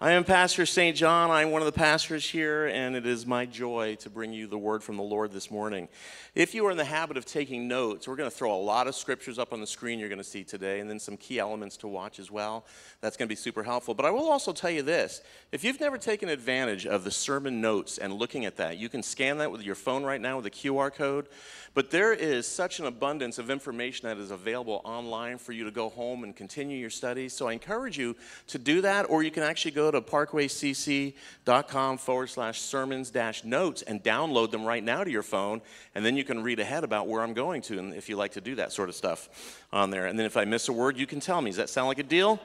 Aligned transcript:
I 0.00 0.12
am 0.12 0.22
Pastor 0.22 0.64
St. 0.64 0.96
John. 0.96 1.32
I'm 1.32 1.50
one 1.50 1.60
of 1.60 1.66
the 1.66 1.72
pastors 1.72 2.24
here, 2.24 2.68
and 2.68 2.94
it 2.94 3.04
is 3.04 3.26
my 3.26 3.46
joy 3.46 3.96
to 3.96 4.08
bring 4.08 4.32
you 4.32 4.46
the 4.46 4.56
word 4.56 4.80
from 4.80 4.96
the 4.96 5.02
Lord 5.02 5.32
this 5.32 5.50
morning. 5.50 5.88
If 6.36 6.54
you 6.54 6.64
are 6.66 6.70
in 6.70 6.76
the 6.76 6.84
habit 6.84 7.16
of 7.16 7.24
taking 7.24 7.66
notes, 7.66 8.06
we're 8.06 8.14
going 8.14 8.30
to 8.30 8.36
throw 8.36 8.54
a 8.54 8.62
lot 8.62 8.86
of 8.86 8.94
scriptures 8.94 9.40
up 9.40 9.52
on 9.52 9.60
the 9.60 9.66
screen 9.66 9.98
you're 9.98 10.08
going 10.08 10.18
to 10.18 10.22
see 10.22 10.44
today, 10.44 10.78
and 10.78 10.88
then 10.88 11.00
some 11.00 11.16
key 11.16 11.40
elements 11.40 11.76
to 11.78 11.88
watch 11.88 12.20
as 12.20 12.30
well. 12.30 12.64
That's 13.00 13.16
going 13.16 13.26
to 13.26 13.32
be 13.32 13.34
super 13.34 13.64
helpful. 13.64 13.92
But 13.92 14.06
I 14.06 14.12
will 14.12 14.30
also 14.30 14.52
tell 14.52 14.70
you 14.70 14.82
this 14.82 15.20
if 15.50 15.64
you've 15.64 15.80
never 15.80 15.98
taken 15.98 16.28
advantage 16.28 16.86
of 16.86 17.02
the 17.02 17.10
sermon 17.10 17.60
notes 17.60 17.98
and 17.98 18.12
looking 18.12 18.44
at 18.44 18.54
that, 18.58 18.78
you 18.78 18.88
can 18.88 19.02
scan 19.02 19.38
that 19.38 19.50
with 19.50 19.62
your 19.62 19.74
phone 19.74 20.04
right 20.04 20.20
now 20.20 20.36
with 20.36 20.46
a 20.46 20.50
QR 20.50 20.94
code. 20.94 21.26
But 21.74 21.90
there 21.90 22.12
is 22.12 22.46
such 22.46 22.80
an 22.80 22.86
abundance 22.86 23.38
of 23.38 23.50
information 23.50 24.08
that 24.08 24.18
is 24.18 24.30
available 24.30 24.80
online 24.84 25.38
for 25.38 25.52
you 25.52 25.64
to 25.64 25.70
go 25.70 25.88
home 25.88 26.24
and 26.24 26.34
continue 26.34 26.76
your 26.76 26.90
studies. 26.90 27.32
So 27.32 27.48
I 27.48 27.52
encourage 27.52 27.98
you 27.98 28.16
to 28.48 28.58
do 28.58 28.80
that, 28.80 29.10
or 29.10 29.22
you 29.22 29.30
can 29.30 29.42
actually 29.42 29.72
go 29.72 29.87
to 29.90 30.00
parkwaycc.com 30.00 31.98
forward 31.98 32.26
slash 32.28 32.60
sermons 32.60 33.10
dash 33.10 33.44
notes 33.44 33.82
and 33.82 34.02
download 34.02 34.50
them 34.50 34.64
right 34.64 34.82
now 34.82 35.04
to 35.04 35.10
your 35.10 35.22
phone. 35.22 35.60
And 35.94 36.04
then 36.04 36.16
you 36.16 36.24
can 36.24 36.42
read 36.42 36.60
ahead 36.60 36.84
about 36.84 37.08
where 37.08 37.22
I'm 37.22 37.34
going 37.34 37.62
to, 37.62 37.78
and 37.78 37.94
if 37.94 38.08
you 38.08 38.16
like 38.16 38.32
to 38.32 38.40
do 38.40 38.54
that 38.56 38.72
sort 38.72 38.88
of 38.88 38.94
stuff 38.94 39.62
on 39.72 39.90
there. 39.90 40.06
And 40.06 40.18
then 40.18 40.26
if 40.26 40.36
I 40.36 40.44
miss 40.44 40.68
a 40.68 40.72
word, 40.72 40.96
you 40.96 41.06
can 41.06 41.20
tell 41.20 41.40
me. 41.40 41.50
Does 41.50 41.56
that 41.56 41.68
sound 41.68 41.88
like 41.88 41.98
a 41.98 42.02
deal? 42.02 42.40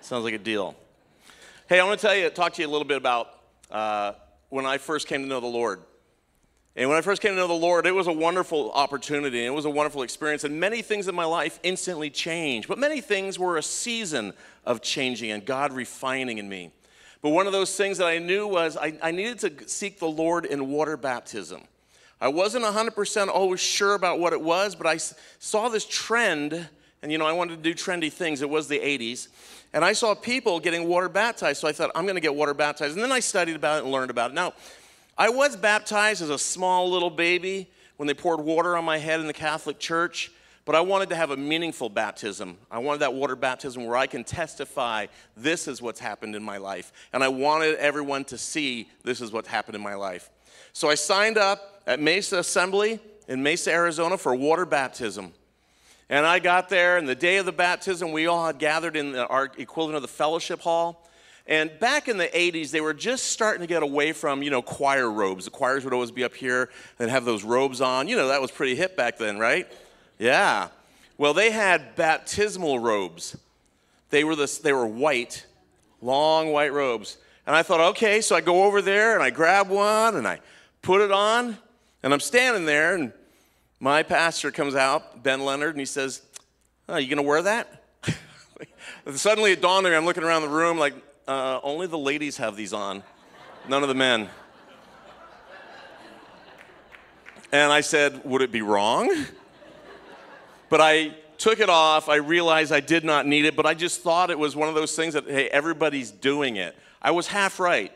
Sounds 0.00 0.24
like 0.24 0.34
a 0.34 0.38
deal. 0.38 0.74
Hey, 1.68 1.80
I 1.80 1.84
want 1.84 2.00
to 2.00 2.06
tell 2.06 2.16
you, 2.16 2.28
talk 2.28 2.54
to 2.54 2.62
you 2.62 2.68
a 2.68 2.70
little 2.70 2.86
bit 2.86 2.96
about 2.96 3.28
uh, 3.70 4.12
when 4.48 4.66
I 4.66 4.78
first 4.78 5.06
came 5.06 5.22
to 5.22 5.28
know 5.28 5.40
the 5.40 5.46
Lord. 5.46 5.80
And 6.74 6.88
when 6.88 6.96
I 6.96 7.02
first 7.02 7.20
came 7.20 7.32
to 7.32 7.36
know 7.36 7.48
the 7.48 7.52
Lord, 7.52 7.86
it 7.86 7.94
was 7.94 8.06
a 8.06 8.12
wonderful 8.12 8.72
opportunity. 8.72 9.44
It 9.44 9.50
was 9.50 9.66
a 9.66 9.70
wonderful 9.70 10.02
experience. 10.02 10.44
And 10.44 10.58
many 10.58 10.80
things 10.80 11.06
in 11.06 11.14
my 11.14 11.26
life 11.26 11.60
instantly 11.62 12.08
changed. 12.08 12.66
But 12.66 12.78
many 12.78 13.02
things 13.02 13.38
were 13.38 13.58
a 13.58 13.62
season 13.62 14.32
of 14.64 14.80
changing 14.80 15.30
and 15.30 15.44
God 15.44 15.72
refining 15.72 16.38
in 16.38 16.48
me. 16.48 16.72
But 17.22 17.30
one 17.30 17.46
of 17.46 17.52
those 17.52 17.76
things 17.76 17.98
that 17.98 18.08
I 18.08 18.18
knew 18.18 18.46
was 18.46 18.76
I, 18.76 18.98
I 19.00 19.12
needed 19.12 19.38
to 19.40 19.68
seek 19.68 20.00
the 20.00 20.08
Lord 20.08 20.44
in 20.44 20.68
water 20.68 20.96
baptism. 20.96 21.62
I 22.20 22.28
wasn't 22.28 22.64
100% 22.64 23.28
always 23.28 23.60
sure 23.60 23.94
about 23.94 24.18
what 24.20 24.32
it 24.32 24.40
was, 24.40 24.74
but 24.74 24.86
I 24.86 24.96
saw 24.96 25.68
this 25.68 25.84
trend. 25.84 26.68
And 27.02 27.10
you 27.10 27.18
know, 27.18 27.26
I 27.26 27.32
wanted 27.32 27.56
to 27.56 27.62
do 27.62 27.74
trendy 27.74 28.12
things. 28.12 28.42
It 28.42 28.50
was 28.50 28.68
the 28.68 28.78
80s. 28.78 29.28
And 29.72 29.84
I 29.84 29.92
saw 29.92 30.14
people 30.14 30.60
getting 30.60 30.86
water 30.86 31.08
baptized. 31.08 31.60
So 31.60 31.68
I 31.68 31.72
thought, 31.72 31.90
I'm 31.94 32.04
going 32.04 32.16
to 32.16 32.20
get 32.20 32.34
water 32.34 32.54
baptized. 32.54 32.94
And 32.94 33.02
then 33.02 33.12
I 33.12 33.20
studied 33.20 33.56
about 33.56 33.78
it 33.78 33.84
and 33.84 33.92
learned 33.92 34.10
about 34.10 34.32
it. 34.32 34.34
Now, 34.34 34.52
I 35.16 35.30
was 35.30 35.56
baptized 35.56 36.22
as 36.22 36.30
a 36.30 36.38
small 36.38 36.90
little 36.90 37.10
baby 37.10 37.70
when 37.96 38.06
they 38.06 38.14
poured 38.14 38.40
water 38.40 38.76
on 38.76 38.84
my 38.84 38.98
head 38.98 39.20
in 39.20 39.26
the 39.26 39.32
Catholic 39.32 39.78
Church, 39.78 40.32
but 40.64 40.74
I 40.74 40.80
wanted 40.80 41.08
to 41.08 41.16
have 41.16 41.30
a 41.30 41.36
meaningful 41.36 41.88
baptism. 41.88 42.56
I 42.70 42.78
wanted 42.78 43.00
that 43.00 43.14
water 43.14 43.34
baptism 43.34 43.84
where 43.84 43.96
I 43.96 44.06
can 44.06 44.22
testify 44.22 45.06
this 45.36 45.66
is 45.66 45.82
what's 45.82 45.98
happened 45.98 46.36
in 46.36 46.42
my 46.42 46.58
life. 46.58 46.92
And 47.12 47.24
I 47.24 47.28
wanted 47.28 47.76
everyone 47.76 48.24
to 48.26 48.38
see 48.38 48.88
this 49.02 49.20
is 49.20 49.32
what 49.32 49.46
happened 49.46 49.74
in 49.74 49.82
my 49.82 49.94
life. 49.94 50.30
So 50.72 50.88
I 50.88 50.94
signed 50.94 51.36
up 51.36 51.82
at 51.86 52.00
Mesa 52.00 52.38
Assembly 52.38 53.00
in 53.28 53.42
Mesa, 53.42 53.72
Arizona 53.72 54.16
for 54.16 54.34
water 54.34 54.64
baptism. 54.64 55.32
And 56.08 56.26
I 56.26 56.38
got 56.38 56.68
there, 56.68 56.98
and 56.98 57.08
the 57.08 57.14
day 57.14 57.38
of 57.38 57.46
the 57.46 57.52
baptism, 57.52 58.12
we 58.12 58.26
all 58.26 58.46
had 58.46 58.58
gathered 58.58 58.96
in 58.96 59.12
the, 59.12 59.26
our 59.28 59.50
equivalent 59.56 59.96
of 59.96 60.02
the 60.02 60.08
fellowship 60.08 60.60
hall. 60.60 61.08
And 61.46 61.70
back 61.80 62.06
in 62.06 62.18
the 62.18 62.28
80s, 62.28 62.70
they 62.70 62.80
were 62.80 62.94
just 62.94 63.26
starting 63.26 63.62
to 63.62 63.66
get 63.66 63.82
away 63.82 64.12
from, 64.12 64.42
you 64.42 64.50
know, 64.50 64.62
choir 64.62 65.10
robes. 65.10 65.44
The 65.46 65.50
choirs 65.50 65.84
would 65.84 65.94
always 65.94 66.10
be 66.10 66.22
up 66.22 66.34
here 66.34 66.68
and 66.98 67.10
have 67.10 67.24
those 67.24 67.42
robes 67.42 67.80
on. 67.80 68.08
You 68.08 68.16
know, 68.16 68.28
that 68.28 68.40
was 68.40 68.50
pretty 68.50 68.76
hip 68.76 68.96
back 68.96 69.18
then, 69.18 69.38
right? 69.38 69.66
Yeah. 70.22 70.68
Well, 71.18 71.34
they 71.34 71.50
had 71.50 71.96
baptismal 71.96 72.78
robes. 72.78 73.36
They 74.10 74.22
were, 74.22 74.36
this, 74.36 74.58
they 74.58 74.72
were 74.72 74.86
white, 74.86 75.44
long 76.00 76.52
white 76.52 76.72
robes. 76.72 77.16
And 77.44 77.56
I 77.56 77.64
thought, 77.64 77.80
okay, 77.80 78.20
so 78.20 78.36
I 78.36 78.40
go 78.40 78.62
over 78.62 78.80
there 78.80 79.14
and 79.14 79.22
I 79.22 79.30
grab 79.30 79.68
one 79.68 80.14
and 80.14 80.28
I 80.28 80.38
put 80.80 81.00
it 81.00 81.10
on. 81.10 81.58
And 82.04 82.14
I'm 82.14 82.20
standing 82.20 82.66
there, 82.66 82.94
and 82.94 83.12
my 83.80 84.04
pastor 84.04 84.52
comes 84.52 84.76
out, 84.76 85.24
Ben 85.24 85.44
Leonard, 85.44 85.70
and 85.70 85.80
he 85.80 85.86
says, 85.86 86.22
oh, 86.88 86.98
you 86.98 87.08
going 87.08 87.16
to 87.16 87.28
wear 87.28 87.42
that? 87.42 87.82
Suddenly 89.14 89.52
it 89.52 89.60
dawned 89.60 89.86
on 89.86 89.92
me, 89.92 89.96
I'm 89.96 90.04
looking 90.04 90.22
around 90.22 90.42
the 90.42 90.48
room 90.48 90.78
like, 90.78 90.94
uh, 91.26 91.58
only 91.64 91.88
the 91.88 91.98
ladies 91.98 92.36
have 92.36 92.54
these 92.54 92.72
on, 92.72 93.02
none 93.68 93.82
of 93.82 93.88
the 93.88 93.94
men. 93.94 94.28
And 97.50 97.72
I 97.72 97.80
said, 97.80 98.24
Would 98.24 98.42
it 98.42 98.52
be 98.52 98.62
wrong? 98.62 99.26
But 100.72 100.80
I 100.80 101.14
took 101.36 101.60
it 101.60 101.68
off. 101.68 102.08
I 102.08 102.16
realized 102.16 102.72
I 102.72 102.80
did 102.80 103.04
not 103.04 103.26
need 103.26 103.44
it, 103.44 103.54
but 103.54 103.66
I 103.66 103.74
just 103.74 104.00
thought 104.00 104.30
it 104.30 104.38
was 104.38 104.56
one 104.56 104.70
of 104.70 104.74
those 104.74 104.96
things 104.96 105.12
that, 105.12 105.26
hey, 105.26 105.46
everybody's 105.50 106.10
doing 106.10 106.56
it. 106.56 106.74
I 107.02 107.10
was 107.10 107.26
half 107.26 107.60
right. 107.60 107.92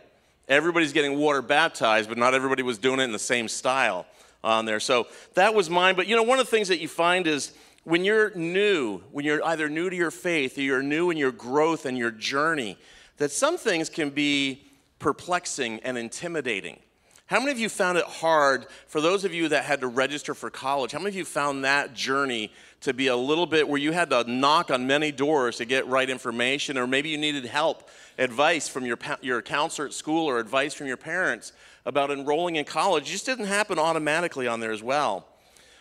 Everybody's 0.47 0.92
getting 0.92 1.16
water 1.16 1.41
baptized, 1.41 2.06
but 2.06 2.19
not 2.19 2.34
everybody 2.34 2.62
was 2.62 2.76
doing 2.76 3.00
it 3.00 3.04
in 3.04 3.12
the 3.12 3.19
same 3.19 3.48
style 3.48 4.04
on 4.44 4.66
there. 4.66 4.78
So 4.78 5.06
that 5.36 5.54
was 5.54 5.70
mine. 5.70 5.97
But 5.97 6.06
you 6.06 6.16
know, 6.16 6.22
one 6.22 6.38
of 6.38 6.44
the 6.44 6.50
things 6.50 6.69
that 6.69 6.78
you 6.78 6.86
find 6.86 7.26
is 7.26 7.54
when 7.84 8.04
you're 8.04 8.31
new, 8.34 8.98
when 9.10 9.25
you're 9.25 9.42
either 9.42 9.70
new 9.70 9.88
to 9.88 9.97
your 9.97 10.10
faith 10.10 10.59
or 10.59 10.60
you're 10.60 10.82
new 10.82 11.09
in 11.09 11.16
your 11.16 11.32
growth 11.32 11.86
and 11.86 11.97
your 11.97 12.10
journey, 12.10 12.76
that 13.16 13.31
some 13.32 13.56
things 13.56 13.88
can 13.88 14.10
be 14.10 14.66
perplexing 14.98 15.81
and 15.81 15.97
intimidating. 15.97 16.78
How 17.26 17.41
many 17.41 17.50
of 17.50 17.59
you 17.59 17.69
found 17.69 17.98
it 17.98 18.04
hard, 18.04 18.66
for 18.86 19.00
those 19.00 19.25
of 19.25 19.34
you 19.34 19.48
that 19.48 19.65
had 19.65 19.81
to 19.81 19.88
register 19.88 20.32
for 20.32 20.48
college, 20.48 20.92
how 20.92 20.98
many 20.98 21.09
of 21.09 21.16
you 21.16 21.25
found 21.25 21.65
that 21.65 21.92
journey 21.92 22.53
to 22.82 22.92
be 22.92 23.06
a 23.09 23.16
little 23.16 23.47
bit 23.47 23.69
where 23.69 23.81
you 23.81 23.92
had 23.92 24.10
to 24.10 24.25
knock 24.31 24.70
on 24.70 24.87
many 24.87 25.10
doors 25.10 25.56
to 25.56 25.64
get 25.64 25.87
right 25.87 26.09
information, 26.09 26.78
or 26.78 26.87
maybe 26.87 27.09
you 27.09 27.19
needed 27.19 27.44
help, 27.47 27.88
advice 28.19 28.69
from 28.69 28.84
your, 28.84 28.98
your 29.22 29.42
counselor 29.42 29.88
at 29.88 29.94
school, 29.94 30.28
or 30.28 30.38
advice 30.38 30.75
from 30.75 30.86
your 30.86 30.97
parents 30.97 31.53
about 31.84 32.10
enrolling 32.10 32.56
in 32.56 32.65
college? 32.65 33.09
It 33.09 33.12
just 33.12 33.26
didn't 33.26 33.47
happen 33.47 33.78
automatically 33.78 34.47
on 34.47 34.60
there 34.60 34.72
as 34.72 34.82
well. 34.82 35.26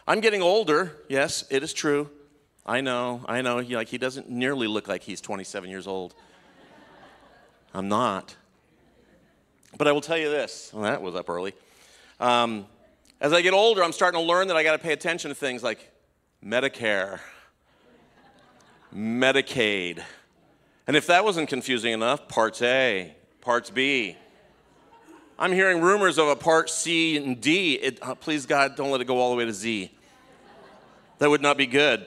I'm 0.07 0.19
getting 0.19 0.41
older, 0.41 0.95
yes, 1.09 1.43
it 1.49 1.63
is 1.63 1.73
true. 1.73 2.09
I 2.65 2.81
know, 2.81 3.23
I 3.27 3.41
know. 3.41 3.59
He, 3.59 3.75
like, 3.75 3.89
he 3.89 3.97
doesn't 3.97 4.29
nearly 4.29 4.67
look 4.67 4.87
like 4.87 5.03
he's 5.03 5.21
27 5.21 5.69
years 5.69 5.85
old. 5.85 6.15
I'm 7.73 7.89
not. 7.89 8.35
But 9.77 9.87
I 9.87 9.91
will 9.91 10.01
tell 10.01 10.17
you 10.17 10.29
this 10.29 10.71
well, 10.73 10.83
that 10.83 11.01
was 11.01 11.15
up 11.15 11.29
early. 11.29 11.53
Um, 12.19 12.65
as 13.19 13.33
I 13.33 13.41
get 13.41 13.53
older, 13.53 13.83
I'm 13.83 13.91
starting 13.91 14.19
to 14.19 14.25
learn 14.25 14.47
that 14.47 14.57
I 14.57 14.63
got 14.63 14.73
to 14.73 14.79
pay 14.79 14.93
attention 14.93 15.29
to 15.29 15.35
things 15.35 15.61
like 15.61 15.91
Medicare, 16.45 17.19
Medicaid. 18.93 20.03
And 20.85 20.95
if 20.95 21.07
that 21.07 21.23
wasn't 21.25 21.49
confusing 21.49 21.91
enough, 21.91 22.27
Parts 22.27 22.61
A, 22.61 23.15
Parts 23.41 23.69
B. 23.69 24.15
I'm 25.39 25.51
hearing 25.51 25.81
rumors 25.81 26.17
of 26.17 26.27
a 26.27 26.35
Part 26.35 26.69
C 26.69 27.17
and 27.17 27.41
D. 27.41 27.73
It, 27.73 27.99
uh, 28.01 28.15
please, 28.15 28.45
God, 28.45 28.75
don't 28.75 28.91
let 28.91 29.01
it 29.01 29.05
go 29.05 29.17
all 29.17 29.31
the 29.31 29.37
way 29.37 29.45
to 29.45 29.53
Z. 29.53 29.91
That 31.17 31.29
would 31.29 31.41
not 31.41 31.57
be 31.57 31.65
good. 31.65 32.05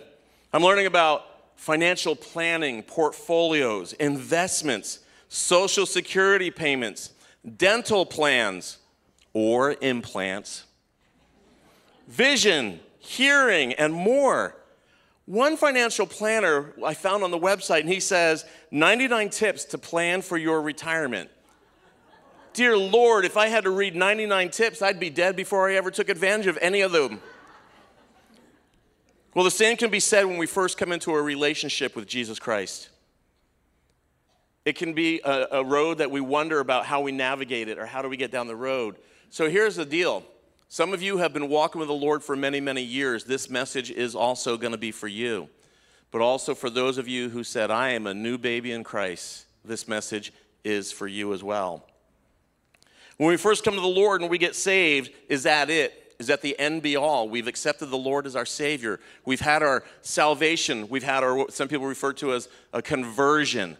I'm 0.52 0.62
learning 0.62 0.86
about 0.86 1.26
financial 1.56 2.14
planning, 2.14 2.82
portfolios, 2.82 3.92
investments 3.94 5.00
social 5.28 5.84
security 5.86 6.50
payments, 6.50 7.12
dental 7.56 8.06
plans, 8.06 8.78
or 9.34 9.76
implants, 9.80 10.64
vision, 12.06 12.80
hearing, 12.98 13.72
and 13.74 13.92
more. 13.92 14.56
One 15.26 15.56
financial 15.56 16.06
planner 16.06 16.72
I 16.84 16.94
found 16.94 17.22
on 17.22 17.30
the 17.30 17.38
website, 17.38 17.80
and 17.80 17.88
he 17.88 18.00
says 18.00 18.44
99 18.70 19.30
tips 19.30 19.64
to 19.66 19.78
plan 19.78 20.22
for 20.22 20.38
your 20.38 20.62
retirement. 20.62 21.30
Dear 22.54 22.76
Lord, 22.76 23.24
if 23.24 23.36
I 23.36 23.48
had 23.48 23.64
to 23.64 23.70
read 23.70 23.94
99 23.94 24.50
tips, 24.50 24.82
I'd 24.82 24.98
be 24.98 25.10
dead 25.10 25.36
before 25.36 25.68
I 25.68 25.74
ever 25.74 25.90
took 25.90 26.08
advantage 26.08 26.46
of 26.46 26.58
any 26.60 26.80
of 26.80 26.92
them. 26.92 27.20
Well, 29.34 29.44
the 29.44 29.50
same 29.50 29.76
can 29.76 29.90
be 29.90 30.00
said 30.00 30.24
when 30.24 30.38
we 30.38 30.46
first 30.46 30.78
come 30.78 30.90
into 30.90 31.12
a 31.14 31.22
relationship 31.22 31.94
with 31.94 32.08
Jesus 32.08 32.38
Christ. 32.38 32.88
It 34.64 34.76
can 34.76 34.94
be 34.94 35.20
a, 35.24 35.46
a 35.52 35.64
road 35.64 35.98
that 35.98 36.10
we 36.10 36.20
wonder 36.20 36.60
about 36.60 36.86
how 36.86 37.00
we 37.02 37.12
navigate 37.12 37.68
it 37.68 37.78
or 37.78 37.86
how 37.86 38.02
do 38.02 38.08
we 38.08 38.16
get 38.16 38.30
down 38.30 38.46
the 38.48 38.56
road. 38.56 38.96
So 39.30 39.48
here's 39.48 39.76
the 39.76 39.84
deal. 39.84 40.24
Some 40.70 40.92
of 40.92 41.00
you 41.00 41.16
have 41.16 41.32
been 41.32 41.48
walking 41.48 41.78
with 41.78 41.88
the 41.88 41.94
Lord 41.94 42.22
for 42.22 42.36
many, 42.36 42.60
many 42.60 42.82
years. 42.82 43.24
This 43.24 43.48
message 43.48 43.90
is 43.90 44.14
also 44.14 44.58
going 44.58 44.72
to 44.72 44.78
be 44.78 44.92
for 44.92 45.08
you. 45.08 45.48
But 46.10 46.20
also 46.20 46.54
for 46.54 46.68
those 46.68 46.98
of 46.98 47.08
you 47.08 47.30
who 47.30 47.42
said, 47.42 47.70
I 47.70 47.90
am 47.90 48.06
a 48.06 48.12
new 48.12 48.36
baby 48.36 48.72
in 48.72 48.84
Christ, 48.84 49.46
this 49.64 49.88
message 49.88 50.30
is 50.64 50.92
for 50.92 51.06
you 51.06 51.32
as 51.32 51.42
well. 51.42 51.86
When 53.16 53.30
we 53.30 53.38
first 53.38 53.64
come 53.64 53.74
to 53.74 53.80
the 53.80 53.86
Lord 53.86 54.20
and 54.20 54.30
we 54.30 54.36
get 54.36 54.54
saved, 54.54 55.10
is 55.30 55.44
that 55.44 55.70
it? 55.70 56.14
Is 56.18 56.26
that 56.26 56.42
the 56.42 56.58
end 56.58 56.82
be 56.82 56.96
all? 56.96 57.30
We've 57.30 57.46
accepted 57.48 57.86
the 57.86 57.96
Lord 57.96 58.26
as 58.26 58.36
our 58.36 58.46
Savior. 58.46 59.00
We've 59.24 59.40
had 59.40 59.62
our 59.62 59.84
salvation. 60.02 60.88
We've 60.90 61.02
had 61.02 61.24
our, 61.24 61.50
some 61.50 61.68
people 61.68 61.86
refer 61.86 62.12
to 62.14 62.34
as 62.34 62.48
a 62.74 62.82
conversion 62.82 63.78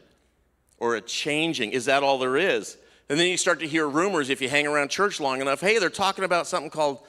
or 0.78 0.96
a 0.96 1.02
changing. 1.02 1.72
Is 1.72 1.84
that 1.84 2.02
all 2.02 2.18
there 2.18 2.36
is? 2.36 2.78
And 3.08 3.18
then 3.18 3.28
you 3.28 3.36
start 3.36 3.60
to 3.60 3.66
hear 3.66 3.88
rumors 3.88 4.28
if 4.30 4.42
you 4.42 4.48
hang 4.48 4.66
around 4.66 4.88
church 4.90 5.20
long 5.20 5.40
enough 5.40 5.60
hey, 5.60 5.78
they're 5.78 5.90
talking 5.90 6.24
about 6.24 6.46
something 6.46 6.70
called 6.70 7.00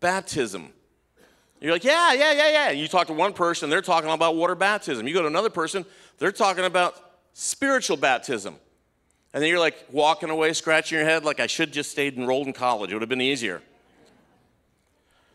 baptism. 0.00 0.72
You're 1.60 1.72
like, 1.72 1.84
yeah, 1.84 2.12
yeah, 2.12 2.32
yeah, 2.32 2.50
yeah. 2.50 2.70
You 2.70 2.88
talk 2.88 3.06
to 3.06 3.12
one 3.12 3.32
person, 3.32 3.70
they're 3.70 3.80
talking 3.80 4.10
about 4.10 4.36
water 4.36 4.54
baptism. 4.54 5.08
You 5.08 5.14
go 5.14 5.22
to 5.22 5.28
another 5.28 5.50
person, 5.50 5.86
they're 6.18 6.32
talking 6.32 6.64
about 6.64 6.94
spiritual 7.32 7.96
baptism. 7.96 8.56
And 9.32 9.42
then 9.42 9.48
you're 9.48 9.58
like 9.58 9.86
walking 9.90 10.30
away, 10.30 10.52
scratching 10.52 10.98
your 10.98 11.06
head, 11.06 11.24
like 11.24 11.40
I 11.40 11.46
should 11.46 11.72
just 11.72 11.90
stayed 11.90 12.16
enrolled 12.16 12.46
in 12.46 12.52
college. 12.52 12.90
It 12.90 12.94
would 12.94 13.02
have 13.02 13.08
been 13.08 13.20
easier. 13.20 13.62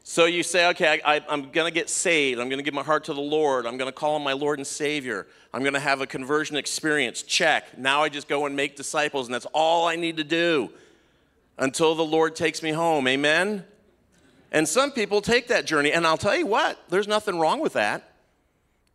So 0.10 0.26
you 0.26 0.42
say, 0.42 0.70
okay, 0.70 1.00
I, 1.06 1.22
am 1.30 1.52
going 1.52 1.72
to 1.72 1.72
get 1.72 1.88
saved. 1.88 2.40
I'm 2.40 2.50
going 2.50 2.58
to 2.58 2.64
give 2.64 2.74
my 2.74 2.82
heart 2.82 3.04
to 3.04 3.14
the 3.14 3.22
Lord. 3.22 3.68
I'm 3.68 3.78
going 3.78 3.92
to 3.92 3.96
call 3.96 4.18
him 4.18 4.24
my 4.24 4.34
Lord 4.34 4.58
and 4.58 4.66
Savior. 4.66 5.28
I'm 5.54 5.62
going 5.62 5.76
to 5.76 5.80
have 5.80 6.02
a 6.02 6.08
conversion 6.08 6.58
experience. 6.58 7.22
Check. 7.22 7.78
Now 7.78 8.02
I 8.02 8.10
just 8.10 8.28
go 8.28 8.48
and 8.48 8.56
make 8.56 8.76
disciples, 8.76 9.28
and 9.28 9.36
that's 9.36 9.46
all 9.54 9.88
I 9.88 9.98
need 9.98 10.18
to 10.18 10.24
do 10.24 10.72
until 11.60 11.94
the 11.94 12.04
Lord 12.04 12.36
takes 12.36 12.64
me 12.64 12.72
home. 12.72 13.08
Amen? 13.08 13.64
And 14.52 14.68
some 14.68 14.90
people 14.90 15.22
take 15.22 15.50
that 15.50 15.66
journey, 15.68 15.92
and 15.92 16.08
I'll 16.08 16.18
tell 16.18 16.36
you 16.36 16.48
what, 16.48 16.80
there's 16.90 17.08
nothing 17.08 17.38
wrong 17.38 17.60
with 17.60 17.74
that. 17.74 18.16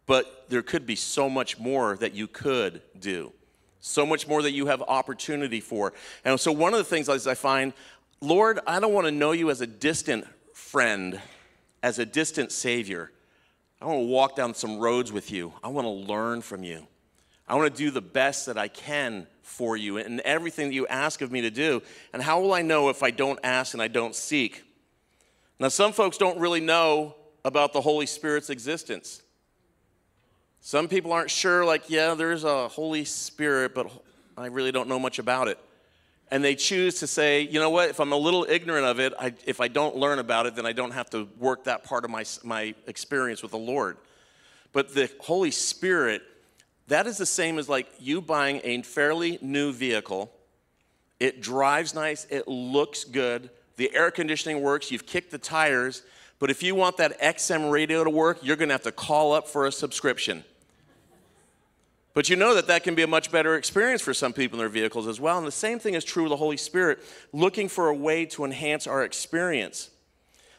But 0.06 0.46
there 0.48 0.62
could 0.62 0.84
be 0.84 0.96
so 0.96 1.30
much 1.30 1.60
more 1.60 1.96
that 1.98 2.14
you 2.14 2.26
could 2.26 2.82
do, 2.98 3.30
so 3.78 4.04
much 4.04 4.26
more 4.26 4.42
that 4.42 4.50
you 4.50 4.66
have 4.66 4.82
opportunity 4.82 5.60
for. 5.60 5.92
And 6.24 6.40
so, 6.40 6.50
one 6.50 6.72
of 6.72 6.78
the 6.78 6.84
things 6.84 7.08
I 7.08 7.34
find, 7.34 7.72
Lord, 8.20 8.58
I 8.66 8.80
don't 8.80 8.92
want 8.92 9.06
to 9.06 9.12
know 9.12 9.30
you 9.30 9.48
as 9.50 9.60
a 9.60 9.66
distant 9.68 10.26
friend, 10.54 11.20
as 11.82 11.98
a 11.98 12.06
distant 12.06 12.50
Savior. 12.50 13.10
I 13.82 13.86
want 13.86 14.00
to 14.00 14.06
walk 14.06 14.36
down 14.36 14.54
some 14.54 14.78
roads 14.78 15.12
with 15.12 15.30
you. 15.30 15.52
I 15.62 15.68
want 15.68 15.84
to 15.84 15.90
learn 15.90 16.40
from 16.40 16.62
you. 16.62 16.86
I 17.46 17.56
want 17.56 17.74
to 17.74 17.82
do 17.82 17.90
the 17.90 18.00
best 18.00 18.46
that 18.46 18.56
I 18.56 18.68
can 18.68 19.26
for 19.42 19.76
you 19.76 19.98
and 19.98 20.20
everything 20.20 20.68
that 20.68 20.74
you 20.74 20.86
ask 20.86 21.20
of 21.20 21.30
me 21.30 21.42
to 21.42 21.50
do. 21.50 21.82
And 22.14 22.22
how 22.22 22.40
will 22.40 22.54
I 22.54 22.62
know 22.62 22.88
if 22.88 23.02
I 23.02 23.10
don't 23.10 23.38
ask 23.44 23.74
and 23.74 23.82
I 23.82 23.88
don't 23.88 24.14
seek? 24.14 24.62
Now, 25.58 25.68
some 25.68 25.92
folks 25.92 26.16
don't 26.16 26.38
really 26.38 26.60
know 26.60 27.16
about 27.44 27.72
the 27.72 27.80
Holy 27.80 28.06
Spirit's 28.06 28.48
existence. 28.48 29.20
Some 30.60 30.88
people 30.88 31.12
aren't 31.12 31.30
sure, 31.30 31.64
like, 31.64 31.90
yeah, 31.90 32.14
there's 32.14 32.44
a 32.44 32.68
Holy 32.68 33.04
Spirit, 33.04 33.74
but 33.74 33.90
I 34.38 34.46
really 34.46 34.72
don't 34.72 34.88
know 34.88 34.98
much 34.98 35.18
about 35.18 35.48
it 35.48 35.58
and 36.30 36.42
they 36.42 36.54
choose 36.54 37.00
to 37.00 37.06
say, 37.06 37.42
you 37.42 37.60
know 37.60 37.70
what, 37.70 37.90
if 37.90 38.00
I'm 38.00 38.12
a 38.12 38.16
little 38.16 38.46
ignorant 38.48 38.86
of 38.86 38.98
it, 38.98 39.12
I, 39.18 39.34
if 39.46 39.60
I 39.60 39.68
don't 39.68 39.96
learn 39.96 40.18
about 40.18 40.46
it, 40.46 40.56
then 40.56 40.66
I 40.66 40.72
don't 40.72 40.92
have 40.92 41.10
to 41.10 41.28
work 41.38 41.64
that 41.64 41.84
part 41.84 42.04
of 42.04 42.10
my, 42.10 42.24
my 42.42 42.74
experience 42.86 43.42
with 43.42 43.52
the 43.52 43.58
Lord. 43.58 43.98
But 44.72 44.94
the 44.94 45.10
Holy 45.20 45.50
Spirit, 45.50 46.22
that 46.88 47.06
is 47.06 47.18
the 47.18 47.26
same 47.26 47.58
as 47.58 47.68
like 47.68 47.88
you 48.00 48.20
buying 48.20 48.60
a 48.64 48.82
fairly 48.82 49.38
new 49.42 49.72
vehicle. 49.72 50.32
It 51.20 51.40
drives 51.40 51.94
nice, 51.94 52.26
it 52.30 52.48
looks 52.48 53.04
good, 53.04 53.50
the 53.76 53.94
air 53.94 54.10
conditioning 54.10 54.62
works, 54.62 54.90
you've 54.90 55.06
kicked 55.06 55.30
the 55.30 55.38
tires, 55.38 56.02
but 56.38 56.50
if 56.50 56.62
you 56.62 56.74
want 56.74 56.96
that 56.96 57.20
XM 57.20 57.70
radio 57.70 58.02
to 58.02 58.10
work, 58.10 58.38
you're 58.42 58.56
gonna 58.56 58.74
have 58.74 58.82
to 58.82 58.92
call 58.92 59.32
up 59.32 59.48
for 59.48 59.66
a 59.66 59.72
subscription. 59.72 60.44
But 62.14 62.28
you 62.28 62.36
know 62.36 62.54
that 62.54 62.68
that 62.68 62.84
can 62.84 62.94
be 62.94 63.02
a 63.02 63.08
much 63.08 63.32
better 63.32 63.56
experience 63.56 64.00
for 64.00 64.14
some 64.14 64.32
people 64.32 64.56
in 64.56 64.60
their 64.60 64.68
vehicles 64.68 65.08
as 65.08 65.20
well. 65.20 65.36
And 65.36 65.46
the 65.46 65.52
same 65.52 65.80
thing 65.80 65.94
is 65.94 66.04
true 66.04 66.22
with 66.22 66.30
the 66.30 66.36
Holy 66.36 66.56
Spirit, 66.56 67.00
looking 67.32 67.68
for 67.68 67.88
a 67.88 67.94
way 67.94 68.24
to 68.26 68.44
enhance 68.44 68.86
our 68.86 69.02
experience. 69.02 69.90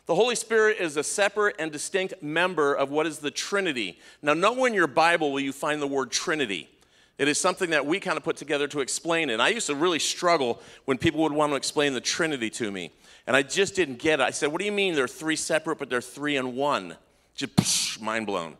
The 0.05 0.15
Holy 0.15 0.35
Spirit 0.35 0.77
is 0.79 0.97
a 0.97 1.03
separate 1.03 1.55
and 1.57 1.71
distinct 1.71 2.21
member 2.21 2.73
of 2.73 2.91
what 2.91 3.07
is 3.07 3.19
the 3.19 3.31
Trinity. 3.31 3.97
Now, 4.21 4.33
nowhere 4.33 4.67
in 4.67 4.73
your 4.73 4.85
Bible 4.85 5.31
will 5.31 5.39
you 5.39 5.53
find 5.53 5.81
the 5.81 5.87
word 5.87 6.11
Trinity. 6.11 6.69
It 7.17 7.29
is 7.29 7.39
something 7.39 7.69
that 7.69 7.85
we 7.85 8.01
kind 8.01 8.17
of 8.17 8.23
put 8.23 8.35
together 8.35 8.67
to 8.67 8.81
explain 8.81 9.29
it. 9.29 9.33
And 9.33 9.41
I 9.41 9.47
used 9.47 9.67
to 9.67 9.75
really 9.75 9.99
struggle 9.99 10.61
when 10.83 10.97
people 10.97 11.21
would 11.21 11.31
want 11.31 11.53
to 11.53 11.55
explain 11.55 11.93
the 11.93 12.01
Trinity 12.01 12.49
to 12.51 12.69
me. 12.69 12.91
And 13.25 13.35
I 13.35 13.41
just 13.41 13.75
didn't 13.75 13.99
get 13.99 14.19
it. 14.19 14.23
I 14.23 14.31
said, 14.31 14.51
What 14.51 14.59
do 14.59 14.65
you 14.65 14.73
mean 14.73 14.93
they're 14.93 15.07
three 15.07 15.37
separate, 15.37 15.79
but 15.79 15.89
they're 15.89 16.01
three 16.01 16.35
in 16.35 16.55
one? 16.55 16.97
Just 17.33 17.55
psh, 17.55 18.01
mind 18.01 18.27
blown. 18.27 18.57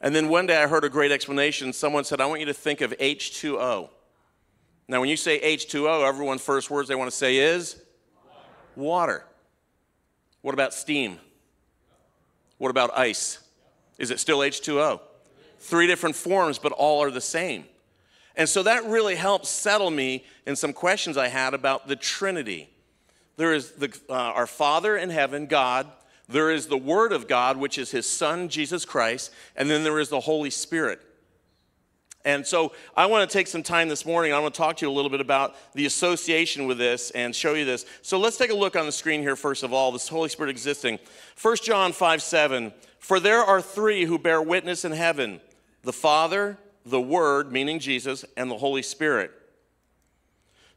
And 0.00 0.14
then 0.14 0.28
one 0.28 0.46
day 0.46 0.56
I 0.56 0.66
heard 0.66 0.84
a 0.84 0.88
great 0.88 1.12
explanation. 1.12 1.72
Someone 1.72 2.04
said, 2.04 2.20
I 2.20 2.26
want 2.26 2.40
you 2.40 2.46
to 2.46 2.54
think 2.54 2.80
of 2.80 2.92
H2O. 2.98 3.90
Now, 4.88 5.00
when 5.00 5.08
you 5.08 5.16
say 5.16 5.40
H2O, 5.40 6.08
everyone's 6.08 6.40
first 6.40 6.70
words 6.70 6.88
they 6.88 6.94
want 6.94 7.10
to 7.10 7.16
say 7.16 7.36
is 7.36 7.80
water. 8.76 9.24
What 10.42 10.54
about 10.54 10.72
steam? 10.72 11.18
What 12.58 12.70
about 12.70 12.96
ice? 12.98 13.38
Is 13.98 14.10
it 14.10 14.18
still 14.18 14.38
H2O? 14.38 15.00
Three 15.58 15.86
different 15.86 16.16
forms, 16.16 16.58
but 16.58 16.72
all 16.72 17.02
are 17.02 17.10
the 17.10 17.20
same. 17.20 17.66
And 18.36 18.48
so 18.48 18.62
that 18.62 18.84
really 18.86 19.16
helped 19.16 19.46
settle 19.46 19.90
me 19.90 20.24
in 20.46 20.56
some 20.56 20.72
questions 20.72 21.18
I 21.18 21.28
had 21.28 21.52
about 21.52 21.88
the 21.88 21.96
Trinity. 21.96 22.70
There 23.36 23.52
is 23.52 23.72
the, 23.72 23.96
uh, 24.08 24.12
our 24.12 24.46
Father 24.46 24.96
in 24.96 25.10
heaven, 25.10 25.46
God, 25.46 25.86
there 26.30 26.50
is 26.50 26.66
the 26.66 26.76
Word 26.76 27.12
of 27.12 27.28
God, 27.28 27.56
which 27.56 27.78
is 27.78 27.90
His 27.90 28.08
Son, 28.08 28.48
Jesus 28.48 28.84
Christ, 28.84 29.32
and 29.56 29.68
then 29.70 29.84
there 29.84 29.98
is 29.98 30.08
the 30.08 30.20
Holy 30.20 30.50
Spirit. 30.50 31.00
And 32.24 32.46
so 32.46 32.72
I 32.94 33.06
want 33.06 33.28
to 33.28 33.32
take 33.32 33.46
some 33.46 33.62
time 33.62 33.88
this 33.88 34.04
morning. 34.04 34.32
I 34.32 34.38
want 34.38 34.54
to 34.54 34.58
talk 34.58 34.76
to 34.78 34.86
you 34.86 34.92
a 34.92 34.92
little 34.92 35.10
bit 35.10 35.22
about 35.22 35.56
the 35.72 35.86
association 35.86 36.66
with 36.66 36.76
this 36.76 37.10
and 37.12 37.34
show 37.34 37.54
you 37.54 37.64
this. 37.64 37.86
So 38.02 38.18
let's 38.18 38.36
take 38.36 38.50
a 38.50 38.54
look 38.54 38.76
on 38.76 38.84
the 38.84 38.92
screen 38.92 39.22
here, 39.22 39.36
first 39.36 39.62
of 39.62 39.72
all, 39.72 39.90
this 39.90 40.08
Holy 40.08 40.28
Spirit 40.28 40.50
existing. 40.50 40.98
1 41.40 41.56
John 41.62 41.92
5 41.92 42.22
7. 42.22 42.72
For 42.98 43.18
there 43.18 43.40
are 43.40 43.62
three 43.62 44.04
who 44.04 44.18
bear 44.18 44.42
witness 44.42 44.84
in 44.84 44.92
heaven 44.92 45.40
the 45.82 45.92
Father, 45.94 46.58
the 46.84 47.00
Word, 47.00 47.50
meaning 47.50 47.78
Jesus, 47.78 48.24
and 48.36 48.50
the 48.50 48.58
Holy 48.58 48.82
Spirit. 48.82 49.32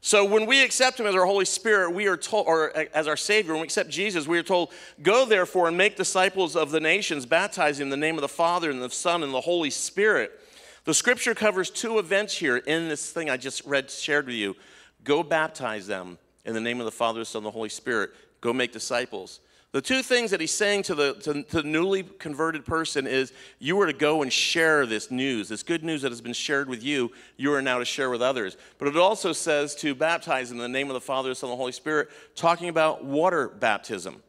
So 0.06 0.22
when 0.22 0.44
we 0.44 0.62
accept 0.62 1.00
him 1.00 1.06
as 1.06 1.14
our 1.14 1.24
Holy 1.24 1.46
Spirit, 1.46 1.94
we 1.94 2.08
are 2.08 2.16
told, 2.18 2.46
or 2.46 2.76
as 2.92 3.08
our 3.08 3.16
Savior, 3.16 3.54
when 3.54 3.62
we 3.62 3.64
accept 3.64 3.88
Jesus, 3.88 4.28
we 4.28 4.38
are 4.38 4.42
told, 4.42 4.70
go 5.02 5.24
therefore 5.24 5.66
and 5.66 5.78
make 5.78 5.96
disciples 5.96 6.56
of 6.56 6.70
the 6.70 6.78
nations, 6.78 7.24
baptizing 7.24 7.84
in 7.84 7.88
the 7.88 7.96
name 7.96 8.16
of 8.16 8.20
the 8.20 8.28
Father 8.28 8.70
and 8.70 8.82
the 8.82 8.90
Son 8.90 9.22
and 9.22 9.32
the 9.32 9.40
Holy 9.40 9.70
Spirit. 9.70 10.38
The 10.84 10.92
scripture 10.92 11.34
covers 11.34 11.70
two 11.70 11.98
events 11.98 12.36
here 12.36 12.58
in 12.58 12.90
this 12.90 13.12
thing 13.12 13.30
I 13.30 13.38
just 13.38 13.64
read, 13.64 13.90
shared 13.90 14.26
with 14.26 14.34
you. 14.34 14.56
Go 15.04 15.22
baptize 15.22 15.86
them 15.86 16.18
in 16.44 16.52
the 16.52 16.60
name 16.60 16.80
of 16.80 16.84
the 16.84 16.92
Father, 16.92 17.20
the 17.20 17.24
Son, 17.24 17.40
and 17.40 17.46
the 17.46 17.50
Holy 17.50 17.70
Spirit. 17.70 18.10
Go 18.42 18.52
make 18.52 18.72
disciples. 18.72 19.40
The 19.74 19.82
two 19.82 20.04
things 20.04 20.30
that 20.30 20.40
he's 20.40 20.52
saying 20.52 20.84
to 20.84 20.94
the, 20.94 21.14
to, 21.14 21.42
to 21.42 21.62
the 21.62 21.68
newly 21.68 22.04
converted 22.04 22.64
person 22.64 23.08
is 23.08 23.32
you 23.58 23.80
are 23.80 23.86
to 23.86 23.92
go 23.92 24.22
and 24.22 24.32
share 24.32 24.86
this 24.86 25.10
news, 25.10 25.48
this 25.48 25.64
good 25.64 25.82
news 25.82 26.02
that 26.02 26.12
has 26.12 26.20
been 26.20 26.32
shared 26.32 26.68
with 26.68 26.84
you, 26.84 27.10
you 27.38 27.52
are 27.52 27.60
now 27.60 27.80
to 27.80 27.84
share 27.84 28.08
with 28.08 28.22
others. 28.22 28.56
But 28.78 28.86
it 28.86 28.96
also 28.96 29.32
says 29.32 29.74
to 29.76 29.96
baptize 29.96 30.52
in 30.52 30.58
the 30.58 30.68
name 30.68 30.90
of 30.90 30.94
the 30.94 31.00
Father, 31.00 31.30
the 31.30 31.34
Son, 31.34 31.50
and 31.50 31.54
the 31.54 31.60
Holy 31.60 31.72
Spirit, 31.72 32.08
talking 32.36 32.68
about 32.68 33.04
water 33.04 33.48
baptism. 33.48 34.22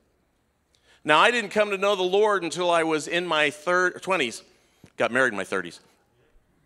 Now, 1.03 1.19
I 1.19 1.29
didn't 1.29 1.51
come 1.51 1.69
to 1.69 1.77
know 1.77 1.95
the 1.95 2.01
Lord 2.01 2.43
until 2.43 2.71
I 2.71 2.81
was 2.81 3.07
in 3.07 3.27
my 3.27 3.51
third, 3.51 4.01
20s, 4.01 4.41
got 4.97 5.11
married 5.11 5.33
in 5.33 5.37
my 5.37 5.43
30s. 5.43 5.79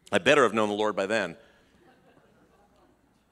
I 0.10 0.20
better 0.20 0.44
have 0.44 0.54
known 0.54 0.70
the 0.70 0.76
Lord 0.76 0.96
by 0.96 1.06
then. 1.06 1.36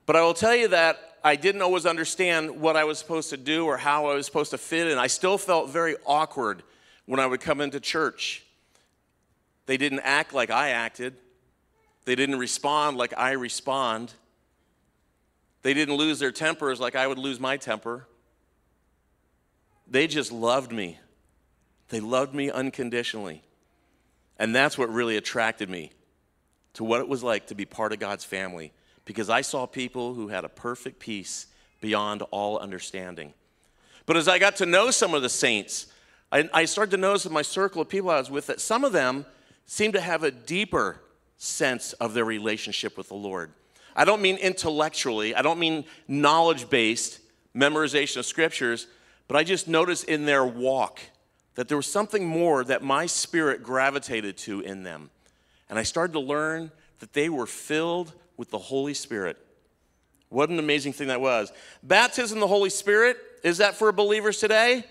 But 0.06 0.18
I 0.18 0.24
will 0.24 0.34
tell 0.34 0.58
you 0.58 0.68
that 0.68 1.07
I 1.28 1.36
didn't 1.36 1.62
always 1.62 1.86
understand 1.86 2.62
what 2.62 2.78
I 2.78 2.86
was 2.86 3.00
supposed 3.00 3.32
to 3.32 3.38
do 3.38 3.66
or 3.66 3.76
how 3.76 4.06
I 4.08 4.16
was 4.16 4.26
supposed 4.26 4.52
to 4.52 4.58
fit 4.58 4.88
in. 4.88 4.98
I 4.98 5.08
still 5.08 5.38
felt 5.38 5.70
very 5.70 5.98
awkward 6.06 6.64
when 7.06 7.20
I 7.20 7.26
would 7.26 7.42
come 7.42 7.60
into 7.60 7.82
church. 7.82 8.44
They 9.66 9.76
didn't 9.76 10.00
act 10.00 10.34
like 10.34 10.50
I 10.50 10.70
acted, 10.70 11.16
they 12.06 12.16
didn't 12.16 12.40
respond 12.40 12.96
like 12.96 13.14
I 13.18 13.32
respond. 13.32 14.14
They 15.64 15.74
didn't 15.74 15.96
lose 15.96 16.20
their 16.20 16.32
tempers 16.32 16.80
like 16.80 16.96
I 16.96 17.06
would 17.06 17.18
lose 17.18 17.42
my 17.42 17.58
temper. 17.58 18.08
They 19.86 20.08
just 20.08 20.32
loved 20.32 20.72
me. 20.72 20.98
They 21.90 22.00
loved 22.00 22.34
me 22.34 22.50
unconditionally. 22.50 23.42
And 24.38 24.56
that's 24.56 24.78
what 24.78 24.90
really 24.90 25.18
attracted 25.18 25.70
me 25.70 25.92
to 26.76 26.86
what 26.86 27.02
it 27.02 27.10
was 27.10 27.22
like 27.22 27.48
to 27.48 27.56
be 27.56 27.66
part 27.66 27.92
of 27.92 28.00
God's 28.00 28.24
family 28.24 28.72
because 29.08 29.30
I 29.30 29.42
saw 29.42 29.66
people 29.66 30.14
who 30.14 30.28
had 30.28 30.44
a 30.44 30.50
perfect 30.50 31.00
peace 31.00 31.48
beyond 31.80 32.22
all 32.30 32.60
understanding. 32.60 33.34
But 34.06 34.18
as 34.18 34.28
I 34.28 34.38
got 34.38 34.58
to 34.58 34.66
know 34.66 34.92
some 34.92 35.14
of 35.14 35.22
the 35.22 35.30
saints, 35.30 35.88
I, 36.32 36.50
I 36.54 36.66
started 36.66 36.92
to 36.92 36.98
notice 36.98 37.26
in 37.26 37.32
my 37.32 37.42
circle 37.42 37.82
of 37.82 37.90
people 37.90 38.10
I 38.10 38.20
was 38.20 38.30
with 38.30 38.48
that 38.48 38.60
some 38.60 38.84
of 38.84 38.92
them 38.92 39.26
seemed 39.66 39.94
to 39.94 40.02
have 40.02 40.24
a 40.24 40.32
deeper 40.32 41.00
sense 41.38 41.94
of 41.94 42.14
their 42.14 42.26
relationship 42.26 42.98
with 42.98 43.08
the 43.08 43.16
Lord. 43.16 43.52
I 43.96 44.06
don't 44.06 44.22
mean 44.22 44.36
intellectually, 44.38 45.34
I 45.34 45.42
don't 45.42 45.60
mean 45.60 45.86
knowledge 46.08 46.70
based 46.70 47.20
memorization 47.56 48.18
of 48.18 48.26
scriptures, 48.26 48.88
but 49.28 49.38
I 49.38 49.44
just 49.44 49.68
noticed 49.68 50.04
in 50.04 50.26
their 50.26 50.46
walk 50.46 51.00
that 51.56 51.70
there 51.70 51.78
was 51.78 51.92
something 51.92 52.26
more 52.26 52.64
that 52.66 52.84
my 52.84 53.06
spirit 53.06 53.64
gravitated 53.64 54.38
to 54.38 54.60
in 54.62 54.84
them. 54.84 55.10
And 55.70 55.80
I 55.80 55.84
started 55.84 56.14
to 56.14 56.20
learn 56.20 56.72
that 57.00 57.14
they 57.14 57.30
were 57.30 57.48
filled 57.48 58.14
with 58.38 58.50
the 58.50 58.58
Holy 58.58 58.94
Spirit. 58.94 59.38
What 60.30 60.50
an 60.50 60.60
amazing 60.60 60.94
thing 60.94 61.08
that 61.08 61.22
was. 61.22 61.52
Baptism 61.84 62.40
the 62.40 62.48
Holy 62.48 62.70
Spirit, 62.70 63.18
is 63.44 63.58
that 63.58 63.76
for 63.76 63.92
believers 63.92 64.40
today? 64.40 64.84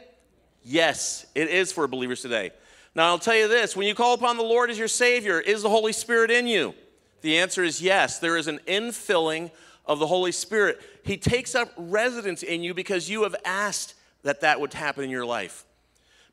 Yes, 0.64 1.26
it 1.34 1.48
is 1.48 1.72
for 1.72 1.86
believers 1.86 2.22
today. 2.22 2.50
Now, 2.94 3.08
I'll 3.08 3.18
tell 3.18 3.36
you 3.36 3.46
this 3.46 3.76
when 3.76 3.86
you 3.86 3.94
call 3.94 4.14
upon 4.14 4.36
the 4.36 4.42
Lord 4.42 4.70
as 4.70 4.78
your 4.78 4.88
Savior, 4.88 5.38
is 5.40 5.62
the 5.62 5.68
Holy 5.68 5.92
Spirit 5.92 6.30
in 6.30 6.46
you? 6.46 6.74
The 7.20 7.38
answer 7.38 7.62
is 7.62 7.82
yes. 7.82 8.18
There 8.18 8.36
is 8.36 8.48
an 8.48 8.60
infilling 8.66 9.50
of 9.84 9.98
the 9.98 10.06
Holy 10.06 10.32
Spirit. 10.32 10.80
He 11.04 11.16
takes 11.16 11.54
up 11.54 11.72
residence 11.76 12.42
in 12.42 12.62
you 12.62 12.74
because 12.74 13.08
you 13.08 13.22
have 13.22 13.36
asked 13.44 13.94
that 14.22 14.40
that 14.40 14.60
would 14.60 14.74
happen 14.74 15.04
in 15.04 15.10
your 15.10 15.26
life. 15.26 15.64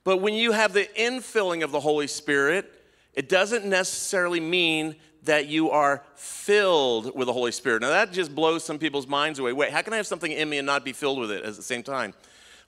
But 0.03 0.17
when 0.17 0.33
you 0.33 0.51
have 0.51 0.73
the 0.73 0.89
infilling 0.97 1.63
of 1.63 1.71
the 1.71 1.79
Holy 1.79 2.07
Spirit, 2.07 2.71
it 3.13 3.29
doesn't 3.29 3.65
necessarily 3.65 4.39
mean 4.39 4.95
that 5.23 5.47
you 5.47 5.71
are 5.71 6.03
filled 6.15 7.15
with 7.15 7.27
the 7.27 7.33
Holy 7.33 7.51
Spirit. 7.51 7.81
Now, 7.81 7.89
that 7.89 8.11
just 8.11 8.35
blows 8.35 8.63
some 8.63 8.77
people's 8.77 9.07
minds 9.07 9.39
away. 9.39 9.53
Wait, 9.53 9.71
how 9.71 9.81
can 9.81 9.93
I 9.93 9.97
have 9.97 10.07
something 10.07 10.31
in 10.31 10.49
me 10.49 10.57
and 10.57 10.65
not 10.65 10.83
be 10.83 10.93
filled 10.93 11.19
with 11.19 11.31
it 11.31 11.43
at 11.43 11.55
the 11.55 11.63
same 11.63 11.83
time? 11.83 12.13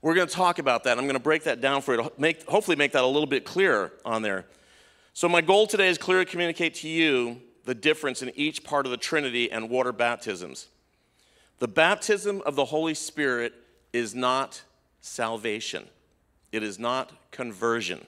We're 0.02 0.16
going 0.16 0.28
to 0.28 0.34
talk 0.34 0.60
about 0.60 0.84
that. 0.86 0.98
I'm 0.98 1.06
going 1.06 1.16
to 1.16 1.20
break 1.20 1.44
that 1.44 1.62
down 1.62 1.82
for 1.82 1.96
you 1.96 2.04
to 2.04 2.12
make, 2.18 2.48
hopefully 2.48 2.78
make 2.78 2.92
that 2.94 3.04
a 3.04 3.08
little 3.08 3.28
bit 3.28 3.44
clearer 3.44 3.92
on 4.06 4.22
there. 4.22 4.46
So, 5.14 5.28
my 5.28 5.42
goal 5.42 5.68
today 5.68 5.88
is 5.88 5.98
clearly 5.98 6.26
communicate 6.26 6.76
to 6.76 6.90
you 6.90 7.42
the 7.66 7.76
difference 7.76 8.22
in 8.22 8.32
each 8.36 8.64
part 8.64 8.86
of 8.86 8.92
the 8.92 8.98
Trinity 8.98 9.52
and 9.52 9.70
water 9.70 9.92
baptisms. 9.92 10.68
The 11.60 11.68
baptism 11.68 12.42
of 12.46 12.56
the 12.56 12.66
Holy 12.66 12.94
Spirit 12.94 13.54
is 13.94 14.14
not 14.14 14.62
salvation, 15.02 15.86
it 16.52 16.64
is 16.64 16.80
not 16.80 17.32
conversion. 17.32 18.06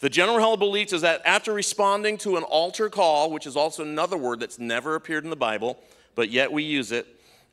The 0.00 0.08
general 0.08 0.56
belief 0.56 0.92
is 0.92 1.02
that 1.02 1.22
after 1.24 1.52
responding 1.52 2.18
to 2.18 2.36
an 2.36 2.44
altar 2.44 2.88
call, 2.88 3.32
which 3.32 3.46
is 3.46 3.56
also 3.56 3.82
another 3.82 4.16
word 4.16 4.38
that's 4.38 4.58
never 4.58 4.94
appeared 4.94 5.24
in 5.24 5.30
the 5.30 5.36
Bible, 5.36 5.78
but 6.14 6.30
yet 6.30 6.52
we 6.52 6.62
use 6.62 6.92
it, 6.92 7.06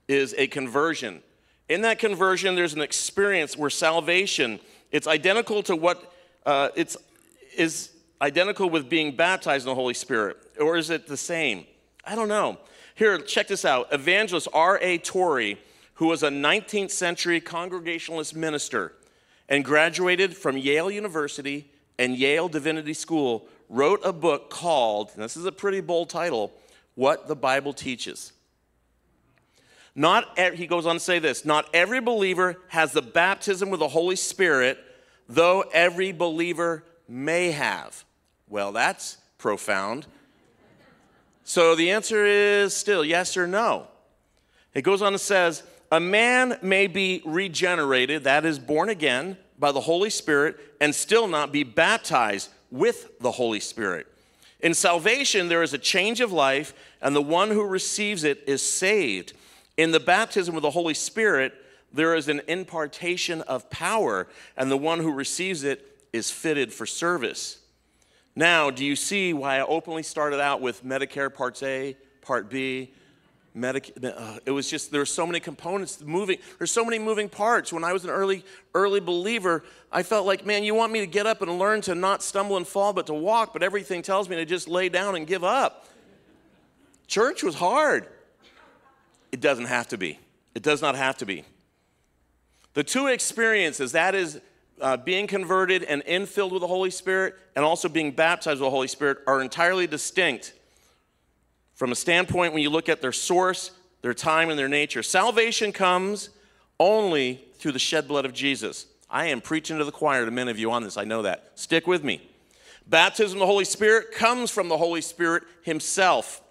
is 0.07 0.35
a 0.37 0.45
conversion. 0.47 1.23
In 1.69 1.81
that 1.81 1.97
conversion, 1.97 2.53
there's 2.53 2.75
an 2.75 2.81
experience 2.81 3.57
where 3.57 3.71
salvation, 3.71 4.59
it's 4.91 5.07
identical 5.07 5.63
to 5.63 5.75
what 5.75 6.13
uh, 6.45 6.69
it's 6.75 6.95
is 7.57 7.89
identical 8.21 8.69
with 8.69 8.89
being 8.89 9.15
baptized 9.15 9.65
in 9.65 9.69
the 9.69 9.75
Holy 9.75 9.95
Spirit, 9.95 10.37
or 10.59 10.77
is 10.77 10.91
it 10.91 11.07
the 11.07 11.17
same? 11.17 11.65
I 12.03 12.13
don't 12.13 12.27
know. 12.27 12.59
Here, 12.93 13.17
check 13.17 13.47
this 13.47 13.65
out. 13.65 13.91
Evangelist 13.91 14.47
R.A. 14.53 14.99
Torrey, 14.99 15.57
who 15.95 16.07
was 16.07 16.21
a 16.21 16.29
19th 16.29 16.91
century 16.91 17.41
Congregationalist 17.41 18.35
minister 18.35 18.93
and 19.49 19.65
graduated 19.65 20.37
from 20.37 20.57
Yale 20.57 20.91
University 20.91 21.71
and 21.97 22.15
Yale 22.15 22.47
Divinity 22.47 22.93
School 22.93 23.47
wrote 23.69 24.01
a 24.03 24.13
book 24.13 24.49
called, 24.49 25.11
and 25.13 25.23
this 25.23 25.37
is 25.37 25.45
a 25.45 25.51
pretty 25.51 25.81
bold 25.81 26.09
title, 26.09 26.53
What 26.95 27.27
the 27.27 27.35
Bible 27.35 27.73
Teaches. 27.73 28.31
Not, 29.95 30.37
he 30.37 30.67
goes 30.67 30.85
on 30.85 30.95
to 30.95 30.99
say 30.99 31.19
this 31.19 31.45
not 31.45 31.69
every 31.73 32.01
believer 32.01 32.57
has 32.67 32.91
the 32.91 33.01
baptism 33.01 33.69
with 33.69 33.79
the 33.79 33.87
Holy 33.87 34.17
Spirit, 34.17 34.77
though 35.29 35.61
every 35.71 36.11
believer 36.11 36.83
may 37.07 37.51
have. 37.51 38.03
Well, 38.49 38.71
that's 38.71 39.17
profound. 39.37 40.05
So 41.43 41.75
the 41.75 41.91
answer 41.91 42.25
is 42.25 42.75
still 42.75 43.05
yes 43.05 43.37
or 43.37 43.47
no. 43.47 43.87
It 44.73 44.81
goes 44.81 45.01
on 45.01 45.13
and 45.13 45.21
says, 45.21 45.63
a 45.91 45.99
man 45.99 46.57
may 46.61 46.87
be 46.87 47.21
regenerated, 47.23 48.25
that 48.25 48.45
is, 48.45 48.59
born 48.59 48.89
again, 48.89 49.37
by 49.57 49.71
the 49.71 49.81
Holy 49.81 50.09
Spirit 50.09 50.57
and 50.81 50.93
still 50.93 51.27
not 51.27 51.51
be 51.51 51.63
baptized 51.63 52.49
with 52.71 53.19
the 53.19 53.31
Holy 53.31 53.59
Spirit. 53.59 54.07
In 54.59 54.73
salvation, 54.73 55.47
there 55.47 55.63
is 55.63 55.73
a 55.73 55.77
change 55.77 56.21
of 56.21 56.31
life, 56.31 56.73
and 57.01 57.15
the 57.15 57.21
one 57.21 57.49
who 57.49 57.63
receives 57.63 58.23
it 58.23 58.43
is 58.47 58.61
saved. 58.61 59.33
In 59.77 59.91
the 59.91 59.99
baptism 59.99 60.55
of 60.55 60.61
the 60.61 60.71
Holy 60.71 60.93
Spirit, 60.93 61.53
there 61.93 62.15
is 62.15 62.27
an 62.27 62.41
impartation 62.47 63.41
of 63.41 63.69
power, 63.69 64.27
and 64.57 64.71
the 64.71 64.77
one 64.77 64.99
who 64.99 65.11
receives 65.11 65.63
it 65.63 65.85
is 66.13 66.31
fitted 66.31 66.73
for 66.73 66.85
service. 66.85 67.59
Now, 68.35 68.69
do 68.69 68.83
you 68.83 68.95
see 68.95 69.33
why 69.33 69.59
I 69.59 69.65
openly 69.65 70.03
started 70.03 70.41
out 70.41 70.61
with 70.61 70.83
Medicare 70.83 71.33
Part 71.33 71.61
A, 71.63 71.95
Part 72.21 72.49
B, 72.49 72.93
Medic, 73.57 73.93
uh, 74.03 74.37
it 74.45 74.51
was 74.51 74.69
just 74.69 74.91
there 74.91 74.99
were 74.99 75.05
so 75.05 75.25
many 75.25 75.39
components 75.39 76.01
moving. 76.01 76.39
There's 76.57 76.73
so 76.73 76.83
many 76.83 76.99
moving 76.99 77.29
parts. 77.29 77.71
When 77.71 77.85
I 77.85 77.93
was 77.93 78.03
an 78.03 78.09
early 78.09 78.43
early 78.73 78.99
believer, 78.99 79.63
I 79.93 80.03
felt 80.03 80.25
like, 80.25 80.45
man, 80.45 80.65
you 80.65 80.75
want 80.75 80.91
me 80.91 80.99
to 80.99 81.07
get 81.07 81.25
up 81.25 81.41
and 81.41 81.57
learn 81.57 81.79
to 81.81 81.95
not 81.95 82.21
stumble 82.21 82.57
and 82.57 82.67
fall, 82.67 82.91
but 82.91 83.07
to 83.07 83.13
walk. 83.13 83.53
But 83.53 83.63
everything 83.63 84.01
tells 84.01 84.27
me 84.27 84.35
to 84.35 84.43
just 84.43 84.67
lay 84.67 84.89
down 84.89 85.15
and 85.15 85.25
give 85.25 85.45
up. 85.45 85.87
Church 87.07 87.43
was 87.43 87.55
hard. 87.55 88.07
It 89.31 89.39
doesn't 89.39 89.67
have 89.67 89.87
to 89.87 89.97
be. 89.97 90.19
It 90.53 90.61
does 90.61 90.81
not 90.81 90.95
have 90.95 91.17
to 91.19 91.25
be. 91.25 91.45
The 92.73 92.83
two 92.83 93.07
experiences 93.07 93.93
that 93.93 94.15
is 94.15 94.41
uh, 94.81 94.97
being 94.97 95.27
converted 95.27 95.83
and 95.83 96.03
infilled 96.03 96.51
with 96.51 96.59
the 96.59 96.67
Holy 96.67 96.91
Spirit, 96.91 97.35
and 97.55 97.63
also 97.63 97.87
being 97.87 98.11
baptized 98.11 98.59
with 98.59 98.67
the 98.67 98.71
Holy 98.71 98.89
Spirit, 98.89 99.19
are 99.27 99.41
entirely 99.41 99.87
distinct 99.87 100.51
from 101.75 101.91
a 101.91 101.95
standpoint 101.95 102.53
when 102.53 102.63
you 102.63 102.69
look 102.69 102.89
at 102.89 103.01
their 103.01 103.11
source, 103.11 103.71
their 104.01 104.13
time, 104.13 104.49
and 104.49 104.57
their 104.57 104.69
nature. 104.69 105.03
Salvation 105.03 105.71
comes 105.71 106.29
only 106.79 107.45
through 107.55 107.73
the 107.73 107.79
shed 107.79 108.07
blood 108.07 108.25
of 108.25 108.33
Jesus. 108.33 108.87
I 109.09 109.27
am 109.27 109.41
preaching 109.41 109.77
to 109.77 109.83
the 109.83 109.91
choir 109.91 110.25
to 110.25 110.31
many 110.31 110.51
of 110.51 110.57
you 110.57 110.71
on 110.71 110.83
this, 110.83 110.97
I 110.97 111.03
know 111.03 111.21
that. 111.21 111.51
Stick 111.55 111.85
with 111.85 112.03
me. 112.03 112.21
Baptism 112.87 113.37
of 113.37 113.39
the 113.39 113.45
Holy 113.45 113.65
Spirit 113.65 114.11
comes 114.11 114.51
from 114.51 114.67
the 114.67 114.77
Holy 114.77 115.01
Spirit 115.01 115.43
Himself. 115.63 116.41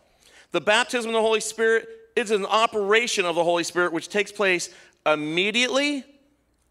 The 0.52 0.60
baptism 0.60 1.10
of 1.10 1.14
the 1.14 1.20
Holy 1.20 1.40
Spirit 1.40 1.88
is 2.16 2.30
an 2.30 2.46
operation 2.46 3.24
of 3.24 3.34
the 3.34 3.44
Holy 3.44 3.64
Spirit 3.64 3.92
which 3.92 4.08
takes 4.08 4.30
place 4.30 4.70
immediately 5.06 6.04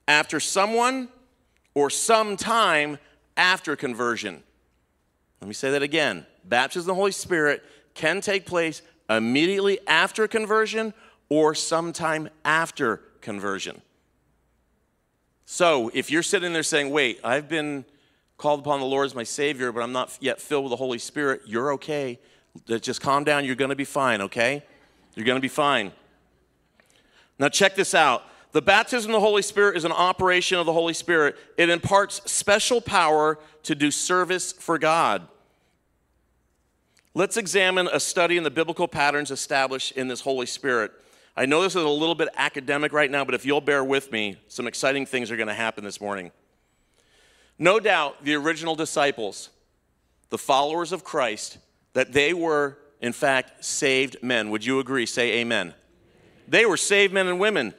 after 0.08 0.40
someone 0.40 1.10
or 1.74 1.90
some 1.90 2.38
time 2.38 2.98
after 3.36 3.76
conversion. 3.76 4.44
Let 5.42 5.48
me 5.48 5.54
say 5.54 5.72
that 5.72 5.84
again. 5.84 6.26
Baptism 6.46 6.84
of 6.84 6.88
the 6.88 7.00
Holy 7.00 7.12
Spirit 7.12 7.64
can 7.94 8.22
take 8.22 8.46
place 8.46 8.82
immediately 9.10 9.80
after 9.88 10.28
conversion 10.28 10.94
or 11.30 11.56
sometime 11.56 12.30
after 12.46 13.02
conversion. 13.22 13.82
So 15.46 15.92
if 15.94 16.10
you're 16.10 16.24
sitting 16.24 16.54
there 16.54 16.64
saying, 16.64 16.90
wait, 16.90 17.20
I've 17.24 17.48
been 17.48 17.86
called 18.38 18.62
upon 18.62 18.80
the 18.80 18.86
Lord 18.86 19.06
as 19.06 19.16
my 19.16 19.24
Savior, 19.24 19.72
but 19.72 19.82
I'm 19.82 19.92
not 19.92 20.18
yet 20.20 20.42
filled 20.42 20.66
with 20.66 20.72
the 20.72 20.78
Holy 20.78 20.98
Spirit, 21.00 21.42
you're 21.46 21.74
okay. 21.74 22.20
Just 22.68 23.02
calm 23.02 23.24
down. 23.24 23.46
You're 23.46 23.56
going 23.56 23.70
to 23.70 23.76
be 23.76 23.86
fine, 23.86 24.22
okay? 24.22 24.64
You're 25.16 25.26
going 25.26 25.38
to 25.38 25.42
be 25.42 25.48
fine. 25.48 25.92
Now, 27.40 27.50
check 27.50 27.76
this 27.76 27.94
out. 27.96 28.24
The 28.52 28.62
baptism 28.62 29.10
of 29.12 29.16
the 29.16 29.20
Holy 29.26 29.42
Spirit 29.42 29.76
is 29.76 29.86
an 29.86 29.92
operation 29.92 30.60
of 30.60 30.66
the 30.66 30.74
Holy 30.74 30.94
Spirit. 30.94 31.36
It 31.58 31.70
imparts 31.70 32.22
special 32.32 32.82
power 32.82 33.40
to 33.64 33.74
do 33.74 33.90
service 33.90 34.52
for 34.52 34.78
God. 34.78 35.28
Let's 37.16 37.38
examine 37.38 37.88
a 37.94 38.00
study 38.00 38.38
in 38.38 38.44
the 38.44 38.50
biblical 38.50 38.88
patterns 38.88 39.30
established 39.30 39.92
in 39.92 40.08
this 40.08 40.22
Holy 40.22 40.48
Spirit. 40.48 40.92
I 41.38 41.46
know 41.46 41.62
this 41.62 41.76
is 41.76 41.84
a 41.84 41.88
little 41.88 42.16
bit 42.16 42.28
academic 42.36 42.92
right 42.92 43.10
now, 43.10 43.24
but 43.24 43.36
if 43.36 43.46
you'll 43.46 43.62
bear 43.62 43.84
with 43.84 44.12
me, 44.12 44.38
some 44.48 44.66
exciting 44.66 45.06
things 45.06 45.30
are 45.30 45.38
going 45.38 45.48
to 45.48 45.54
happen 45.54 45.84
this 45.84 46.02
morning. 46.02 46.32
No 47.60 47.80
doubt 47.80 48.24
the 48.24 48.34
original 48.34 48.74
disciples, 48.74 49.52
the 50.32 50.40
followers 50.40 50.92
of 50.92 51.04
Christ, 51.04 51.60
that 51.94 52.14
they 52.14 52.34
were, 52.34 52.80
in 53.00 53.14
fact, 53.14 53.64
saved 53.64 54.18
men. 54.24 54.50
Would 54.50 54.66
you 54.66 54.80
agree? 54.80 55.06
Say 55.06 55.34
amen. 55.42 55.76
They 56.48 56.66
were 56.66 56.78
saved 56.78 57.14
men 57.14 57.28
and 57.28 57.40
women. 57.40 57.76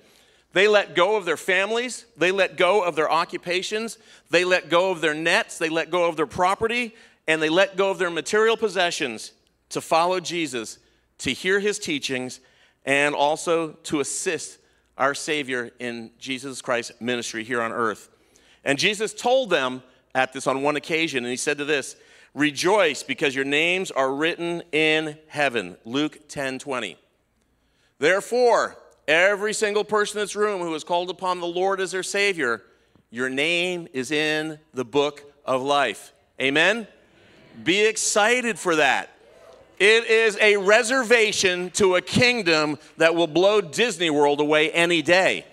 They 0.53 0.69
let 0.69 0.95
go 0.95 1.17
of 1.17 1.25
their 1.25 1.37
families, 1.37 2.07
they 2.17 2.31
let 2.31 2.57
go 2.57 2.85
of 2.85 2.95
their 2.95 3.11
occupations, 3.11 3.99
they 4.31 4.45
let 4.45 4.69
go 4.69 4.93
of 4.93 5.01
their 5.01 5.13
nets, 5.13 5.59
they 5.59 5.69
let 5.69 5.91
go 5.91 6.09
of 6.09 6.15
their 6.15 6.29
property, 6.29 6.95
and 7.27 7.41
they 7.41 7.49
let 7.49 7.77
go 7.77 7.91
of 7.91 7.99
their 7.99 8.11
material 8.11 8.57
possessions 8.57 9.33
to 9.71 9.81
follow 9.81 10.21
Jesus, 10.21 10.79
to 11.19 11.31
hear 11.33 11.61
his 11.61 11.79
teachings, 11.79 12.41
and 12.85 13.15
also 13.15 13.73
to 13.85 14.01
assist 14.01 14.59
our 14.97 15.15
Savior 15.15 15.71
in 15.79 16.11
Jesus 16.19 16.61
Christ's 16.63 17.01
ministry 17.01 17.45
here 17.45 17.63
on 17.63 17.73
earth. 17.73 18.09
And 18.65 18.79
Jesus 18.79 19.13
told 19.13 19.51
them 19.51 19.83
at 20.15 20.33
this 20.33 20.47
on 20.47 20.63
one 20.63 20.77
occasion, 20.77 21.25
and 21.25 21.31
he 21.31 21.37
said 21.37 21.59
to 21.59 21.65
this, 21.65 21.97
Rejoice 22.35 23.03
because 23.03 23.35
your 23.35 23.45
names 23.45 23.91
are 23.91 24.13
written 24.13 24.63
in 24.73 25.17
heaven. 25.29 25.77
Luke 25.85 26.29
10 26.29 26.59
20. 26.59 26.97
Therefore, 27.99 28.77
every 29.07 29.55
single 29.55 29.85
person 29.85 30.19
in 30.19 30.25
this 30.25 30.35
room 30.35 30.61
who 30.61 30.75
is 30.75 30.83
called 30.83 31.11
upon 31.11 31.41
the 31.41 31.47
Lord 31.47 31.81
as 31.81 31.93
their 31.93 32.03
Savior, 32.03 32.63
your 33.11 33.29
name 33.29 33.87
is 33.93 34.11
in 34.11 34.59
the 34.73 34.85
book 34.85 35.33
of 35.45 35.63
life. 35.63 36.13
Amen? 36.41 36.89
Be 37.63 37.87
excited 37.87 38.59
for 38.59 38.77
that. 38.77 39.11
It 39.79 40.07
is 40.07 40.39
a 40.41 40.57
reservation 40.57 41.71
to 41.73 41.97
a 41.97 42.01
kingdom 42.01 42.79
that 42.97 43.15
will 43.15 43.27
blow 43.27 43.61
Disney 43.61 44.11
World 44.11 44.41
away 44.41 44.71
any 44.71 45.03
day. 45.03 45.45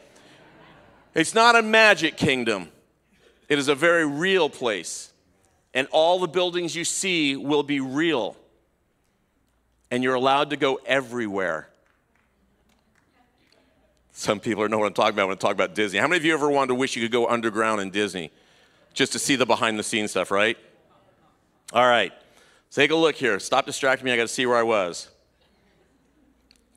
It's 1.13 1.33
not 1.33 1.55
a 1.55 1.61
magic 1.61 2.17
kingdom, 2.17 2.69
it 3.49 3.59
is 3.59 3.67
a 3.67 3.75
very 3.75 4.05
real 4.05 4.49
place. 4.49 5.09
And 5.73 5.87
all 5.91 6.19
the 6.19 6.27
buildings 6.27 6.75
you 6.75 6.83
see 6.83 7.37
will 7.37 7.63
be 7.63 7.79
real. 7.79 8.35
And 9.89 10.03
you're 10.03 10.15
allowed 10.15 10.49
to 10.49 10.57
go 10.57 10.81
everywhere. 10.85 11.69
Some 14.11 14.41
people 14.41 14.67
know 14.67 14.77
what 14.77 14.87
I'm 14.87 14.93
talking 14.93 15.13
about 15.13 15.29
when 15.29 15.37
I 15.37 15.39
talk 15.39 15.53
about 15.53 15.73
Disney. 15.73 15.97
How 15.97 16.07
many 16.07 16.17
of 16.17 16.25
you 16.25 16.33
ever 16.33 16.49
wanted 16.49 16.67
to 16.69 16.75
wish 16.75 16.97
you 16.97 17.01
could 17.01 17.11
go 17.11 17.27
underground 17.27 17.79
in 17.79 17.89
Disney 17.89 18.31
just 18.93 19.13
to 19.13 19.19
see 19.19 19.37
the 19.37 19.45
behind 19.45 19.79
the 19.79 19.83
scenes 19.83 20.11
stuff, 20.11 20.29
right? 20.29 20.57
All 21.73 21.87
right, 21.87 22.11
take 22.69 22.91
a 22.91 22.95
look 22.95 23.15
here. 23.15 23.39
Stop 23.39 23.65
distracting 23.65 24.05
me. 24.05 24.11
I 24.11 24.17
got 24.17 24.23
to 24.23 24.27
see 24.27 24.45
where 24.45 24.57
I 24.57 24.63
was. 24.63 25.09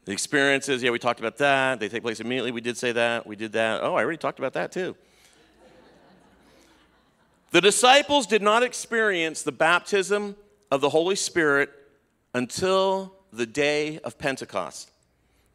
The 0.04 0.12
experiences, 0.12 0.82
yeah, 0.82 0.90
we 0.90 1.00
talked 1.00 1.18
about 1.18 1.38
that. 1.38 1.80
They 1.80 1.88
take 1.88 2.02
place 2.02 2.20
immediately. 2.20 2.52
We 2.52 2.60
did 2.60 2.76
say 2.76 2.92
that. 2.92 3.26
We 3.26 3.34
did 3.34 3.52
that. 3.52 3.82
Oh, 3.82 3.94
I 3.94 4.02
already 4.02 4.18
talked 4.18 4.38
about 4.38 4.52
that 4.52 4.70
too. 4.70 4.94
the 7.50 7.60
disciples 7.60 8.26
did 8.26 8.40
not 8.42 8.62
experience 8.62 9.42
the 9.42 9.50
baptism 9.50 10.36
of 10.70 10.80
the 10.80 10.90
Holy 10.90 11.16
Spirit 11.16 11.70
until 12.32 13.14
the 13.32 13.46
day 13.46 13.98
of 14.00 14.16
Pentecost. 14.16 14.92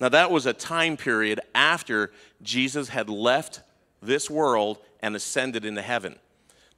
Now, 0.02 0.10
that 0.10 0.32
was 0.32 0.46
a 0.46 0.54
time 0.54 0.98
period 0.98 1.40
after 1.56 2.12
Jesus 2.42 2.90
had 2.90 3.10
left 3.10 3.62
this 4.02 4.30
world 4.30 4.80
and 5.02 5.16
ascended 5.16 5.64
into 5.64 5.82
heaven. 5.82 6.18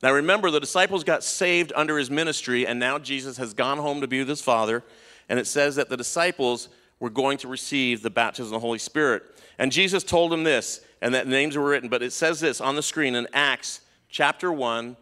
Now, 0.01 0.13
remember, 0.13 0.50
the 0.50 0.60
disciples 0.60 1.03
got 1.03 1.24
saved 1.24 1.72
under 1.75 1.98
his 1.98 2.10
ministry, 2.10 2.65
and 2.65 2.79
now 2.79 2.98
Jesus 2.98 3.38
has 3.38 3.53
gone 3.53 3.77
home 3.77 4.01
to 4.01 4.08
be 4.08 4.20
with 4.20 4.29
his 4.29 4.41
Father. 4.41 4.84
And 5.29 5.38
it 5.39 5.46
says 5.48 5.75
that 5.75 5.89
the 5.89 5.98
disciples 5.98 6.70
were 7.00 7.10
going 7.10 7.38
to 7.39 7.48
receive 7.48 8.01
the 8.01 8.10
baptism 8.10 8.48
of 8.48 8.62
the 8.62 8.65
Holy 8.65 8.79
Spirit. 8.79 9.24
And 9.60 9.72
Jesus 9.72 10.03
told 10.03 10.31
them 10.31 10.43
this, 10.43 10.81
and 11.01 11.13
that 11.13 11.25
the 11.25 11.31
names 11.31 11.55
were 11.55 11.67
written, 11.67 11.89
but 11.89 12.03
it 12.03 12.13
says 12.13 12.39
this 12.39 12.62
on 12.62 12.75
the 12.75 12.81
screen 12.81 13.15
in 13.15 13.27
Acts 13.34 13.81
chapter 14.10 14.51
1, 14.51 14.98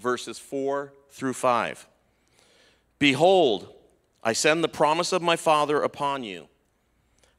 verses 0.00 0.38
4 0.38 0.92
through 1.10 1.34
5. 1.34 1.86
Behold, 2.98 3.74
I 4.22 4.32
send 4.32 4.62
the 4.62 4.68
promise 4.68 5.12
of 5.12 5.22
my 5.22 5.36
Father 5.36 5.82
upon 5.82 6.24
you, 6.24 6.48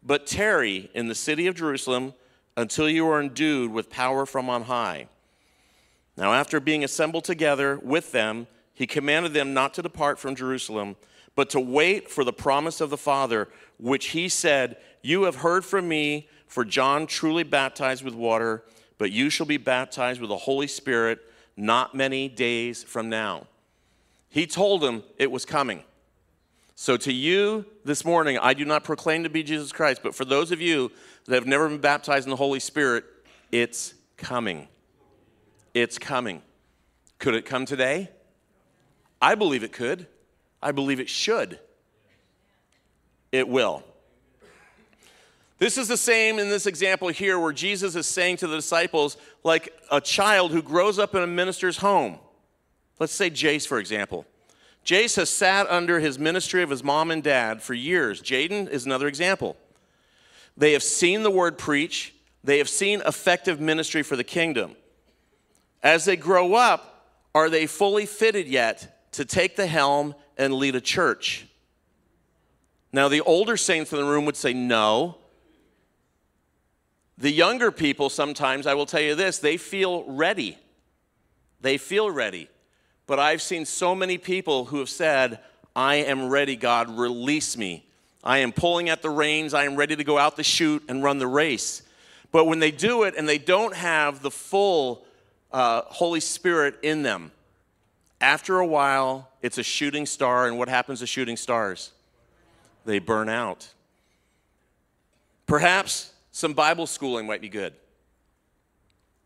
but 0.03 0.27
tarry 0.27 0.91
in 0.93 1.07
the 1.07 1.15
city 1.15 1.47
of 1.47 1.55
Jerusalem 1.55 2.13
until 2.57 2.89
you 2.89 3.07
are 3.07 3.21
endued 3.21 3.71
with 3.71 3.89
power 3.89 4.25
from 4.25 4.49
on 4.49 4.63
high. 4.63 5.07
Now, 6.15 6.33
after 6.33 6.59
being 6.59 6.83
assembled 6.83 7.23
together 7.23 7.79
with 7.81 8.11
them, 8.11 8.47
he 8.73 8.87
commanded 8.87 9.33
them 9.33 9.53
not 9.53 9.73
to 9.75 9.81
depart 9.81 10.19
from 10.19 10.35
Jerusalem, 10.35 10.95
but 11.35 11.49
to 11.51 11.59
wait 11.59 12.09
for 12.09 12.23
the 12.23 12.33
promise 12.33 12.81
of 12.81 12.89
the 12.89 12.97
Father, 12.97 13.49
which 13.79 14.07
he 14.07 14.29
said, 14.29 14.77
You 15.01 15.23
have 15.23 15.37
heard 15.37 15.65
from 15.65 15.87
me, 15.87 16.27
for 16.47 16.63
John 16.63 17.07
truly 17.07 17.43
baptized 17.43 18.03
with 18.03 18.13
water, 18.13 18.63
but 18.97 19.11
you 19.11 19.29
shall 19.29 19.45
be 19.47 19.57
baptized 19.57 20.21
with 20.21 20.29
the 20.29 20.37
Holy 20.37 20.67
Spirit 20.67 21.19
not 21.57 21.95
many 21.95 22.27
days 22.27 22.83
from 22.83 23.09
now. 23.09 23.47
He 24.29 24.47
told 24.47 24.81
them 24.81 25.03
it 25.17 25.31
was 25.31 25.45
coming. 25.45 25.83
So, 26.75 26.97
to 26.97 27.13
you 27.13 27.65
this 27.85 28.03
morning, 28.03 28.39
I 28.39 28.55
do 28.55 28.65
not 28.65 28.83
proclaim 28.83 29.23
to 29.23 29.29
be 29.29 29.43
Jesus 29.43 29.71
Christ, 29.71 30.01
but 30.01 30.15
for 30.15 30.25
those 30.25 30.51
of 30.51 30.59
you 30.59 30.91
that 31.25 31.35
have 31.35 31.45
never 31.45 31.69
been 31.69 31.77
baptized 31.77 32.25
in 32.25 32.31
the 32.31 32.35
Holy 32.35 32.59
Spirit, 32.59 33.05
it's 33.51 33.93
coming. 34.17 34.67
It's 35.73 35.97
coming. 35.97 36.41
Could 37.19 37.35
it 37.35 37.45
come 37.45 37.65
today? 37.65 38.09
I 39.21 39.35
believe 39.35 39.63
it 39.63 39.71
could. 39.71 40.07
I 40.61 40.71
believe 40.71 40.99
it 40.99 41.09
should. 41.09 41.59
It 43.31 43.47
will. 43.47 43.83
This 45.57 45.77
is 45.77 45.87
the 45.87 45.97
same 45.97 46.39
in 46.39 46.49
this 46.49 46.65
example 46.65 47.07
here 47.07 47.39
where 47.39 47.53
Jesus 47.53 47.95
is 47.95 48.05
saying 48.05 48.37
to 48.37 48.47
the 48.47 48.57
disciples, 48.57 49.17
like 49.43 49.73
a 49.89 50.01
child 50.01 50.51
who 50.51 50.61
grows 50.61 50.99
up 50.99 51.15
in 51.15 51.21
a 51.21 51.27
minister's 51.27 51.77
home. 51.77 52.19
Let's 52.99 53.13
say 53.13 53.29
Jace, 53.29 53.67
for 53.67 53.79
example. 53.79 54.25
Jace 54.85 55.15
has 55.15 55.29
sat 55.29 55.69
under 55.69 55.99
his 55.99 56.19
ministry 56.19 56.63
of 56.63 56.69
his 56.69 56.83
mom 56.83 57.11
and 57.11 57.23
dad 57.23 57.61
for 57.61 57.73
years. 57.73 58.21
Jaden 58.21 58.69
is 58.69 58.85
another 58.85 59.07
example. 59.07 59.55
They 60.57 60.73
have 60.73 60.83
seen 60.83 61.23
the 61.23 61.31
word 61.31 61.57
preach, 61.57 62.13
they 62.43 62.57
have 62.57 62.69
seen 62.69 63.01
effective 63.05 63.59
ministry 63.61 64.03
for 64.03 64.15
the 64.15 64.23
kingdom. 64.23 64.75
As 65.83 66.05
they 66.05 66.15
grow 66.15 66.55
up, 66.55 67.11
are 67.35 67.49
they 67.49 67.67
fully 67.67 68.05
fitted 68.05 68.47
yet 68.47 69.11
to 69.11 69.25
take 69.25 69.55
the 69.55 69.67
helm 69.67 70.15
and 70.37 70.53
lead 70.53 70.75
a 70.75 70.81
church? 70.81 71.45
Now, 72.93 73.09
the 73.09 73.21
older 73.21 73.57
saints 73.57 73.91
in 73.91 73.99
the 73.99 74.05
room 74.05 74.25
would 74.25 74.37
say 74.37 74.53
no. 74.53 75.17
The 77.17 77.31
younger 77.31 77.71
people, 77.71 78.09
sometimes, 78.09 78.65
I 78.65 78.75
will 78.75 78.85
tell 78.85 79.01
you 79.01 79.15
this, 79.15 79.39
they 79.39 79.57
feel 79.57 80.03
ready. 80.05 80.57
They 81.61 81.77
feel 81.77 82.09
ready. 82.09 82.49
But 83.05 83.19
I've 83.19 83.41
seen 83.41 83.65
so 83.65 83.93
many 83.93 84.17
people 84.17 84.65
who 84.65 84.79
have 84.79 84.89
said, 84.89 85.39
I 85.75 85.95
am 85.95 86.29
ready, 86.29 86.55
God, 86.55 86.97
release 86.97 87.57
me. 87.57 87.85
I 88.23 88.39
am 88.39 88.51
pulling 88.51 88.89
at 88.89 89.01
the 89.01 89.09
reins. 89.09 89.53
I 89.53 89.65
am 89.65 89.75
ready 89.75 89.95
to 89.95 90.03
go 90.03 90.17
out 90.17 90.37
the 90.37 90.43
chute 90.43 90.83
and 90.87 91.03
run 91.03 91.17
the 91.17 91.27
race. 91.27 91.81
But 92.31 92.45
when 92.45 92.59
they 92.59 92.71
do 92.71 93.03
it 93.03 93.15
and 93.17 93.27
they 93.27 93.37
don't 93.37 93.75
have 93.75 94.21
the 94.21 94.31
full 94.31 95.05
uh, 95.53 95.83
Holy 95.85 96.19
Spirit 96.19 96.79
in 96.81 97.03
them, 97.03 97.31
after 98.19 98.59
a 98.59 98.65
while, 98.65 99.29
it's 99.41 99.57
a 99.57 99.63
shooting 99.63 100.05
star. 100.05 100.47
And 100.47 100.57
what 100.57 100.67
happens 100.67 100.99
to 100.99 101.07
shooting 101.07 101.37
stars? 101.37 101.91
They 102.85 102.99
burn 102.99 103.29
out. 103.29 103.69
Perhaps 105.45 106.11
some 106.31 106.53
Bible 106.53 106.87
schooling 106.87 107.27
might 107.27 107.41
be 107.41 107.49
good. 107.49 107.73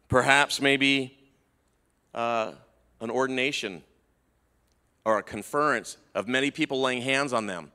Perhaps 0.09 0.61
maybe 0.61 1.17
uh, 2.13 2.51
an 3.01 3.09
ordination 3.09 3.83
or 5.05 5.19
a 5.19 5.23
conference 5.23 5.97
of 6.15 6.27
many 6.27 6.51
people 6.51 6.81
laying 6.81 7.01
hands 7.01 7.33
on 7.33 7.45
them. 7.45 7.71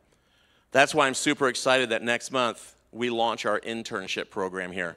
That's 0.71 0.95
why 0.95 1.07
I'm 1.07 1.15
super 1.15 1.49
excited 1.49 1.91
that 1.91 2.03
next 2.03 2.31
month 2.31 2.75
we 2.91 3.11
launch 3.11 3.47
our 3.47 3.61
internship 3.61 4.29
program 4.29 4.73
here. 4.73 4.97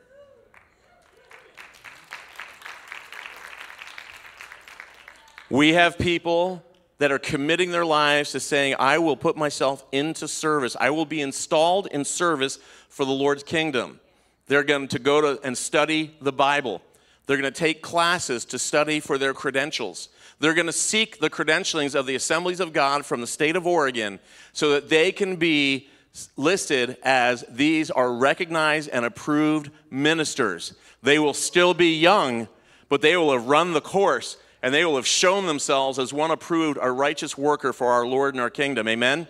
We 5.50 5.74
have 5.74 5.98
people 5.98 6.64
that 6.98 7.12
are 7.12 7.20
committing 7.20 7.72
their 7.72 7.86
lives 7.86 8.32
to 8.32 8.40
saying, 8.40 8.76
I 8.80 8.98
will 8.98 9.18
put 9.18 9.38
myself 9.38 9.86
into 9.92 10.28
service. 10.28 10.76
I 10.80 10.90
will 10.90 11.06
be 11.06 11.22
installed 11.22 11.88
in 11.88 12.06
service 12.06 12.58
for 12.90 13.06
the 13.06 13.12
Lord's 13.12 13.44
kingdom. 13.44 14.00
They're 14.48 14.64
going 14.64 14.88
to 14.90 15.00
go 15.00 15.22
to 15.22 15.42
and 15.44 15.58
study 15.58 16.16
the 16.22 16.32
Bible. 16.32 16.82
They're 17.26 17.38
going 17.38 17.52
to 17.52 17.60
take 17.60 17.82
classes 17.82 18.46
to 18.46 18.60
study 18.60 19.00
for 19.00 19.18
their 19.18 19.34
credentials. 19.34 20.10
They're 20.40 20.54
going 20.54 20.68
to 20.68 20.74
seek 20.74 21.20
the 21.20 21.30
credentialings 21.30 21.96
of 21.96 22.06
the 22.06 22.16
Assemblies 22.16 22.60
of 22.60 22.74
God 22.74 23.06
from 23.06 23.22
the 23.22 23.28
state 23.28 23.56
of 23.56 23.68
Oregon 23.68 24.20
so 24.54 24.72
that 24.72 24.90
they 24.90 25.12
can 25.12 25.36
be 25.36 25.90
listed 26.38 26.98
as 27.04 27.44
these 27.50 27.92
are 27.92 28.14
recognized 28.14 28.90
and 28.90 29.06
approved 29.06 29.70
ministers. 29.90 30.74
They 31.04 31.20
will 31.20 31.34
still 31.34 31.74
be 31.74 31.98
young, 31.98 32.48
but 32.90 33.02
they 33.02 33.18
will 33.18 33.32
have 33.34 33.48
run 33.48 33.74
the 33.74 33.82
course 33.82 34.38
and 34.66 34.74
they 34.74 34.84
will 34.84 34.96
have 34.96 35.06
shown 35.06 35.46
themselves 35.46 36.00
as 36.00 36.12
one 36.12 36.32
approved, 36.32 36.80
a 36.82 36.92
righteous 36.92 37.38
worker 37.38 37.72
for 37.72 37.92
our 37.92 38.04
Lord 38.04 38.34
and 38.34 38.42
our 38.42 38.50
kingdom. 38.50 38.88
Amen? 38.88 39.28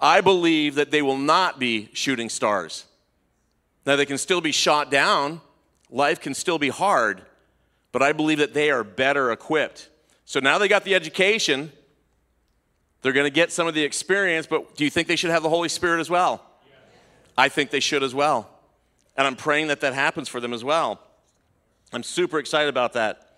I 0.00 0.20
believe 0.20 0.76
that 0.76 0.92
they 0.92 1.02
will 1.02 1.18
not 1.18 1.58
be 1.58 1.88
shooting 1.92 2.28
stars. 2.28 2.84
Now, 3.84 3.96
they 3.96 4.06
can 4.06 4.16
still 4.16 4.40
be 4.40 4.52
shot 4.52 4.92
down, 4.92 5.40
life 5.90 6.20
can 6.20 6.34
still 6.34 6.60
be 6.60 6.68
hard, 6.68 7.22
but 7.90 8.00
I 8.00 8.12
believe 8.12 8.38
that 8.38 8.54
they 8.54 8.70
are 8.70 8.84
better 8.84 9.32
equipped. 9.32 9.88
So 10.24 10.38
now 10.38 10.58
they 10.58 10.68
got 10.68 10.84
the 10.84 10.94
education, 10.94 11.72
they're 13.02 13.12
going 13.12 13.26
to 13.26 13.34
get 13.34 13.50
some 13.50 13.66
of 13.66 13.74
the 13.74 13.82
experience, 13.82 14.46
but 14.46 14.76
do 14.76 14.84
you 14.84 14.90
think 14.90 15.08
they 15.08 15.16
should 15.16 15.30
have 15.30 15.42
the 15.42 15.48
Holy 15.48 15.68
Spirit 15.68 15.98
as 15.98 16.08
well? 16.08 16.44
Yes. 16.64 16.76
I 17.36 17.48
think 17.48 17.70
they 17.70 17.80
should 17.80 18.04
as 18.04 18.14
well. 18.14 18.48
And 19.16 19.26
I'm 19.26 19.34
praying 19.34 19.66
that 19.66 19.80
that 19.80 19.94
happens 19.94 20.28
for 20.28 20.38
them 20.38 20.52
as 20.52 20.62
well. 20.62 21.00
I'm 21.92 22.04
super 22.04 22.38
excited 22.38 22.68
about 22.68 22.92
that. 22.92 23.33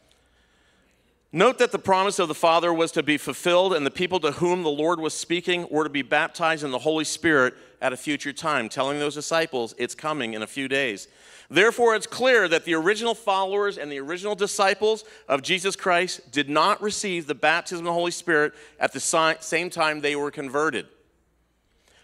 Note 1.32 1.58
that 1.58 1.72
the 1.72 1.78
promise 1.78 2.18
of 2.18 2.28
the 2.28 2.34
Father 2.34 2.72
was 2.72 2.92
to 2.92 3.02
be 3.02 3.18
fulfilled, 3.18 3.74
and 3.74 3.84
the 3.84 3.90
people 3.90 4.20
to 4.20 4.32
whom 4.32 4.62
the 4.62 4.70
Lord 4.70 5.00
was 5.00 5.12
speaking 5.12 5.66
were 5.70 5.84
to 5.84 5.90
be 5.90 6.02
baptized 6.02 6.62
in 6.62 6.70
the 6.70 6.78
Holy 6.78 7.04
Spirit 7.04 7.54
at 7.82 7.92
a 7.92 7.96
future 7.96 8.32
time, 8.32 8.68
telling 8.68 8.98
those 8.98 9.14
disciples 9.14 9.74
it's 9.76 9.94
coming 9.94 10.34
in 10.34 10.42
a 10.42 10.46
few 10.46 10.68
days. 10.68 11.08
Therefore, 11.50 11.94
it's 11.94 12.06
clear 12.06 12.48
that 12.48 12.64
the 12.64 12.74
original 12.74 13.14
followers 13.14 13.76
and 13.76 13.90
the 13.90 14.00
original 14.00 14.34
disciples 14.34 15.04
of 15.28 15.42
Jesus 15.42 15.76
Christ 15.76 16.30
did 16.30 16.48
not 16.48 16.80
receive 16.80 17.26
the 17.26 17.34
baptism 17.34 17.86
of 17.86 17.90
the 17.90 17.92
Holy 17.92 18.10
Spirit 18.12 18.54
at 18.78 18.92
the 18.92 19.00
same 19.40 19.70
time 19.70 20.00
they 20.00 20.16
were 20.16 20.30
converted. 20.30 20.86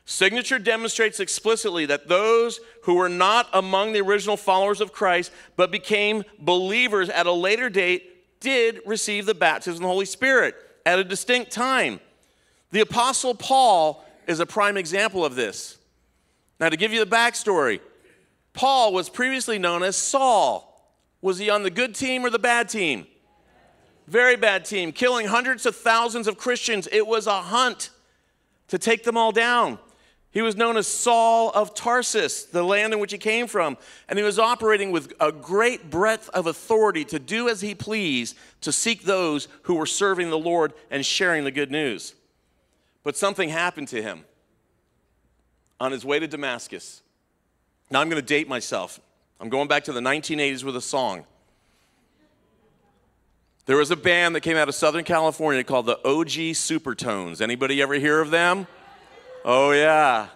Signature 0.04 0.58
demonstrates 0.58 1.20
explicitly 1.20 1.86
that 1.86 2.08
those 2.08 2.60
who 2.82 2.94
were 2.94 3.08
not 3.08 3.48
among 3.52 3.92
the 3.92 4.00
original 4.00 4.36
followers 4.36 4.80
of 4.80 4.92
Christ 4.92 5.32
but 5.56 5.70
became 5.70 6.24
believers 6.40 7.08
at 7.08 7.26
a 7.26 7.32
later 7.32 7.70
date 7.70 8.11
did 8.42 8.80
receive 8.84 9.24
the 9.24 9.34
baptism 9.34 9.76
of 9.76 9.80
the 9.80 9.88
Holy 9.88 10.04
Spirit 10.04 10.54
at 10.84 10.98
a 10.98 11.04
distinct 11.04 11.50
time. 11.50 12.00
The 12.72 12.80
Apostle 12.80 13.34
Paul 13.34 14.04
is 14.26 14.40
a 14.40 14.46
prime 14.46 14.76
example 14.76 15.24
of 15.24 15.34
this. 15.34 15.78
Now, 16.60 16.68
to 16.68 16.76
give 16.76 16.92
you 16.92 17.04
the 17.04 17.10
backstory, 17.10 17.80
Paul 18.52 18.92
was 18.92 19.08
previously 19.08 19.58
known 19.58 19.82
as 19.82 19.96
Saul. 19.96 20.68
Was 21.22 21.38
he 21.38 21.48
on 21.48 21.62
the 21.62 21.70
good 21.70 21.94
team 21.94 22.24
or 22.24 22.30
the 22.30 22.38
bad 22.38 22.68
team? 22.68 23.06
Very 24.06 24.36
bad 24.36 24.64
team, 24.64 24.92
killing 24.92 25.26
hundreds 25.26 25.64
of 25.64 25.76
thousands 25.76 26.26
of 26.26 26.36
Christians. 26.36 26.88
It 26.92 27.06
was 27.06 27.26
a 27.26 27.40
hunt 27.40 27.90
to 28.68 28.78
take 28.78 29.04
them 29.04 29.16
all 29.16 29.32
down. 29.32 29.78
He 30.32 30.40
was 30.40 30.56
known 30.56 30.78
as 30.78 30.86
Saul 30.86 31.50
of 31.50 31.74
Tarsus, 31.74 32.44
the 32.44 32.62
land 32.62 32.94
in 32.94 33.00
which 33.00 33.12
he 33.12 33.18
came 33.18 33.46
from, 33.46 33.76
and 34.08 34.18
he 34.18 34.24
was 34.24 34.38
operating 34.38 34.90
with 34.90 35.12
a 35.20 35.30
great 35.30 35.90
breadth 35.90 36.30
of 36.30 36.46
authority 36.46 37.04
to 37.06 37.18
do 37.18 37.50
as 37.50 37.60
he 37.60 37.74
pleased 37.74 38.34
to 38.62 38.72
seek 38.72 39.04
those 39.04 39.46
who 39.64 39.74
were 39.74 39.84
serving 39.86 40.30
the 40.30 40.38
Lord 40.38 40.72
and 40.90 41.04
sharing 41.04 41.44
the 41.44 41.50
good 41.50 41.70
news. 41.70 42.14
But 43.04 43.14
something 43.14 43.50
happened 43.50 43.88
to 43.88 44.00
him 44.00 44.24
on 45.78 45.92
his 45.92 46.04
way 46.04 46.18
to 46.18 46.26
Damascus. 46.26 47.02
Now 47.90 48.00
I'm 48.00 48.08
going 48.08 48.20
to 48.20 48.26
date 48.26 48.48
myself. 48.48 49.00
I'm 49.38 49.50
going 49.50 49.68
back 49.68 49.84
to 49.84 49.92
the 49.92 50.00
1980s 50.00 50.64
with 50.64 50.76
a 50.76 50.80
song. 50.80 51.26
There 53.66 53.76
was 53.76 53.90
a 53.90 53.96
band 53.96 54.34
that 54.34 54.40
came 54.40 54.56
out 54.56 54.68
of 54.68 54.74
Southern 54.74 55.04
California 55.04 55.62
called 55.62 55.86
the 55.86 55.98
OC 55.98 56.54
Supertones. 56.56 57.42
Anybody 57.42 57.82
ever 57.82 57.94
hear 57.94 58.20
of 58.20 58.30
them? 58.30 58.66
Oh, 59.44 59.72
yeah. 59.72 60.28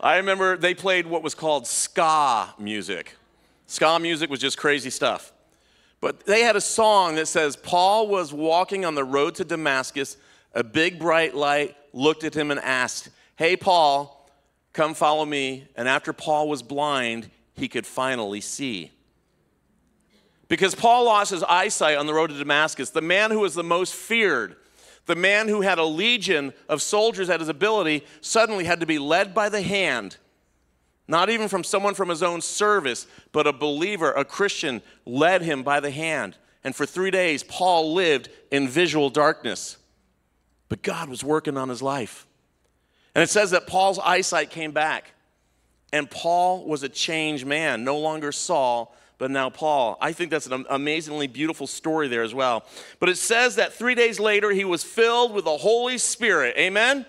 I 0.00 0.16
remember 0.16 0.56
they 0.56 0.74
played 0.74 1.06
what 1.06 1.22
was 1.22 1.34
called 1.34 1.66
ska 1.66 2.54
music. 2.58 3.16
Ska 3.66 3.98
music 3.98 4.30
was 4.30 4.40
just 4.40 4.58
crazy 4.58 4.90
stuff. 4.90 5.32
But 6.00 6.26
they 6.26 6.42
had 6.42 6.56
a 6.56 6.60
song 6.60 7.16
that 7.16 7.26
says, 7.26 7.56
Paul 7.56 8.08
was 8.08 8.32
walking 8.32 8.84
on 8.84 8.94
the 8.94 9.04
road 9.04 9.34
to 9.36 9.44
Damascus. 9.44 10.16
A 10.54 10.62
big 10.62 10.98
bright 10.98 11.34
light 11.34 11.76
looked 11.92 12.24
at 12.24 12.34
him 12.34 12.50
and 12.50 12.60
asked, 12.60 13.10
Hey, 13.36 13.56
Paul, 13.56 14.30
come 14.72 14.94
follow 14.94 15.24
me. 15.24 15.68
And 15.76 15.88
after 15.88 16.12
Paul 16.12 16.48
was 16.48 16.62
blind, 16.62 17.30
he 17.54 17.68
could 17.68 17.86
finally 17.86 18.40
see. 18.40 18.92
Because 20.48 20.74
Paul 20.74 21.04
lost 21.04 21.30
his 21.30 21.42
eyesight 21.42 21.98
on 21.98 22.06
the 22.06 22.14
road 22.14 22.30
to 22.30 22.38
Damascus, 22.38 22.90
the 22.90 23.02
man 23.02 23.30
who 23.30 23.40
was 23.40 23.54
the 23.54 23.64
most 23.64 23.94
feared, 23.94 24.56
the 25.08 25.16
man 25.16 25.48
who 25.48 25.62
had 25.62 25.78
a 25.78 25.84
legion 25.84 26.52
of 26.68 26.80
soldiers 26.80 27.28
at 27.28 27.40
his 27.40 27.48
ability, 27.48 28.04
suddenly 28.20 28.64
had 28.64 28.78
to 28.80 28.86
be 28.86 28.98
led 28.98 29.34
by 29.34 29.48
the 29.48 29.62
hand, 29.62 30.18
not 31.08 31.30
even 31.30 31.48
from 31.48 31.64
someone 31.64 31.94
from 31.94 32.10
his 32.10 32.22
own 32.22 32.40
service, 32.40 33.06
but 33.32 33.46
a 33.46 33.52
believer, 33.52 34.12
a 34.12 34.24
Christian, 34.24 34.82
led 35.04 35.42
him 35.42 35.62
by 35.62 35.80
the 35.80 35.90
hand. 35.90 36.36
And 36.62 36.76
for 36.76 36.86
three 36.86 37.10
days, 37.10 37.42
Paul 37.42 37.94
lived 37.94 38.28
in 38.50 38.68
visual 38.68 39.08
darkness. 39.08 39.78
But 40.68 40.82
God 40.82 41.08
was 41.08 41.24
working 41.24 41.56
on 41.56 41.70
his 41.70 41.80
life. 41.80 42.26
And 43.14 43.22
it 43.22 43.30
says 43.30 43.50
that 43.52 43.66
Paul's 43.66 43.98
eyesight 43.98 44.50
came 44.50 44.72
back. 44.72 45.12
And 45.92 46.10
Paul 46.10 46.66
was 46.66 46.82
a 46.82 46.88
changed 46.88 47.46
man, 47.46 47.82
no 47.82 47.98
longer 47.98 48.30
Saul, 48.30 48.94
but 49.18 49.30
now 49.30 49.50
Paul. 49.50 49.98
I 50.00 50.12
think 50.12 50.30
that's 50.30 50.46
an 50.46 50.64
amazingly 50.70 51.26
beautiful 51.26 51.66
story 51.66 52.08
there 52.08 52.22
as 52.22 52.32
well. 52.32 52.64
But 53.00 53.08
it 53.08 53.18
says 53.18 53.56
that 53.56 53.72
three 53.72 53.94
days 53.94 54.18
later, 54.20 54.50
he 54.50 54.64
was 54.64 54.84
filled 54.84 55.34
with 55.34 55.44
the 55.44 55.56
Holy 55.58 55.98
Spirit. 55.98 56.56
Amen? 56.56 57.04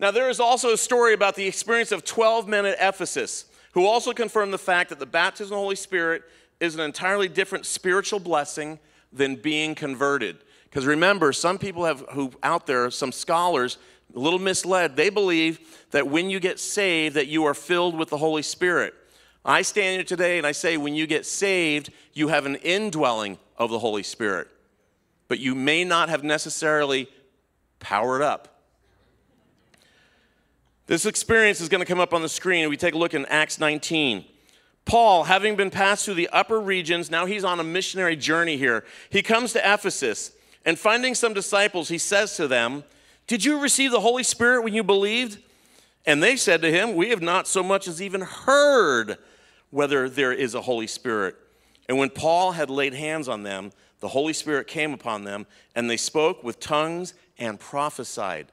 Now, 0.00 0.12
there 0.12 0.30
is 0.30 0.38
also 0.38 0.72
a 0.72 0.78
story 0.78 1.12
about 1.12 1.34
the 1.34 1.46
experience 1.46 1.90
of 1.90 2.04
12 2.04 2.46
men 2.46 2.64
at 2.64 2.76
Ephesus 2.80 3.46
who 3.72 3.84
also 3.84 4.12
confirmed 4.12 4.52
the 4.52 4.58
fact 4.58 4.90
that 4.90 5.00
the 5.00 5.06
baptism 5.06 5.52
of 5.52 5.58
the 5.58 5.62
Holy 5.62 5.76
Spirit 5.76 6.22
is 6.60 6.74
an 6.74 6.80
entirely 6.80 7.28
different 7.28 7.66
spiritual 7.66 8.20
blessing 8.20 8.78
than 9.12 9.36
being 9.36 9.74
converted. 9.74 10.38
Because 10.64 10.86
remember, 10.86 11.32
some 11.32 11.58
people 11.58 11.84
have 11.84 12.04
who 12.12 12.32
out 12.42 12.66
there, 12.66 12.90
some 12.90 13.12
scholars, 13.12 13.78
a 14.14 14.18
little 14.18 14.38
misled, 14.38 14.96
they 14.96 15.10
believe 15.10 15.84
that 15.90 16.08
when 16.08 16.30
you 16.30 16.40
get 16.40 16.58
saved, 16.58 17.16
that 17.16 17.26
you 17.26 17.44
are 17.44 17.54
filled 17.54 17.96
with 17.96 18.08
the 18.08 18.16
Holy 18.16 18.42
Spirit. 18.42 18.94
I 19.48 19.62
stand 19.62 19.94
here 19.94 20.04
today 20.04 20.36
and 20.36 20.46
I 20.46 20.52
say, 20.52 20.76
when 20.76 20.94
you 20.94 21.06
get 21.06 21.24
saved, 21.24 21.90
you 22.12 22.28
have 22.28 22.44
an 22.44 22.56
indwelling 22.56 23.38
of 23.56 23.70
the 23.70 23.78
Holy 23.78 24.02
Spirit, 24.02 24.46
but 25.26 25.38
you 25.38 25.54
may 25.54 25.84
not 25.84 26.10
have 26.10 26.22
necessarily 26.22 27.08
powered 27.80 28.20
up. 28.20 28.60
This 30.86 31.06
experience 31.06 31.62
is 31.62 31.70
going 31.70 31.80
to 31.80 31.86
come 31.86 31.98
up 31.98 32.12
on 32.12 32.20
the 32.20 32.28
screen. 32.28 32.68
We 32.68 32.76
take 32.76 32.92
a 32.92 32.98
look 32.98 33.14
in 33.14 33.24
Acts 33.26 33.58
19. 33.58 34.26
Paul, 34.84 35.24
having 35.24 35.56
been 35.56 35.70
passed 35.70 36.04
through 36.04 36.14
the 36.14 36.28
upper 36.28 36.60
regions, 36.60 37.10
now 37.10 37.24
he's 37.24 37.44
on 37.44 37.58
a 37.58 37.64
missionary 37.64 38.16
journey 38.16 38.58
here. 38.58 38.84
He 39.08 39.22
comes 39.22 39.54
to 39.54 39.60
Ephesus 39.60 40.32
and 40.66 40.78
finding 40.78 41.14
some 41.14 41.32
disciples, 41.32 41.88
he 41.88 41.96
says 41.96 42.36
to 42.36 42.48
them, 42.48 42.84
Did 43.26 43.46
you 43.46 43.60
receive 43.60 43.92
the 43.92 44.00
Holy 44.00 44.24
Spirit 44.24 44.62
when 44.62 44.74
you 44.74 44.84
believed? 44.84 45.38
And 46.04 46.22
they 46.22 46.36
said 46.36 46.60
to 46.60 46.70
him, 46.70 46.94
We 46.94 47.08
have 47.08 47.22
not 47.22 47.48
so 47.48 47.62
much 47.62 47.88
as 47.88 48.02
even 48.02 48.20
heard 48.20 49.16
whether 49.70 50.08
there 50.08 50.32
is 50.32 50.54
a 50.54 50.62
Holy 50.62 50.86
Spirit. 50.86 51.36
And 51.88 51.98
when 51.98 52.10
Paul 52.10 52.52
had 52.52 52.70
laid 52.70 52.94
hands 52.94 53.28
on 53.28 53.42
them, 53.42 53.72
the 54.00 54.08
Holy 54.08 54.32
Spirit 54.32 54.66
came 54.66 54.92
upon 54.92 55.24
them, 55.24 55.46
and 55.74 55.90
they 55.90 55.96
spoke 55.96 56.44
with 56.44 56.60
tongues 56.60 57.14
and 57.38 57.58
prophesied. 57.58 58.46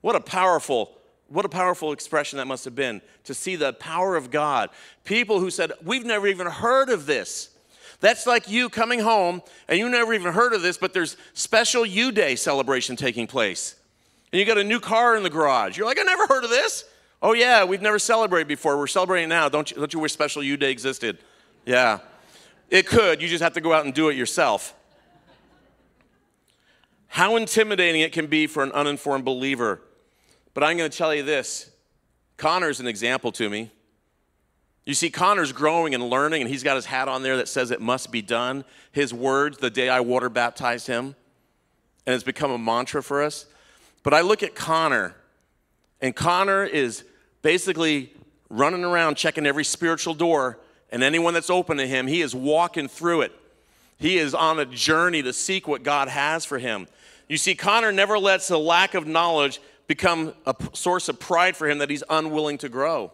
What 0.00 0.16
a 0.16 0.20
powerful 0.20 0.92
what 1.28 1.44
a 1.44 1.48
powerful 1.48 1.90
expression 1.90 2.36
that 2.36 2.46
must 2.46 2.64
have 2.64 2.76
been 2.76 3.02
to 3.24 3.34
see 3.34 3.56
the 3.56 3.72
power 3.72 4.14
of 4.14 4.30
God. 4.30 4.70
People 5.02 5.40
who 5.40 5.50
said, 5.50 5.72
We've 5.84 6.04
never 6.04 6.28
even 6.28 6.46
heard 6.46 6.88
of 6.88 7.06
this. 7.06 7.50
That's 7.98 8.26
like 8.26 8.48
you 8.48 8.68
coming 8.68 9.00
home 9.00 9.42
and 9.68 9.78
you 9.78 9.88
never 9.88 10.14
even 10.14 10.32
heard 10.32 10.52
of 10.52 10.62
this, 10.62 10.76
but 10.76 10.92
there's 10.92 11.16
special 11.34 11.84
U 11.84 12.12
Day 12.12 12.36
celebration 12.36 12.94
taking 12.94 13.26
place. 13.26 13.74
And 14.32 14.38
you 14.38 14.46
got 14.46 14.58
a 14.58 14.64
new 14.64 14.80
car 14.80 15.16
in 15.16 15.22
the 15.22 15.30
garage. 15.30 15.76
You're 15.76 15.86
like, 15.86 15.98
I 15.98 16.02
never 16.02 16.26
heard 16.26 16.44
of 16.44 16.50
this. 16.50 16.84
Oh, 17.22 17.32
yeah, 17.32 17.64
we've 17.64 17.82
never 17.82 17.98
celebrated 17.98 18.48
before. 18.48 18.76
We're 18.76 18.86
celebrating 18.86 19.28
now. 19.28 19.48
Don't 19.48 19.70
you, 19.70 19.76
don't 19.76 19.92
you 19.92 20.00
wish 20.00 20.12
Special 20.12 20.42
U 20.42 20.56
Day 20.56 20.70
existed? 20.70 21.18
Yeah. 21.64 22.00
It 22.70 22.86
could. 22.86 23.22
You 23.22 23.28
just 23.28 23.42
have 23.42 23.54
to 23.54 23.60
go 23.60 23.72
out 23.72 23.84
and 23.84 23.94
do 23.94 24.08
it 24.08 24.16
yourself. 24.16 24.74
How 27.08 27.36
intimidating 27.36 28.02
it 28.02 28.12
can 28.12 28.26
be 28.26 28.46
for 28.46 28.62
an 28.62 28.72
uninformed 28.72 29.24
believer. 29.24 29.80
But 30.52 30.64
I'm 30.64 30.76
going 30.76 30.90
to 30.90 30.96
tell 30.96 31.14
you 31.14 31.22
this 31.22 31.70
Connor's 32.36 32.80
an 32.80 32.86
example 32.86 33.32
to 33.32 33.48
me. 33.48 33.70
You 34.84 34.94
see, 34.94 35.10
Connor's 35.10 35.52
growing 35.52 35.94
and 35.94 36.08
learning, 36.08 36.42
and 36.42 36.50
he's 36.50 36.62
got 36.62 36.76
his 36.76 36.86
hat 36.86 37.08
on 37.08 37.22
there 37.22 37.36
that 37.38 37.48
says 37.48 37.70
it 37.70 37.80
must 37.80 38.12
be 38.12 38.22
done. 38.22 38.64
His 38.92 39.12
words, 39.12 39.58
the 39.58 39.70
day 39.70 39.88
I 39.88 40.00
water 40.00 40.28
baptized 40.28 40.86
him, 40.86 41.16
and 42.06 42.14
it's 42.14 42.22
become 42.22 42.52
a 42.52 42.58
mantra 42.58 43.02
for 43.02 43.22
us. 43.22 43.46
But 44.04 44.14
I 44.14 44.20
look 44.20 44.44
at 44.44 44.54
Connor 44.54 45.16
and 46.00 46.14
Connor 46.14 46.64
is 46.64 47.04
basically 47.42 48.12
running 48.48 48.84
around 48.84 49.16
checking 49.16 49.46
every 49.46 49.64
spiritual 49.64 50.14
door, 50.14 50.58
and 50.90 51.02
anyone 51.02 51.34
that's 51.34 51.50
open 51.50 51.78
to 51.78 51.86
him, 51.86 52.06
he 52.06 52.20
is 52.22 52.34
walking 52.34 52.88
through 52.88 53.22
it. 53.22 53.32
He 53.98 54.18
is 54.18 54.34
on 54.34 54.58
a 54.58 54.66
journey 54.66 55.22
to 55.22 55.32
seek 55.32 55.66
what 55.66 55.82
God 55.82 56.08
has 56.08 56.44
for 56.44 56.58
him. 56.58 56.86
You 57.28 57.36
see, 57.36 57.54
Connor 57.54 57.92
never 57.92 58.18
lets 58.18 58.50
a 58.50 58.58
lack 58.58 58.94
of 58.94 59.06
knowledge 59.06 59.60
become 59.86 60.34
a 60.46 60.54
source 60.74 61.08
of 61.08 61.18
pride 61.18 61.56
for 61.56 61.68
him 61.68 61.78
that 61.78 61.90
he's 61.90 62.04
unwilling 62.08 62.58
to 62.58 62.68
grow. 62.68 63.12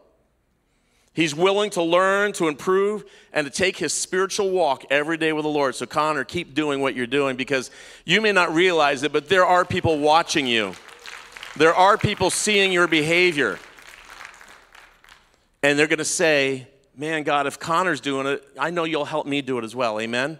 He's 1.14 1.34
willing 1.34 1.70
to 1.70 1.82
learn, 1.82 2.32
to 2.34 2.48
improve, 2.48 3.04
and 3.34 3.46
to 3.46 3.52
take 3.52 3.76
his 3.76 3.92
spiritual 3.92 4.50
walk 4.50 4.84
every 4.90 5.18
day 5.18 5.32
with 5.34 5.42
the 5.42 5.50
Lord. 5.50 5.74
So, 5.74 5.84
Connor, 5.84 6.24
keep 6.24 6.54
doing 6.54 6.80
what 6.80 6.94
you're 6.94 7.06
doing 7.06 7.36
because 7.36 7.70
you 8.06 8.22
may 8.22 8.32
not 8.32 8.54
realize 8.54 9.02
it, 9.02 9.12
but 9.12 9.28
there 9.28 9.44
are 9.44 9.64
people 9.64 9.98
watching 9.98 10.46
you. 10.46 10.74
There 11.56 11.74
are 11.74 11.98
people 11.98 12.30
seeing 12.30 12.72
your 12.72 12.88
behavior. 12.88 13.58
And 15.62 15.78
they're 15.78 15.86
going 15.86 15.98
to 15.98 16.04
say, 16.04 16.66
Man, 16.94 17.22
God, 17.22 17.46
if 17.46 17.58
Connor's 17.58 18.02
doing 18.02 18.26
it, 18.26 18.44
I 18.58 18.68
know 18.70 18.84
you'll 18.84 19.06
help 19.06 19.26
me 19.26 19.40
do 19.40 19.58
it 19.58 19.64
as 19.64 19.74
well. 19.74 19.98
Amen? 19.98 20.38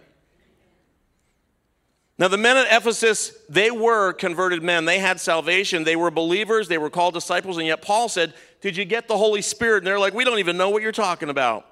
Now, 2.19 2.27
the 2.27 2.37
men 2.37 2.57
at 2.57 2.67
Ephesus, 2.71 3.35
they 3.49 3.71
were 3.71 4.13
converted 4.13 4.61
men. 4.61 4.85
They 4.85 4.99
had 4.99 5.19
salvation. 5.19 5.83
They 5.83 5.95
were 5.95 6.11
believers. 6.11 6.67
They 6.67 6.77
were 6.77 6.91
called 6.91 7.15
disciples. 7.15 7.57
And 7.57 7.65
yet, 7.65 7.81
Paul 7.81 8.07
said, 8.07 8.33
Did 8.61 8.77
you 8.77 8.85
get 8.85 9.07
the 9.07 9.17
Holy 9.17 9.41
Spirit? 9.41 9.79
And 9.79 9.87
they're 9.87 9.99
like, 9.99 10.13
We 10.13 10.23
don't 10.23 10.39
even 10.39 10.57
know 10.57 10.69
what 10.69 10.83
you're 10.83 10.91
talking 10.91 11.29
about. 11.29 11.65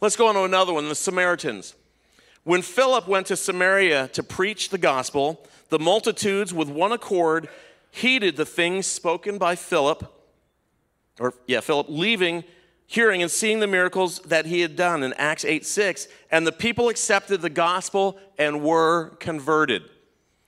Let's 0.00 0.16
go 0.16 0.28
on 0.28 0.34
to 0.34 0.44
another 0.44 0.72
one 0.72 0.88
the 0.88 0.94
Samaritans. 0.94 1.74
When 2.44 2.62
Philip 2.62 3.06
went 3.06 3.26
to 3.26 3.36
Samaria 3.36 4.08
to 4.08 4.22
preach 4.22 4.70
the 4.70 4.78
gospel, 4.78 5.46
the 5.68 5.78
multitudes 5.78 6.54
with 6.54 6.68
one 6.68 6.92
accord 6.92 7.48
heeded 7.90 8.36
the 8.36 8.46
things 8.46 8.86
spoken 8.86 9.38
by 9.38 9.56
Philip, 9.56 10.12
or 11.18 11.34
yeah, 11.46 11.60
Philip, 11.60 11.86
leaving, 11.88 12.44
hearing, 12.86 13.22
and 13.22 13.30
seeing 13.30 13.60
the 13.60 13.66
miracles 13.66 14.20
that 14.20 14.46
he 14.46 14.60
had 14.60 14.76
done 14.76 15.02
in 15.02 15.12
Acts 15.14 15.44
8 15.44 15.64
6. 15.66 16.08
And 16.30 16.46
the 16.46 16.52
people 16.52 16.88
accepted 16.88 17.42
the 17.42 17.50
gospel 17.50 18.18
and 18.38 18.62
were 18.62 19.10
converted. 19.20 19.82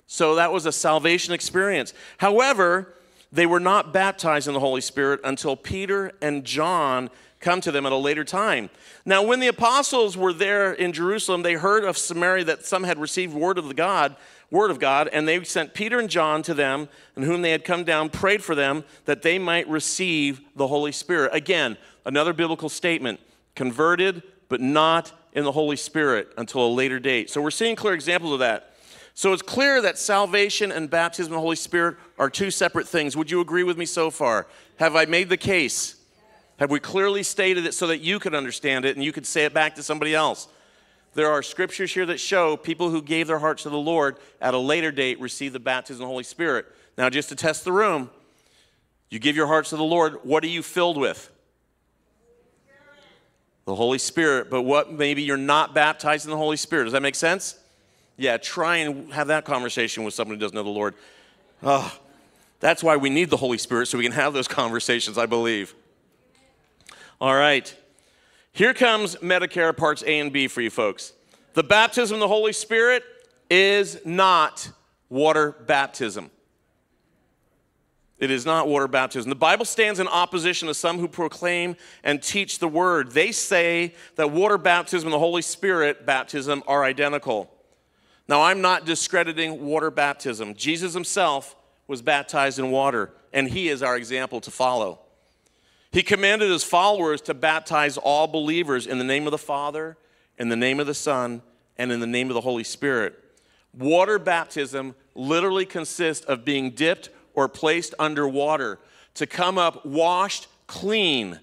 So 0.07 0.35
that 0.37 0.53
was 0.53 0.67
a 0.67 0.73
salvation 0.73 1.33
experience. 1.33 1.95
However, 2.19 2.95
they 3.33 3.47
were 3.47 3.61
not 3.61 3.93
baptized 3.93 4.47
in 4.47 4.55
the 4.55 4.61
Holy 4.61 4.83
Spirit 4.83 5.21
until 5.25 5.57
Peter 5.57 6.13
and 6.21 6.45
John 6.45 7.09
come 7.41 7.61
to 7.61 7.73
them 7.73 7.87
at 7.87 7.93
a 7.93 7.97
later 7.97 8.25
time. 8.25 8.71
Now, 9.05 9.23
when 9.23 9.41
the 9.41 9.49
apostles 9.49 10.17
were 10.17 10.33
there 10.33 10.73
in 10.73 10.93
Jerusalem, 10.93 11.43
they 11.43 11.55
heard 11.55 11.85
of 11.85 11.99
Samaria 11.99 12.45
that 12.45 12.65
some 12.65 12.85
had 12.85 12.99
received 12.99 13.35
word 13.35 13.59
of 13.59 13.69
the 13.69 13.75
God, 13.75 14.17
word 14.53 14.71
of 14.71 14.79
God, 14.79 15.09
and 15.13 15.27
they 15.27 15.43
sent 15.43 15.75
Peter 15.75 15.99
and 15.99 16.09
John 16.09 16.43
to 16.43 16.55
them, 16.55 16.89
and 17.17 17.25
whom 17.25 17.43
they 17.43 17.51
had 17.51 17.65
come 17.65 17.83
down, 17.83 18.11
prayed 18.11 18.45
for 18.45 18.55
them 18.55 18.85
that 19.07 19.23
they 19.23 19.39
might 19.39 19.67
receive 19.67 20.43
the 20.55 20.69
Holy 20.69 20.93
Spirit. 20.93 21.35
Again, 21.35 21.77
another 22.05 22.33
biblical 22.33 22.69
statement 22.69 23.19
converted, 23.57 24.23
but 24.49 24.61
not 24.61 25.11
in 25.33 25.45
the 25.45 25.53
Holy 25.53 25.77
Spirit 25.77 26.29
until 26.37 26.67
a 26.67 26.69
later 26.69 27.01
date. 27.01 27.31
So 27.31 27.41
we're 27.41 27.51
seeing 27.51 27.75
clear 27.75 27.95
examples 27.95 28.35
of 28.35 28.39
that. 28.41 28.75
So 29.15 29.33
it's 29.33 29.43
clear 29.43 29.81
that 29.83 29.99
salvation 29.99 30.71
and 30.71 30.89
baptism 30.89 31.33
of 31.33 31.37
the 31.37 31.41
Holy 31.41 31.57
Spirit 31.57 31.97
are 32.19 32.31
two 32.31 32.51
separate 32.51 32.87
things. 32.87 33.17
Would 33.17 33.31
you 33.31 33.41
agree 33.41 33.63
with 33.63 33.79
me 33.79 33.87
so 33.87 34.11
far? 34.11 34.47
Have 34.77 34.97
I 34.97 35.07
made 35.07 35.29
the 35.29 35.37
case? 35.37 35.97
Have 36.59 36.71
we 36.71 36.79
clearly 36.79 37.23
stated 37.23 37.67
it 37.67 37.75
so 37.75 37.87
that 37.87 37.99
you 37.99 38.19
could 38.19 38.35
understand 38.35 38.85
it 38.85 38.97
and 38.97 39.05
you 39.05 39.13
could 39.13 39.27
say 39.27 39.45
it 39.45 39.55
back 39.55 39.75
to 39.77 39.83
somebody 39.83 40.15
else? 40.15 40.49
There 41.15 41.31
are 41.31 41.43
scriptures 41.43 41.93
here 41.93 42.07
that 42.07 42.19
show 42.19 42.57
people 42.57 42.89
who 42.89 43.03
gave 43.03 43.27
their 43.27 43.39
hearts 43.39 43.65
to 43.65 43.71
the 43.71 43.79
Lord 43.79 44.17
at 44.41 44.55
a 44.55 44.59
later 44.59 44.91
date 44.91 45.21
received 45.21 45.55
the 45.55 45.61
baptism 45.61 46.03
of 46.03 46.07
the 46.07 46.11
Holy 46.11 46.25
Spirit. 46.25 46.67
Now, 46.97 47.11
just 47.11 47.29
to 47.29 47.35
test 47.35 47.65
the 47.65 47.73
room, 47.73 48.11
you 49.11 49.19
give 49.19 49.37
your 49.37 49.47
hearts 49.47 49.71
to 49.71 49.77
the 49.77 49.83
Lord, 49.83 50.19
what 50.23 50.43
are 50.43 50.49
you 50.49 50.63
filled 50.63 50.97
with? 50.97 51.31
The 53.67 53.75
Holy 53.75 53.99
Spirit. 53.99 54.49
But 54.51 54.63
what 54.63 54.91
maybe 54.91 55.23
you're 55.23 55.37
not 55.37 55.75
baptized 55.75 56.25
in 56.25 56.31
the 56.31 56.37
Holy 56.37 56.57
Spirit? 56.57 56.85
Does 56.85 56.95
that 56.95 57.03
make 57.03 57.15
sense? 57.15 57.57
Yeah, 58.17 58.39
try 58.39 58.79
and 58.79 59.13
have 59.13 59.29
that 59.29 59.45
conversation 59.45 60.05
with 60.05 60.15
someone 60.15 60.37
who 60.37 60.41
doesn't 60.41 60.55
know 60.55 60.63
the 60.63 60.71
Lord. 60.71 60.95
Oh, 61.63 61.95
that's 62.61 62.83
why 62.83 62.97
we 62.97 63.11
need 63.11 63.29
the 63.29 63.37
Holy 63.37 63.59
Spirit 63.59 63.87
so 63.87 63.99
we 63.99 64.05
can 64.05 64.13
have 64.13 64.33
those 64.33 64.49
conversations, 64.63 65.19
I 65.19 65.27
believe. 65.27 65.75
All 67.21 67.35
right. 67.35 67.75
Here 68.55 68.75
comes 68.75 69.17
Medicare 69.17 69.75
parts 69.75 70.03
A 70.07 70.21
and 70.21 70.31
B 70.31 70.47
for 70.47 70.61
you 70.61 70.69
folks. 70.69 71.15
The 71.55 71.63
baptism 71.63 72.17
of 72.17 72.21
the 72.21 72.29
Holy 72.29 72.53
Spirit 72.53 73.03
is 73.49 74.05
not 74.05 74.71
water 75.09 75.53
baptism. 75.67 76.31
It 78.19 78.31
is 78.31 78.45
not 78.45 78.69
water 78.69 78.87
baptism. 78.89 79.31
The 79.31 79.37
Bible 79.37 79.65
stands 79.65 79.99
in 80.01 80.07
opposition 80.07 80.69
to 80.69 80.75
some 80.75 80.99
who 80.99 81.09
proclaim 81.09 81.77
and 82.05 82.23
teach 82.23 82.59
the 82.59 82.69
word. 82.69 83.13
They 83.13 83.33
say 83.33 83.95
that 84.17 84.31
water 84.31 84.59
baptism 84.59 85.09
and 85.09 85.15
the 85.15 85.19
Holy 85.19 85.43
Spirit 85.43 86.05
baptism 86.05 86.63
are 86.67 86.85
identical. 86.85 87.51
Now, 88.29 88.43
I'm 88.43 88.61
not 88.61 88.85
discrediting 88.85 89.65
water 89.65 89.91
baptism. 89.91 90.55
Jesus 90.55 90.95
himself 90.95 91.57
was 91.89 92.01
baptized 92.01 92.59
in 92.59 92.71
water, 92.71 93.11
and 93.33 93.49
he 93.49 93.69
is 93.69 93.83
our 93.83 93.97
example 93.97 94.41
to 94.43 94.51
follow. 94.51 95.02
He 95.93 96.03
commanded 96.03 96.51
his 96.51 96.65
followers 96.65 97.21
to 97.23 97.35
baptize 97.35 97.99
all 97.99 98.27
believers 98.27 98.87
in 98.87 98.99
the 98.99 99.05
name 99.05 99.27
of 99.27 99.31
the 99.31 99.39
Father, 99.39 99.99
in 100.39 100.49
the 100.49 100.57
name 100.57 100.81
of 100.81 100.87
the 100.87 100.95
Son, 100.95 101.43
and 101.77 101.93
in 101.93 102.01
the 102.01 102.07
name 102.07 102.29
of 102.29 102.35
the 102.35 102.41
Holy 102.41 102.65
Spirit. 102.65 103.15
Water 103.77 104.19
baptism 104.19 104.95
literally 105.15 105.67
consists 105.67 106.25
of 106.25 106.45
being 106.45 106.71
dipped 106.71 107.11
or 107.35 107.47
placed 107.49 107.95
under 107.99 108.27
water 108.27 108.79
to 109.15 109.27
come 109.27 109.59
up 109.59 109.85
washed 109.85 110.49
clean, 110.67 111.39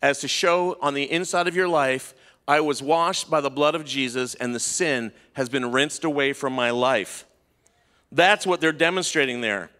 as 0.00 0.20
to 0.20 0.28
show 0.28 0.76
on 0.80 0.94
the 0.94 1.10
inside 1.10 1.48
of 1.48 1.56
your 1.56 1.66
life, 1.66 2.14
I 2.46 2.60
was 2.60 2.80
washed 2.80 3.28
by 3.28 3.40
the 3.40 3.50
blood 3.50 3.74
of 3.74 3.84
Jesus 3.84 4.34
and 4.36 4.54
the 4.54 4.60
sin 4.60 5.12
has 5.32 5.48
been 5.48 5.72
rinsed 5.72 6.04
away 6.04 6.32
from 6.32 6.52
my 6.52 6.70
life. 6.70 7.26
That's 8.12 8.46
what 8.46 8.60
they're 8.60 8.72
demonstrating 8.72 9.40
there. 9.40 9.70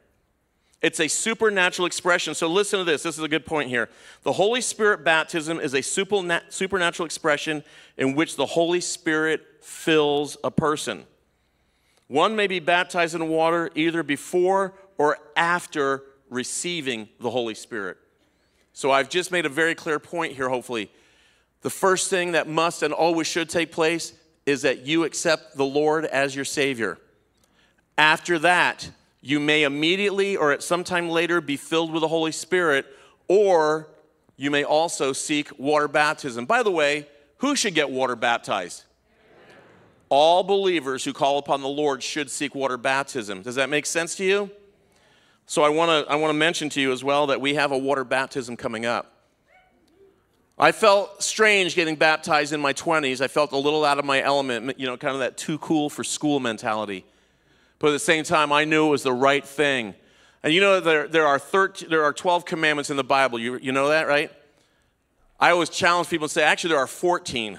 It's 0.80 1.00
a 1.00 1.08
supernatural 1.08 1.86
expression. 1.86 2.34
So 2.34 2.46
listen 2.46 2.78
to 2.78 2.84
this. 2.84 3.02
This 3.02 3.18
is 3.18 3.24
a 3.24 3.28
good 3.28 3.44
point 3.44 3.68
here. 3.68 3.88
The 4.22 4.32
Holy 4.32 4.60
Spirit 4.60 5.04
baptism 5.04 5.58
is 5.58 5.74
a 5.74 5.82
supernatural 5.82 7.04
expression 7.06 7.64
in 7.96 8.14
which 8.14 8.36
the 8.36 8.46
Holy 8.46 8.80
Spirit 8.80 9.42
fills 9.60 10.36
a 10.44 10.50
person. 10.50 11.04
One 12.06 12.36
may 12.36 12.46
be 12.46 12.60
baptized 12.60 13.14
in 13.14 13.28
water 13.28 13.70
either 13.74 14.02
before 14.02 14.74
or 14.98 15.18
after 15.36 16.04
receiving 16.30 17.08
the 17.20 17.30
Holy 17.30 17.54
Spirit. 17.54 17.96
So 18.72 18.92
I've 18.92 19.08
just 19.08 19.32
made 19.32 19.46
a 19.46 19.50
very 19.50 19.74
clear 19.74 19.98
point 19.98 20.34
here, 20.34 20.48
hopefully. 20.48 20.90
The 21.62 21.70
first 21.70 22.08
thing 22.08 22.32
that 22.32 22.46
must 22.46 22.84
and 22.84 22.94
always 22.94 23.26
should 23.26 23.50
take 23.50 23.72
place 23.72 24.12
is 24.46 24.62
that 24.62 24.86
you 24.86 25.02
accept 25.02 25.56
the 25.56 25.64
Lord 25.64 26.04
as 26.04 26.36
your 26.36 26.44
Savior. 26.44 26.98
After 27.98 28.38
that, 28.38 28.88
you 29.20 29.40
may 29.40 29.64
immediately 29.64 30.36
or 30.36 30.52
at 30.52 30.62
some 30.62 30.84
time 30.84 31.08
later 31.08 31.40
be 31.40 31.56
filled 31.56 31.92
with 31.92 32.02
the 32.02 32.08
Holy 32.08 32.32
Spirit, 32.32 32.86
or 33.26 33.88
you 34.36 34.50
may 34.50 34.64
also 34.64 35.12
seek 35.12 35.56
water 35.58 35.88
baptism. 35.88 36.46
By 36.46 36.62
the 36.62 36.70
way, 36.70 37.08
who 37.38 37.56
should 37.56 37.74
get 37.74 37.90
water 37.90 38.16
baptized? 38.16 38.84
All 40.08 40.42
believers 40.42 41.04
who 41.04 41.12
call 41.12 41.38
upon 41.38 41.60
the 41.60 41.68
Lord 41.68 42.02
should 42.02 42.30
seek 42.30 42.54
water 42.54 42.76
baptism. 42.76 43.42
Does 43.42 43.56
that 43.56 43.68
make 43.68 43.84
sense 43.84 44.14
to 44.16 44.24
you? 44.24 44.50
So 45.46 45.62
I 45.62 45.68
want 45.68 46.06
to 46.06 46.12
I 46.12 46.16
want 46.16 46.30
to 46.30 46.38
mention 46.38 46.68
to 46.70 46.80
you 46.80 46.92
as 46.92 47.02
well 47.02 47.26
that 47.28 47.40
we 47.40 47.54
have 47.54 47.72
a 47.72 47.78
water 47.78 48.04
baptism 48.04 48.56
coming 48.56 48.86
up. 48.86 49.14
I 50.58 50.72
felt 50.72 51.22
strange 51.22 51.74
getting 51.74 51.94
baptized 51.94 52.52
in 52.52 52.60
my 52.60 52.72
20s. 52.72 53.20
I 53.20 53.28
felt 53.28 53.52
a 53.52 53.56
little 53.56 53.84
out 53.84 53.98
of 53.98 54.04
my 54.04 54.20
element, 54.20 54.78
you 54.78 54.86
know, 54.86 54.96
kind 54.96 55.14
of 55.14 55.20
that 55.20 55.36
too 55.36 55.56
cool 55.58 55.88
for 55.88 56.02
school 56.02 56.40
mentality. 56.40 57.04
But 57.78 57.88
at 57.88 57.92
the 57.92 57.98
same 57.98 58.24
time, 58.24 58.52
I 58.52 58.64
knew 58.64 58.86
it 58.86 58.90
was 58.90 59.02
the 59.02 59.12
right 59.12 59.44
thing. 59.44 59.94
And 60.42 60.52
you 60.52 60.60
know, 60.60 60.80
there, 60.80 61.08
there, 61.08 61.26
are, 61.26 61.38
13, 61.38 61.88
there 61.88 62.04
are 62.04 62.12
12 62.12 62.44
commandments 62.44 62.90
in 62.90 62.96
the 62.96 63.04
Bible. 63.04 63.38
You, 63.38 63.58
you 63.58 63.72
know 63.72 63.88
that, 63.88 64.06
right? 64.06 64.32
I 65.40 65.50
always 65.50 65.68
challenge 65.68 66.08
people 66.08 66.24
and 66.24 66.30
say, 66.30 66.42
actually, 66.42 66.70
there 66.70 66.78
are 66.78 66.86
14. 66.86 67.58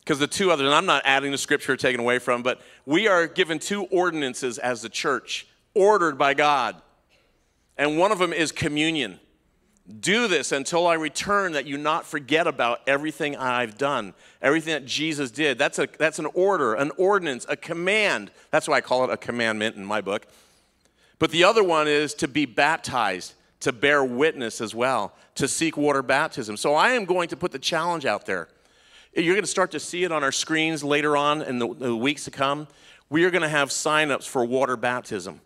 Because 0.00 0.18
the 0.18 0.26
two 0.26 0.52
others, 0.52 0.66
and 0.66 0.74
I'm 0.74 0.86
not 0.86 1.02
adding 1.04 1.32
to 1.32 1.38
scripture 1.38 1.72
or 1.72 1.76
taking 1.76 2.00
away 2.00 2.18
from, 2.18 2.42
but 2.42 2.60
we 2.84 3.08
are 3.08 3.26
given 3.26 3.58
two 3.58 3.84
ordinances 3.86 4.58
as 4.58 4.82
the 4.82 4.88
church 4.88 5.48
ordered 5.74 6.16
by 6.16 6.32
God. 6.32 6.76
And 7.76 7.98
one 7.98 8.12
of 8.12 8.18
them 8.18 8.32
is 8.32 8.52
communion. 8.52 9.18
Do 10.00 10.26
this 10.26 10.50
until 10.50 10.86
I 10.86 10.94
return, 10.94 11.52
that 11.52 11.66
you 11.66 11.78
not 11.78 12.04
forget 12.04 12.48
about 12.48 12.80
everything 12.88 13.36
I've 13.36 13.78
done, 13.78 14.14
everything 14.42 14.72
that 14.72 14.84
Jesus 14.84 15.30
did. 15.30 15.58
That's, 15.58 15.78
a, 15.78 15.86
that's 15.98 16.18
an 16.18 16.26
order, 16.34 16.74
an 16.74 16.90
ordinance, 16.96 17.46
a 17.48 17.56
command. 17.56 18.32
That's 18.50 18.66
why 18.66 18.78
I 18.78 18.80
call 18.80 19.04
it 19.04 19.10
a 19.10 19.16
commandment 19.16 19.76
in 19.76 19.84
my 19.84 20.00
book. 20.00 20.26
But 21.20 21.30
the 21.30 21.44
other 21.44 21.62
one 21.62 21.86
is 21.86 22.14
to 22.14 22.26
be 22.28 22.46
baptized, 22.46 23.34
to 23.60 23.72
bear 23.72 24.04
witness 24.04 24.60
as 24.60 24.74
well, 24.74 25.14
to 25.36 25.46
seek 25.46 25.76
water 25.76 26.02
baptism. 26.02 26.56
So 26.56 26.74
I 26.74 26.90
am 26.90 27.04
going 27.04 27.28
to 27.28 27.36
put 27.36 27.52
the 27.52 27.58
challenge 27.58 28.06
out 28.06 28.26
there. 28.26 28.48
You're 29.14 29.34
going 29.34 29.44
to 29.44 29.50
start 29.50 29.70
to 29.70 29.80
see 29.80 30.04
it 30.04 30.12
on 30.12 30.24
our 30.24 30.32
screens 30.32 30.82
later 30.82 31.16
on 31.16 31.42
in 31.42 31.58
the, 31.58 31.72
the 31.74 31.96
weeks 31.96 32.24
to 32.24 32.30
come. 32.30 32.66
We 33.08 33.24
are 33.24 33.30
going 33.30 33.42
to 33.42 33.48
have 33.48 33.70
signups 33.70 34.26
for 34.26 34.44
water 34.44 34.76
baptism. 34.76 35.40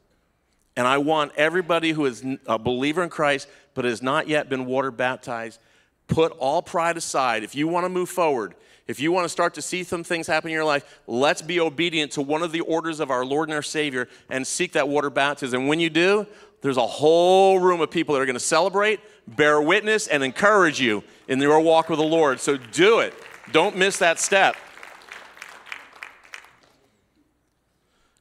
And 0.76 0.86
I 0.86 0.98
want 0.98 1.32
everybody 1.36 1.92
who 1.92 2.06
is 2.06 2.24
a 2.46 2.58
believer 2.58 3.02
in 3.02 3.10
Christ 3.10 3.48
but 3.74 3.84
has 3.84 4.02
not 4.02 4.28
yet 4.28 4.48
been 4.48 4.66
water 4.66 4.90
baptized, 4.90 5.60
put 6.08 6.32
all 6.32 6.62
pride 6.62 6.96
aside. 6.96 7.42
If 7.42 7.54
you 7.54 7.68
want 7.68 7.84
to 7.84 7.88
move 7.88 8.08
forward, 8.08 8.54
if 8.86 8.98
you 8.98 9.12
want 9.12 9.24
to 9.24 9.28
start 9.28 9.54
to 9.54 9.62
see 9.62 9.84
some 9.84 10.02
things 10.02 10.26
happen 10.26 10.50
in 10.50 10.54
your 10.54 10.64
life, 10.64 11.00
let's 11.06 11.42
be 11.42 11.60
obedient 11.60 12.12
to 12.12 12.22
one 12.22 12.42
of 12.42 12.50
the 12.50 12.60
orders 12.60 12.98
of 12.98 13.10
our 13.10 13.24
Lord 13.24 13.48
and 13.48 13.54
our 13.54 13.62
Savior 13.62 14.08
and 14.28 14.44
seek 14.46 14.72
that 14.72 14.88
water 14.88 15.10
baptism. 15.10 15.60
And 15.60 15.68
when 15.68 15.78
you 15.78 15.90
do, 15.90 16.26
there's 16.60 16.76
a 16.76 16.86
whole 16.86 17.60
room 17.60 17.80
of 17.80 17.90
people 17.90 18.14
that 18.14 18.20
are 18.20 18.26
going 18.26 18.34
to 18.34 18.40
celebrate, 18.40 19.00
bear 19.28 19.62
witness, 19.62 20.08
and 20.08 20.22
encourage 20.24 20.80
you 20.80 21.04
in 21.28 21.40
your 21.40 21.60
walk 21.60 21.88
with 21.88 21.98
the 22.00 22.04
Lord. 22.04 22.40
So 22.40 22.56
do 22.56 22.98
it. 22.98 23.14
Don't 23.52 23.76
miss 23.76 23.98
that 23.98 24.18
step. 24.18 24.56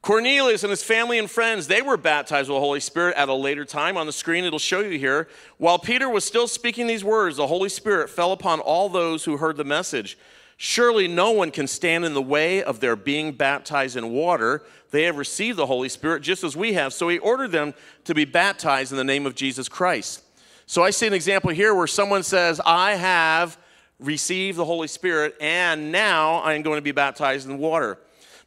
Cornelius 0.09 0.63
and 0.63 0.71
his 0.71 0.81
family 0.81 1.19
and 1.19 1.29
friends, 1.29 1.67
they 1.67 1.83
were 1.83 1.95
baptized 1.95 2.49
with 2.49 2.55
the 2.55 2.59
Holy 2.59 2.79
Spirit 2.79 3.15
at 3.15 3.29
a 3.29 3.33
later 3.35 3.63
time. 3.63 3.95
On 3.95 4.07
the 4.07 4.11
screen, 4.11 4.43
it'll 4.43 4.57
show 4.57 4.79
you 4.79 4.97
here. 4.97 5.27
While 5.59 5.77
Peter 5.77 6.09
was 6.09 6.25
still 6.25 6.47
speaking 6.47 6.87
these 6.87 7.03
words, 7.03 7.37
the 7.37 7.45
Holy 7.45 7.69
Spirit 7.69 8.09
fell 8.09 8.31
upon 8.31 8.59
all 8.59 8.89
those 8.89 9.23
who 9.23 9.37
heard 9.37 9.55
the 9.55 9.63
message. 9.63 10.17
Surely 10.57 11.07
no 11.07 11.29
one 11.29 11.51
can 11.51 11.67
stand 11.67 12.05
in 12.05 12.15
the 12.15 12.23
way 12.23 12.63
of 12.63 12.79
their 12.79 12.95
being 12.95 13.33
baptized 13.33 13.97
in 13.97 14.09
water. 14.09 14.63
They 14.89 15.03
have 15.03 15.15
received 15.15 15.59
the 15.59 15.67
Holy 15.67 15.89
Spirit 15.89 16.23
just 16.23 16.43
as 16.43 16.57
we 16.57 16.73
have. 16.73 16.91
So 16.91 17.07
he 17.07 17.19
ordered 17.19 17.51
them 17.51 17.75
to 18.05 18.15
be 18.15 18.25
baptized 18.25 18.91
in 18.91 18.97
the 18.97 19.03
name 19.03 19.27
of 19.27 19.35
Jesus 19.35 19.69
Christ. 19.69 20.23
So 20.65 20.83
I 20.83 20.89
see 20.89 21.05
an 21.05 21.13
example 21.13 21.51
here 21.51 21.75
where 21.75 21.85
someone 21.85 22.23
says, 22.23 22.59
I 22.65 22.95
have 22.95 23.59
received 23.99 24.57
the 24.57 24.65
Holy 24.65 24.87
Spirit, 24.87 25.35
and 25.39 25.91
now 25.91 26.37
I 26.37 26.55
am 26.55 26.63
going 26.63 26.77
to 26.77 26.81
be 26.81 26.93
baptized 26.93 27.47
in 27.47 27.59
water. 27.59 27.99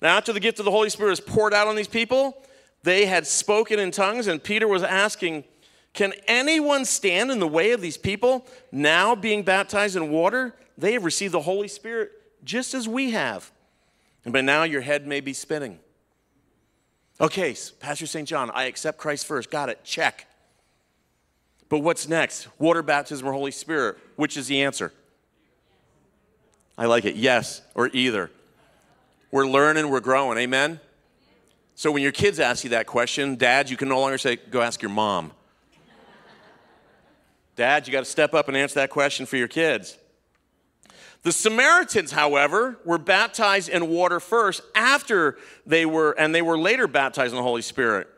Now, 0.03 0.17
after 0.17 0.33
the 0.33 0.41
gift 0.41 0.59
of 0.59 0.65
the 0.65 0.73
Holy 0.73 0.91
Spirit 0.91 1.11
was 1.11 1.21
poured 1.21 1.55
out 1.55 1.69
on 1.69 1.77
these 1.77 1.87
people, 1.87 2.37
they 2.83 3.07
had 3.07 3.25
spoken 3.25 3.79
in 3.79 3.93
tongues, 3.93 4.27
and 4.27 4.43
Peter 4.43 4.67
was 4.67 4.83
asking, 4.83 5.45
Can 5.95 6.13
anyone 6.27 6.85
stand 6.85 7.31
in 7.31 7.39
the 7.39 7.47
way 7.47 7.71
of 7.71 7.81
these 7.81 7.97
people 7.97 8.45
now 8.73 9.15
being 9.15 9.45
baptized 9.45 9.95
in 9.95 10.11
water? 10.11 10.57
They 10.77 10.95
have 10.95 11.05
received 11.05 11.33
the 11.33 11.43
Holy 11.43 11.69
Spirit 11.69 12.11
just 12.43 12.75
as 12.75 12.89
we 12.89 13.13
have. 13.13 13.53
And 14.25 14.33
by 14.33 14.41
now 14.41 14.65
your 14.65 14.81
head 14.81 15.07
may 15.07 15.21
be 15.21 15.33
spinning. 15.33 15.79
Okay, 17.21 17.55
Pastor 17.79 18.07
St. 18.07 18.27
John, 18.27 18.51
I 18.53 18.65
accept 18.65 18.99
Christ 18.99 19.25
first. 19.25 19.53
Got 19.53 19.69
it. 19.69 19.85
Check. 19.85 20.27
But 21.69 21.79
what's 21.79 22.09
next? 22.09 22.49
Water 22.59 22.83
baptism 22.83 23.29
or 23.29 23.33
Holy 23.33 23.53
Spirit? 23.53 23.99
Which 24.17 24.37
is 24.37 24.49
the 24.49 24.63
answer? 24.63 24.93
I 26.77 26.87
like 26.87 27.05
it. 27.05 27.15
Yes 27.15 27.63
or 27.77 27.89
either. 27.93 28.33
We're 29.33 29.47
learning, 29.47 29.89
we're 29.89 30.01
growing. 30.01 30.37
Amen? 30.37 30.79
So 31.75 31.91
when 31.91 32.03
your 32.03 32.13
kids 32.13 32.39
ask 32.39 32.65
you 32.65 32.71
that 32.71 32.87
question, 32.87 33.37
Dad, 33.37 33.71
you 33.71 33.79
can 33.79 33.89
no 33.89 33.99
longer 33.99 34.19
say, 34.19 34.37
go 34.37 34.61
ask 34.61 34.83
your 34.83 34.91
mom. 34.91 35.33
Dad, 37.57 37.87
you 37.87 37.93
got 37.93 38.01
to 38.01 38.11
step 38.11 38.35
up 38.35 38.49
and 38.49 38.57
answer 38.57 38.75
that 38.77 38.91
question 38.91 39.25
for 39.25 39.39
your 39.39 39.49
kids. 39.49 39.97
The 41.23 41.33
Samaritans, 41.33 42.13
however, 42.13 42.79
were 42.85 42.99
baptized 42.99 43.71
in 43.71 43.89
water 43.89 44.21
first 44.21 44.61
after 44.75 45.39
they 45.65 45.87
were, 45.87 46.13
and 46.13 46.35
they 46.35 46.43
were 46.43 46.59
later 46.59 46.87
baptized 46.87 47.33
in 47.33 47.37
the 47.37 47.43
Holy 47.43 47.63
Spirit. 47.63 48.09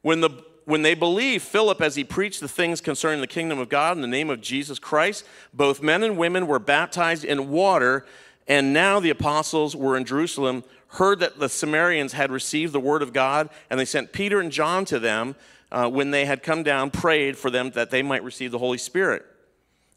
When, 0.00 0.22
the, 0.22 0.30
when 0.64 0.80
they 0.80 0.94
believed 0.94 1.44
Philip 1.44 1.82
as 1.82 1.96
he 1.96 2.04
preached 2.04 2.40
the 2.40 2.48
things 2.48 2.80
concerning 2.80 3.20
the 3.20 3.26
kingdom 3.26 3.58
of 3.58 3.68
God 3.68 3.96
in 3.96 4.00
the 4.00 4.08
name 4.08 4.30
of 4.30 4.40
Jesus 4.40 4.78
Christ, 4.78 5.26
both 5.52 5.82
men 5.82 6.02
and 6.02 6.16
women 6.16 6.46
were 6.46 6.58
baptized 6.58 7.24
in 7.24 7.50
water 7.50 8.06
and 8.48 8.72
now 8.72 9.00
the 9.00 9.10
apostles 9.10 9.76
were 9.76 9.96
in 9.96 10.04
Jerusalem, 10.04 10.64
heard 10.88 11.20
that 11.20 11.38
the 11.38 11.48
Samaritans 11.48 12.12
had 12.14 12.30
received 12.30 12.72
the 12.72 12.80
word 12.80 13.02
of 13.02 13.12
God, 13.12 13.48
and 13.68 13.78
they 13.78 13.84
sent 13.84 14.12
Peter 14.12 14.40
and 14.40 14.50
John 14.50 14.84
to 14.86 14.98
them 14.98 15.36
uh, 15.70 15.88
when 15.88 16.10
they 16.10 16.24
had 16.24 16.42
come 16.42 16.62
down, 16.62 16.90
prayed 16.90 17.36
for 17.36 17.50
them 17.50 17.70
that 17.70 17.90
they 17.90 18.02
might 18.02 18.24
receive 18.24 18.50
the 18.50 18.58
Holy 18.58 18.78
Spirit. 18.78 19.24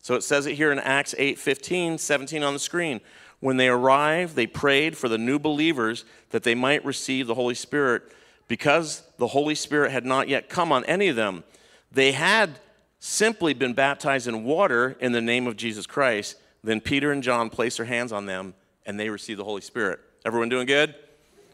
So 0.02 0.16
it 0.16 0.24
says 0.24 0.46
it 0.46 0.56
here 0.56 0.72
in 0.72 0.80
Acts 0.80 1.16
8 1.18 1.40
15, 1.40 1.98
17 1.98 2.44
on 2.44 2.54
the 2.54 2.60
screen. 2.60 3.02
When 3.40 3.58
they 3.58 3.68
arrived, 3.68 4.36
they 4.36 4.48
prayed 4.48 4.96
for 4.98 5.10
the 5.10 5.18
new 5.18 5.40
believers 5.40 6.06
that 6.30 6.44
they 6.44 6.56
might 6.56 6.86
receive 6.86 7.28
the 7.28 7.36
Holy 7.36 7.56
Spirit 7.56 8.04
because 8.48 9.04
the 9.18 9.28
Holy 9.28 9.56
Spirit 9.56 9.92
had 9.92 10.06
not 10.06 10.28
yet 10.28 10.50
come 10.50 10.72
on 10.72 10.86
any 10.86 11.08
of 11.08 11.16
them. 11.16 11.44
They 11.92 12.12
had 12.12 12.60
simply 13.00 13.54
been 13.54 13.74
baptized 13.74 14.28
in 14.28 14.44
water 14.44 14.96
in 15.00 15.12
the 15.12 15.22
name 15.22 15.48
of 15.48 15.58
Jesus 15.58 15.86
Christ. 15.86 16.36
Then 16.64 16.80
Peter 16.80 17.12
and 17.12 17.22
John 17.22 17.50
placed 17.50 17.78
their 17.78 17.86
hands 17.86 18.12
on 18.12 18.26
them 18.26 18.54
and 18.86 19.00
they 19.00 19.10
received 19.10 19.40
the 19.40 19.44
Holy 19.44 19.62
Spirit. 19.62 20.00
Everyone 20.26 20.50
doing 20.50 20.66
good? 20.66 20.96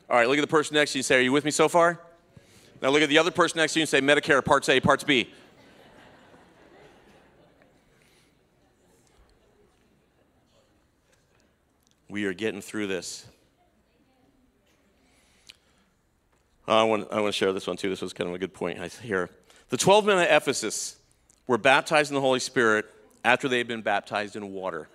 All 0.09 0.15
right, 0.15 0.27
look 0.27 0.37
at 0.37 0.41
the 0.41 0.47
person 0.47 0.75
next 0.75 0.93
to 0.93 0.99
you 0.99 1.01
and 1.01 1.05
say, 1.05 1.17
Are 1.17 1.21
you 1.21 1.31
with 1.31 1.45
me 1.45 1.51
so 1.51 1.67
far? 1.67 1.99
Now 2.81 2.89
look 2.89 3.01
at 3.01 3.09
the 3.09 3.17
other 3.17 3.31
person 3.31 3.57
next 3.57 3.73
to 3.73 3.79
you 3.79 3.83
and 3.83 3.89
say, 3.89 4.01
Medicare, 4.01 4.43
parts 4.43 4.69
A, 4.69 4.79
parts 4.79 5.03
B. 5.03 5.29
We 12.07 12.25
are 12.25 12.33
getting 12.33 12.61
through 12.61 12.87
this. 12.87 13.27
I 16.67 16.83
want, 16.83 17.07
I 17.11 17.19
want 17.19 17.33
to 17.33 17.37
share 17.37 17.51
this 17.51 17.67
one 17.67 17.77
too. 17.77 17.89
This 17.89 18.01
was 18.01 18.13
kind 18.13 18.29
of 18.29 18.35
a 18.35 18.39
good 18.39 18.53
point 18.53 18.79
here. 19.01 19.29
The 19.69 19.77
12 19.77 20.05
men 20.05 20.17
at 20.19 20.29
Ephesus 20.31 20.97
were 21.47 21.57
baptized 21.57 22.11
in 22.11 22.15
the 22.15 22.21
Holy 22.21 22.39
Spirit 22.39 22.85
after 23.23 23.47
they 23.47 23.57
had 23.57 23.67
been 23.67 23.81
baptized 23.81 24.35
in 24.35 24.53
water. 24.53 24.87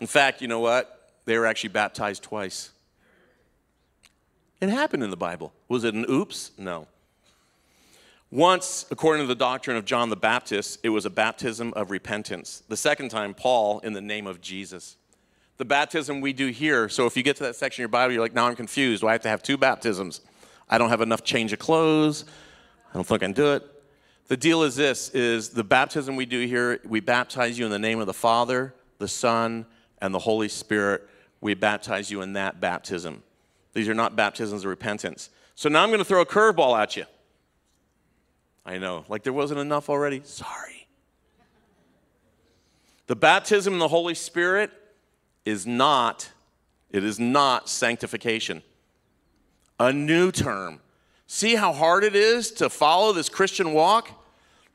In 0.00 0.06
fact, 0.06 0.40
you 0.40 0.48
know 0.48 0.60
what? 0.60 1.12
They 1.26 1.38
were 1.38 1.46
actually 1.46 1.70
baptized 1.70 2.22
twice. 2.22 2.70
It 4.60 4.68
happened 4.68 5.02
in 5.02 5.10
the 5.10 5.16
Bible. 5.16 5.52
Was 5.68 5.84
it 5.84 5.94
an 5.94 6.06
oops? 6.08 6.50
No. 6.58 6.86
Once, 8.30 8.86
according 8.90 9.24
to 9.24 9.26
the 9.26 9.34
doctrine 9.34 9.76
of 9.76 9.84
John 9.84 10.08
the 10.08 10.16
Baptist, 10.16 10.78
it 10.82 10.90
was 10.90 11.04
a 11.04 11.10
baptism 11.10 11.72
of 11.74 11.90
repentance. 11.90 12.62
The 12.68 12.76
second 12.76 13.10
time, 13.10 13.34
Paul, 13.34 13.80
in 13.80 13.92
the 13.92 14.00
name 14.00 14.26
of 14.26 14.40
Jesus. 14.40 14.96
The 15.56 15.64
baptism 15.64 16.20
we 16.20 16.32
do 16.32 16.46
here, 16.48 16.88
so 16.88 17.06
if 17.06 17.16
you 17.16 17.22
get 17.22 17.36
to 17.36 17.42
that 17.44 17.56
section 17.56 17.80
of 17.80 17.84
your 17.84 17.88
Bible, 17.88 18.12
you're 18.14 18.22
like, 18.22 18.34
now 18.34 18.46
I'm 18.46 18.56
confused. 18.56 19.02
Do 19.02 19.08
I 19.08 19.12
have 19.12 19.22
to 19.22 19.28
have 19.28 19.42
two 19.42 19.56
baptisms? 19.56 20.20
I 20.68 20.78
don't 20.78 20.90
have 20.90 21.00
enough 21.00 21.24
change 21.24 21.52
of 21.52 21.58
clothes. 21.58 22.24
I 22.90 22.94
don't 22.94 23.04
think 23.04 23.22
I 23.22 23.26
can 23.26 23.32
do 23.32 23.52
it. 23.54 23.64
The 24.28 24.36
deal 24.36 24.62
is 24.62 24.76
this 24.76 25.08
is 25.10 25.48
the 25.48 25.64
baptism 25.64 26.14
we 26.14 26.24
do 26.24 26.46
here, 26.46 26.80
we 26.84 27.00
baptize 27.00 27.58
you 27.58 27.64
in 27.64 27.72
the 27.72 27.80
name 27.80 27.98
of 27.98 28.06
the 28.06 28.14
Father, 28.14 28.72
the 28.98 29.08
Son, 29.08 29.66
and 30.00 30.14
the 30.14 30.18
Holy 30.18 30.48
Spirit. 30.48 31.08
We 31.40 31.54
baptize 31.54 32.10
you 32.10 32.22
in 32.22 32.34
that 32.34 32.60
baptism. 32.60 33.22
These 33.72 33.88
are 33.88 33.94
not 33.94 34.16
baptisms 34.16 34.64
of 34.64 34.70
repentance. 34.70 35.30
So 35.54 35.68
now 35.68 35.82
I'm 35.82 35.88
going 35.90 35.98
to 35.98 36.04
throw 36.04 36.20
a 36.20 36.26
curveball 36.26 36.78
at 36.78 36.96
you. 36.96 37.04
I 38.64 38.78
know, 38.78 39.04
like 39.08 39.22
there 39.22 39.32
wasn't 39.32 39.60
enough 39.60 39.88
already. 39.88 40.22
Sorry. 40.24 40.86
The 43.06 43.16
baptism 43.16 43.72
in 43.72 43.78
the 43.78 43.88
Holy 43.88 44.14
Spirit 44.14 44.70
is 45.44 45.66
not, 45.66 46.30
it 46.90 47.02
is 47.02 47.18
not 47.18 47.68
sanctification. 47.68 48.62
A 49.78 49.92
new 49.92 50.30
term. 50.30 50.80
See 51.26 51.54
how 51.54 51.72
hard 51.72 52.04
it 52.04 52.14
is 52.14 52.50
to 52.52 52.68
follow 52.68 53.12
this 53.12 53.28
Christian 53.28 53.72
walk? 53.72 54.10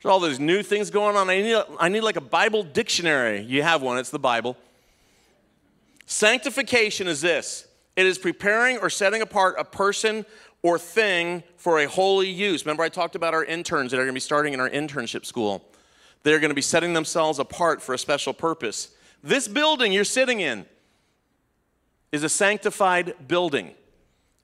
There's 0.02 0.10
all 0.10 0.20
these 0.20 0.40
new 0.40 0.62
things 0.62 0.90
going 0.90 1.16
on. 1.16 1.30
I 1.30 1.40
need, 1.40 1.62
I 1.78 1.88
need 1.88 2.00
like 2.00 2.16
a 2.16 2.20
Bible 2.20 2.62
dictionary. 2.62 3.40
You 3.42 3.62
have 3.62 3.82
one, 3.82 3.98
it's 3.98 4.10
the 4.10 4.18
Bible. 4.18 4.56
Sanctification 6.06 7.08
is 7.08 7.20
this 7.20 7.66
it 7.96 8.06
is 8.06 8.18
preparing 8.18 8.78
or 8.78 8.88
setting 8.88 9.22
apart 9.22 9.56
a 9.58 9.64
person 9.64 10.24
or 10.62 10.78
thing 10.78 11.42
for 11.56 11.80
a 11.80 11.86
holy 11.86 12.28
use. 12.28 12.64
Remember, 12.64 12.82
I 12.82 12.88
talked 12.88 13.14
about 13.14 13.34
our 13.34 13.44
interns 13.44 13.90
that 13.90 13.98
are 13.98 14.04
going 14.04 14.08
to 14.08 14.14
be 14.14 14.20
starting 14.20 14.54
in 14.54 14.60
our 14.60 14.70
internship 14.70 15.24
school. 15.24 15.64
They're 16.22 16.40
going 16.40 16.50
to 16.50 16.56
be 16.56 16.62
setting 16.62 16.92
themselves 16.92 17.38
apart 17.38 17.82
for 17.82 17.94
a 17.94 17.98
special 17.98 18.32
purpose. 18.32 18.90
This 19.22 19.46
building 19.48 19.92
you're 19.92 20.04
sitting 20.04 20.40
in 20.40 20.66
is 22.12 22.22
a 22.24 22.28
sanctified 22.28 23.14
building 23.28 23.74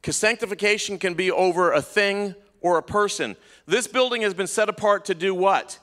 because 0.01 0.17
sanctification 0.17 0.99
can 0.99 1.15
be 1.15 1.31
over 1.31 1.73
a 1.73 1.83
thing 1.83 2.35
or 2.61 2.79
a 2.79 2.83
person. 2.83 3.37
This 3.67 3.87
building 3.87 4.23
has 4.23 4.35
been 4.35 4.47
set 4.47 4.69
apart 4.69 5.05
to 5.07 5.15
do 5.15 5.35
what? 5.35 5.79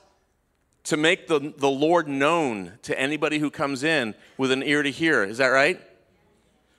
To 0.84 0.96
make 0.96 1.28
the, 1.28 1.52
the 1.56 1.70
Lord 1.70 2.08
known 2.08 2.72
to 2.82 2.98
anybody 2.98 3.38
who 3.38 3.50
comes 3.50 3.84
in 3.84 4.14
with 4.38 4.50
an 4.50 4.62
ear 4.62 4.82
to 4.82 4.90
hear. 4.90 5.22
Is 5.22 5.38
that 5.38 5.48
right? 5.48 5.80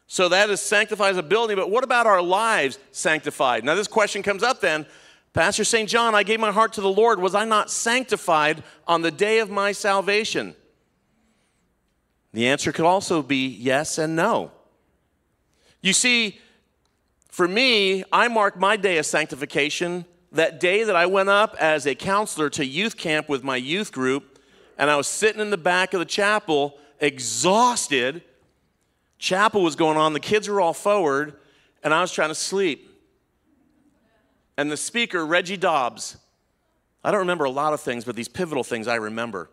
So 0.07 0.27
that 0.29 0.49
is 0.49 0.59
sanctifies 0.59 1.15
a 1.15 1.23
building, 1.23 1.55
but 1.55 1.69
what 1.69 1.85
about 1.85 2.05
our 2.05 2.21
lives 2.21 2.77
sanctified? 2.91 3.63
Now, 3.63 3.75
this 3.75 3.87
question 3.87 4.23
comes 4.23 4.43
up 4.43 4.59
then. 4.59 4.85
Pastor 5.33 5.63
St. 5.63 5.87
John, 5.87 6.13
I 6.13 6.23
gave 6.23 6.39
my 6.39 6.51
heart 6.51 6.73
to 6.73 6.81
the 6.81 6.91
Lord. 6.91 7.21
Was 7.21 7.33
I 7.33 7.45
not 7.45 7.71
sanctified 7.71 8.63
on 8.85 9.03
the 9.03 9.11
day 9.11 9.39
of 9.39 9.49
my 9.49 9.71
salvation? 9.71 10.55
The 12.33 12.47
answer 12.47 12.71
could 12.71 12.85
also 12.85 13.21
be 13.21 13.47
yes 13.47 13.97
and 13.97 14.15
no. 14.15 14.51
You 15.81 15.93
see, 15.93 16.39
for 17.29 17.47
me, 17.47 18.03
I 18.11 18.27
mark 18.27 18.57
my 18.57 18.75
day 18.75 18.97
of 18.97 19.05
sanctification 19.05 20.05
that 20.31 20.59
day 20.59 20.83
that 20.83 20.95
I 20.95 21.05
went 21.05 21.29
up 21.29 21.55
as 21.59 21.85
a 21.85 21.95
counselor 21.95 22.49
to 22.51 22.65
youth 22.65 22.97
camp 22.97 23.27
with 23.27 23.43
my 23.43 23.57
youth 23.57 23.91
group, 23.91 24.39
and 24.77 24.89
I 24.89 24.95
was 24.95 25.07
sitting 25.07 25.41
in 25.41 25.49
the 25.49 25.57
back 25.57 25.93
of 25.93 25.99
the 25.99 26.05
chapel, 26.05 26.77
exhausted 26.99 28.23
Chapel 29.21 29.61
was 29.61 29.75
going 29.75 29.97
on, 29.97 30.13
the 30.13 30.19
kids 30.19 30.49
were 30.49 30.59
all 30.59 30.73
forward, 30.73 31.35
and 31.83 31.93
I 31.93 32.01
was 32.01 32.11
trying 32.11 32.29
to 32.29 32.35
sleep. 32.35 32.89
And 34.57 34.71
the 34.71 34.75
speaker, 34.75 35.23
Reggie 35.23 35.57
Dabbs, 35.57 36.17
I 37.03 37.11
don't 37.11 37.19
remember 37.19 37.45
a 37.45 37.51
lot 37.51 37.71
of 37.71 37.81
things, 37.81 38.03
but 38.03 38.15
these 38.15 38.27
pivotal 38.27 38.63
things 38.63 38.87
I 38.87 38.95
remember. 38.95 39.51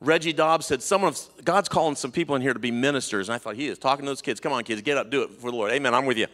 Reggie 0.00 0.32
Dabbs 0.32 0.64
said, 0.64 0.82
Someone, 0.82 1.12
God's 1.44 1.68
calling 1.68 1.94
some 1.94 2.10
people 2.10 2.34
in 2.36 2.42
here 2.42 2.54
to 2.54 2.58
be 2.58 2.70
ministers. 2.70 3.28
And 3.28 3.34
I 3.34 3.38
thought, 3.38 3.54
He 3.54 3.68
is 3.68 3.78
talking 3.78 4.06
to 4.06 4.10
those 4.10 4.22
kids. 4.22 4.40
Come 4.40 4.52
on, 4.52 4.64
kids, 4.64 4.80
get 4.80 4.96
up, 4.96 5.10
do 5.10 5.22
it 5.22 5.30
for 5.30 5.50
the 5.50 5.56
Lord. 5.58 5.70
Amen, 5.72 5.94
I'm 5.94 6.06
with 6.06 6.16
you. 6.16 6.26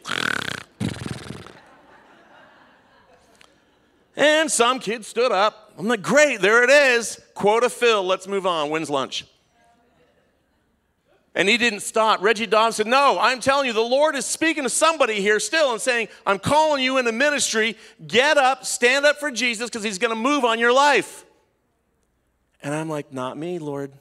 And 4.19 4.51
some 4.51 4.81
kids 4.81 5.07
stood 5.07 5.31
up. 5.31 5.73
I'm 5.79 5.87
like, 5.87 6.03
Great, 6.03 6.41
there 6.41 6.65
it 6.65 6.71
is. 6.71 7.21
Quota 7.35 7.71
fill. 7.71 8.05
Let's 8.05 8.27
move 8.27 8.47
on. 8.47 8.69
When's 8.69 8.91
lunch? 8.91 9.25
And 11.37 11.49
he 11.49 11.57
didn't 11.57 11.81
stop. 11.81 12.21
Reggie 12.21 12.49
Dabbs 12.49 12.77
said, 12.77 12.89
No, 12.89 13.17
I'm 13.21 13.39
telling 13.39 13.69
you, 13.69 13.73
the 13.73 13.81
Lord 13.81 14.17
is 14.17 14.27
speaking 14.27 14.65
to 14.65 14.71
somebody 14.71 15.21
here 15.21 15.39
still 15.39 15.71
and 15.71 15.81
saying, 15.81 16.09
I'm 16.27 16.41
calling 16.41 16.83
you 16.83 16.99
into 16.99 17.13
ministry. 17.13 17.77
Get 18.09 18.37
up, 18.37 18.67
stand 18.67 19.07
up 19.07 19.21
for 19.21 19.31
Jesus 19.31 19.71
because 19.71 19.85
he's 19.85 19.99
going 19.99 20.11
to 20.11 20.21
move 20.21 20.45
on 20.45 20.59
your 20.59 20.73
life. 20.73 21.25
And 22.61 22.75
I'm 22.75 22.89
like, 22.89 23.13
Not 23.13 23.39
me, 23.39 23.61
Lord. 23.61 23.93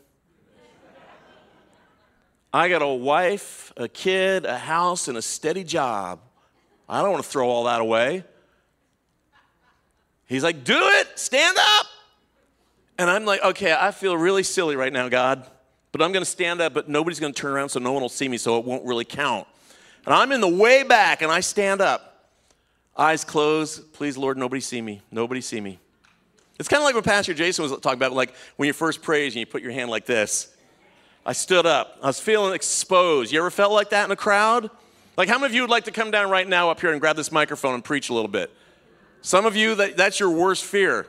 I 2.52 2.70
got 2.70 2.82
a 2.82 2.88
wife, 2.88 3.72
a 3.78 3.88
kid, 3.88 4.46
a 4.46 4.58
house, 4.58 5.08
and 5.10 5.16
a 5.16 5.22
steady 5.22 5.64
job. 5.64 6.22
I 6.90 7.04
don't 7.04 7.12
want 7.12 7.24
to 7.24 7.30
throw 7.30 7.48
all 7.48 7.66
that 7.66 7.82
away. 7.82 8.24
He's 10.28 10.44
like, 10.44 10.64
Do 10.64 10.78
it, 10.78 11.18
stand 11.18 11.58
up. 11.58 11.86
And 12.98 13.10
I'm 13.10 13.26
like, 13.26 13.44
Okay, 13.44 13.76
I 13.78 13.92
feel 13.92 14.16
really 14.16 14.44
silly 14.44 14.76
right 14.76 14.94
now, 14.94 15.10
God 15.10 15.48
but 15.98 16.06
I'm 16.06 16.12
going 16.12 16.24
to 16.24 16.30
stand 16.30 16.62
up, 16.62 16.76
but 16.76 16.88
nobody's 16.88 17.20
going 17.20 17.34
to 17.34 17.42
turn 17.42 17.52
around 17.52 17.70
so 17.70 17.80
no 17.80 17.92
one 17.92 18.04
will 18.04 18.10
see 18.10 18.28
me, 18.28 18.38
so 18.38 18.60
it 18.60 18.66
won't 18.66 18.86
really 18.86 19.04
count. 19.04 19.48
And 20.06 20.14
I'm 20.14 20.32
in 20.32 20.42
the 20.42 20.48
way 20.48 20.84
back 20.84 21.24
and 21.24 21.32
I 21.32 21.40
stand 21.40 21.82
up. 21.82 22.30
Eyes 22.96 23.24
closed. 23.24 23.94
Please, 23.94 24.16
Lord, 24.16 24.38
nobody 24.38 24.62
see 24.62 24.80
me. 24.80 25.02
Nobody 25.12 25.42
see 25.42 25.60
me. 25.60 25.80
It's 26.60 26.70
kind 26.70 26.82
of 26.82 26.86
like 26.86 26.94
what 26.94 27.04
Pastor 27.04 27.34
Jason 27.34 27.64
was 27.64 27.72
talking 27.80 27.98
about, 27.98 28.14
like 28.14 28.34
when 28.58 28.68
you 28.68 28.74
first 28.74 29.02
praise 29.02 29.34
and 29.34 29.40
you 29.40 29.46
put 29.46 29.62
your 29.62 29.72
hand 29.72 29.90
like 29.90 30.06
this. 30.06 30.56
I 31.26 31.34
stood 31.34 31.66
up. 31.66 31.98
I 32.02 32.08
was 32.08 32.20
feeling 32.20 32.54
exposed. 32.54 33.32
You 33.32 33.40
ever 33.40 33.50
felt 33.50 33.74
like 33.74 33.90
that 33.90 34.06
in 34.06 34.12
a 34.12 34.16
crowd? 34.16 34.70
Like, 35.18 35.30
how 35.30 35.40
many 35.40 35.48
of 35.48 35.56
you 35.56 35.62
would 35.62 35.72
like 35.72 35.86
to 35.86 35.92
come 35.92 36.12
down 36.12 36.30
right 36.30 36.48
now 36.48 36.70
up 36.70 36.80
here 36.80 36.92
and 36.92 37.02
grab 37.02 37.16
this 37.16 37.32
microphone 37.32 37.74
and 37.74 37.84
preach 37.84 38.10
a 38.10 38.14
little 38.14 38.30
bit? 38.30 38.52
Some 39.22 39.46
of 39.46 39.56
you, 39.56 39.76
that, 39.76 39.98
that's 39.98 40.20
your 40.20 40.30
worst 40.30 40.64
fear. 40.64 41.08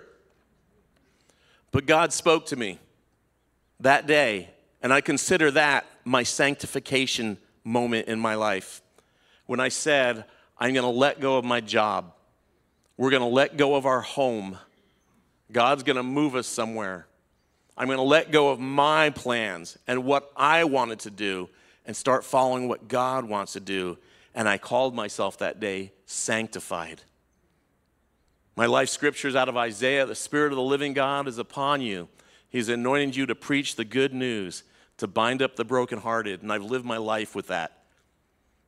But 1.71 1.87
God 1.87 2.13
spoke 2.13 2.47
to 2.47 2.57
me 2.57 2.79
that 3.81 4.07
day 4.07 4.51
and 4.83 4.93
I 4.93 5.01
consider 5.01 5.51
that 5.53 5.87
my 6.05 6.23
sanctification 6.23 7.39
moment 7.65 8.09
in 8.09 8.19
my 8.19 8.35
life. 8.35 8.81
When 9.47 9.61
I 9.61 9.69
said, 9.69 10.25
I'm 10.59 10.73
going 10.73 10.85
to 10.85 10.99
let 10.99 11.21
go 11.21 11.37
of 11.37 11.45
my 11.45 11.61
job, 11.61 12.13
we're 12.97 13.11
going 13.11 13.23
to 13.23 13.29
let 13.29 13.57
go 13.57 13.75
of 13.75 13.87
our 13.87 14.01
home, 14.01 14.59
God's 15.51 15.83
going 15.83 15.97
to 15.97 16.03
move 16.03 16.35
us 16.35 16.47
somewhere. 16.47 17.07
I'm 17.77 17.87
going 17.87 17.99
to 17.99 18.03
let 18.03 18.33
go 18.33 18.51
of 18.51 18.59
my 18.59 19.11
plans 19.11 19.79
and 19.87 20.05
what 20.05 20.33
I 20.37 20.65
wanted 20.65 20.99
to 21.01 21.11
do 21.11 21.49
and 21.87 21.97
start 21.97 22.25
following 22.25 22.69
what 22.69 22.89
God 22.89 23.25
wants 23.25 23.53
to 23.53 23.61
do. 23.61 23.99
And 24.35 24.49
I 24.49 24.59
called 24.59 24.95
myself 24.95 25.39
that 25.39 25.61
day 25.61 25.93
sanctified. 26.05 27.03
My 28.59 28.67
life 28.67 28.89
scripture 28.89 29.29
is 29.29 29.37
out 29.37 29.49
of 29.49 29.57
Isaiah 29.57 30.05
the 30.05 30.17
Spirit 30.17 30.51
of 30.51 30.57
the 30.57 30.63
living 30.63 30.93
God 30.93 31.29
is 31.29 31.39
upon 31.39 31.81
you. 31.81 32.09
He's 32.51 32.69
anointing 32.69 33.13
you 33.13 33.25
to 33.27 33.37
preach 33.37 33.77
the 33.77 33.85
good 33.85 34.13
news 34.13 34.65
to 34.97 35.07
bind 35.07 35.43
up 35.43 35.55
the 35.55 35.65
brokenhearted, 35.65 36.43
and 36.43 36.53
I've 36.53 36.65
lived 36.65 36.85
my 36.85 36.97
life 36.97 37.37
with 37.37 37.47
that. 37.47 37.85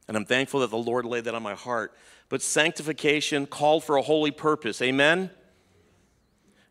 And 0.07 0.17
I'm 0.17 0.25
thankful 0.25 0.61
that 0.61 0.71
the 0.71 0.79
Lord 0.79 1.07
laid 1.07 1.25
that 1.25 1.35
on 1.35 1.43
my 1.43 1.55
heart. 1.55 1.93
But 2.29 2.41
sanctification 2.41 3.47
called 3.47 3.83
for 3.83 3.97
a 3.97 4.03
holy 4.03 4.31
purpose. 4.31 4.81
Amen? 4.81 5.29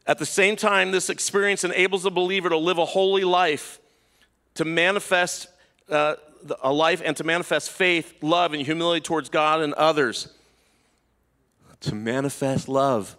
At 0.08 0.18
the 0.18 0.26
same 0.26 0.56
time, 0.56 0.92
this 0.92 1.10
experience 1.10 1.66
enables 1.66 2.06
a 2.06 2.10
believer 2.10 2.48
to 2.48 2.58
live 2.58 2.78
a 2.78 2.86
holy 2.86 3.26
life. 3.26 3.82
to 4.54 4.64
manifest 4.64 5.48
uh, 5.90 6.16
a 6.62 6.72
life 6.72 7.02
and 7.04 7.18
to 7.18 7.26
manifest 7.26 7.70
faith, 7.70 8.14
love, 8.22 8.54
and 8.54 8.62
humility 8.62 9.02
towards 9.02 9.28
God 9.28 9.60
and 9.60 9.74
others. 9.74 10.34
To 11.82 11.96
manifest 11.96 12.68
love. 12.68 13.16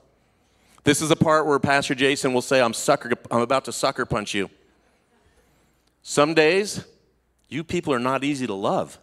This 0.84 1.02
is 1.02 1.10
a 1.10 1.16
part 1.16 1.46
where 1.46 1.58
Pastor 1.58 1.94
Jason 1.94 2.32
will 2.32 2.42
say, 2.42 2.60
I'm, 2.60 2.72
sucker, 2.72 3.12
I'm 3.30 3.40
about 3.40 3.64
to 3.66 3.72
sucker 3.72 4.06
punch 4.06 4.34
you. 4.34 4.50
Some 6.02 6.34
days, 6.34 6.84
you 7.48 7.64
people 7.64 7.92
are 7.92 7.98
not 7.98 8.24
easy 8.24 8.46
to 8.46 8.54
love. 8.54 8.98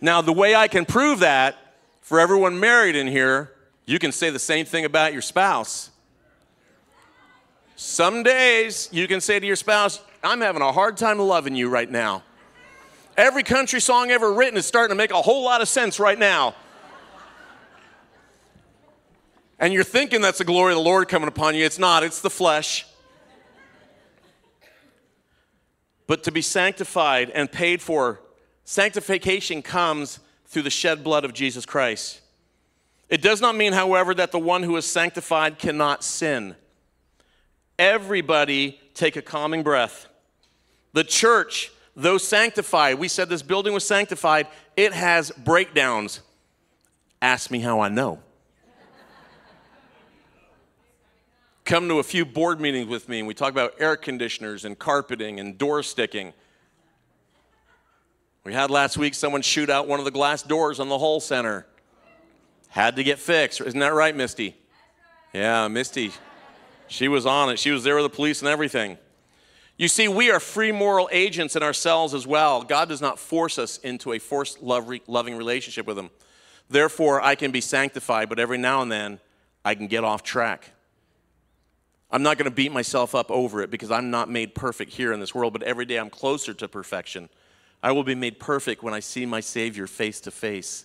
Now, 0.00 0.20
the 0.20 0.32
way 0.32 0.54
I 0.54 0.68
can 0.68 0.84
prove 0.84 1.20
that 1.20 1.56
for 2.00 2.20
everyone 2.20 2.60
married 2.60 2.96
in 2.96 3.06
here, 3.06 3.52
you 3.86 3.98
can 3.98 4.12
say 4.12 4.30
the 4.30 4.38
same 4.38 4.64
thing 4.66 4.84
about 4.84 5.12
your 5.12 5.22
spouse. 5.22 5.90
Some 7.76 8.22
days 8.22 8.88
you 8.92 9.08
can 9.08 9.20
say 9.20 9.38
to 9.38 9.46
your 9.46 9.56
spouse, 9.56 10.00
I'm 10.22 10.40
having 10.40 10.62
a 10.62 10.72
hard 10.72 10.96
time 10.96 11.18
loving 11.18 11.54
you 11.54 11.68
right 11.68 11.90
now. 11.90 12.22
Every 13.16 13.42
country 13.42 13.80
song 13.80 14.10
ever 14.10 14.32
written 14.32 14.56
is 14.56 14.66
starting 14.66 14.90
to 14.90 14.96
make 14.96 15.10
a 15.10 15.22
whole 15.22 15.42
lot 15.42 15.60
of 15.60 15.68
sense 15.68 15.98
right 15.98 16.18
now. 16.18 16.54
And 19.58 19.72
you're 19.72 19.84
thinking 19.84 20.20
that's 20.20 20.38
the 20.38 20.44
glory 20.44 20.72
of 20.72 20.78
the 20.78 20.84
Lord 20.84 21.08
coming 21.08 21.28
upon 21.28 21.54
you. 21.54 21.64
It's 21.64 21.78
not, 21.78 22.04
it's 22.04 22.20
the 22.20 22.30
flesh. 22.30 22.86
But 26.06 26.22
to 26.24 26.32
be 26.32 26.42
sanctified 26.42 27.30
and 27.30 27.50
paid 27.50 27.82
for, 27.82 28.20
sanctification 28.64 29.62
comes 29.62 30.20
through 30.46 30.62
the 30.62 30.70
shed 30.70 31.04
blood 31.04 31.24
of 31.24 31.34
Jesus 31.34 31.66
Christ. 31.66 32.20
It 33.08 33.20
does 33.20 33.40
not 33.40 33.56
mean, 33.56 33.72
however, 33.72 34.14
that 34.14 34.32
the 34.32 34.38
one 34.38 34.62
who 34.62 34.76
is 34.76 34.86
sanctified 34.86 35.58
cannot 35.58 36.04
sin. 36.04 36.54
Everybody 37.78 38.80
take 38.94 39.16
a 39.16 39.22
calming 39.22 39.62
breath. 39.62 40.06
The 40.92 41.04
church, 41.04 41.70
though 41.96 42.18
sanctified, 42.18 42.98
we 42.98 43.08
said 43.08 43.28
this 43.28 43.42
building 43.42 43.72
was 43.72 43.86
sanctified, 43.86 44.46
it 44.76 44.92
has 44.92 45.30
breakdowns. 45.30 46.20
Ask 47.20 47.50
me 47.50 47.60
how 47.60 47.80
I 47.80 47.88
know. 47.88 48.20
Come 51.68 51.86
to 51.88 51.98
a 51.98 52.02
few 52.02 52.24
board 52.24 52.62
meetings 52.62 52.88
with 52.88 53.10
me 53.10 53.18
and 53.18 53.28
we 53.28 53.34
talk 53.34 53.50
about 53.50 53.74
air 53.78 53.94
conditioners 53.94 54.64
and 54.64 54.78
carpeting 54.78 55.38
and 55.38 55.58
door 55.58 55.82
sticking. 55.82 56.32
We 58.42 58.54
had 58.54 58.70
last 58.70 58.96
week 58.96 59.12
someone 59.12 59.42
shoot 59.42 59.68
out 59.68 59.86
one 59.86 59.98
of 59.98 60.06
the 60.06 60.10
glass 60.10 60.42
doors 60.42 60.80
on 60.80 60.88
the 60.88 60.96
hall 60.96 61.20
center. 61.20 61.66
Had 62.68 62.96
to 62.96 63.04
get 63.04 63.18
fixed. 63.18 63.60
Isn't 63.60 63.80
that 63.80 63.92
right, 63.92 64.16
Misty? 64.16 64.56
Yeah, 65.34 65.68
Misty. 65.68 66.12
She 66.86 67.06
was 67.06 67.26
on 67.26 67.50
it. 67.50 67.58
She 67.58 67.70
was 67.70 67.84
there 67.84 67.96
with 67.96 68.04
the 68.04 68.16
police 68.16 68.40
and 68.40 68.48
everything. 68.48 68.96
You 69.76 69.88
see, 69.88 70.08
we 70.08 70.30
are 70.30 70.40
free 70.40 70.72
moral 70.72 71.10
agents 71.12 71.54
in 71.54 71.62
ourselves 71.62 72.14
as 72.14 72.26
well. 72.26 72.62
God 72.62 72.88
does 72.88 73.02
not 73.02 73.18
force 73.18 73.58
us 73.58 73.76
into 73.76 74.14
a 74.14 74.18
forced 74.18 74.62
loving 74.62 75.36
relationship 75.36 75.86
with 75.86 75.98
Him. 75.98 76.08
Therefore, 76.70 77.20
I 77.20 77.34
can 77.34 77.50
be 77.50 77.60
sanctified, 77.60 78.30
but 78.30 78.38
every 78.38 78.56
now 78.56 78.80
and 78.80 78.90
then 78.90 79.20
I 79.66 79.74
can 79.74 79.86
get 79.86 80.02
off 80.02 80.22
track. 80.22 80.70
I'm 82.10 82.22
not 82.22 82.38
going 82.38 82.50
to 82.50 82.54
beat 82.54 82.72
myself 82.72 83.14
up 83.14 83.30
over 83.30 83.60
it 83.60 83.70
because 83.70 83.90
I'm 83.90 84.10
not 84.10 84.30
made 84.30 84.54
perfect 84.54 84.92
here 84.92 85.12
in 85.12 85.20
this 85.20 85.34
world, 85.34 85.52
but 85.52 85.62
every 85.62 85.84
day 85.84 85.96
I'm 85.96 86.08
closer 86.08 86.54
to 86.54 86.68
perfection. 86.68 87.28
I 87.82 87.92
will 87.92 88.04
be 88.04 88.14
made 88.14 88.40
perfect 88.40 88.82
when 88.82 88.94
I 88.94 89.00
see 89.00 89.26
my 89.26 89.40
Savior 89.40 89.86
face 89.86 90.20
to 90.22 90.30
face. 90.30 90.84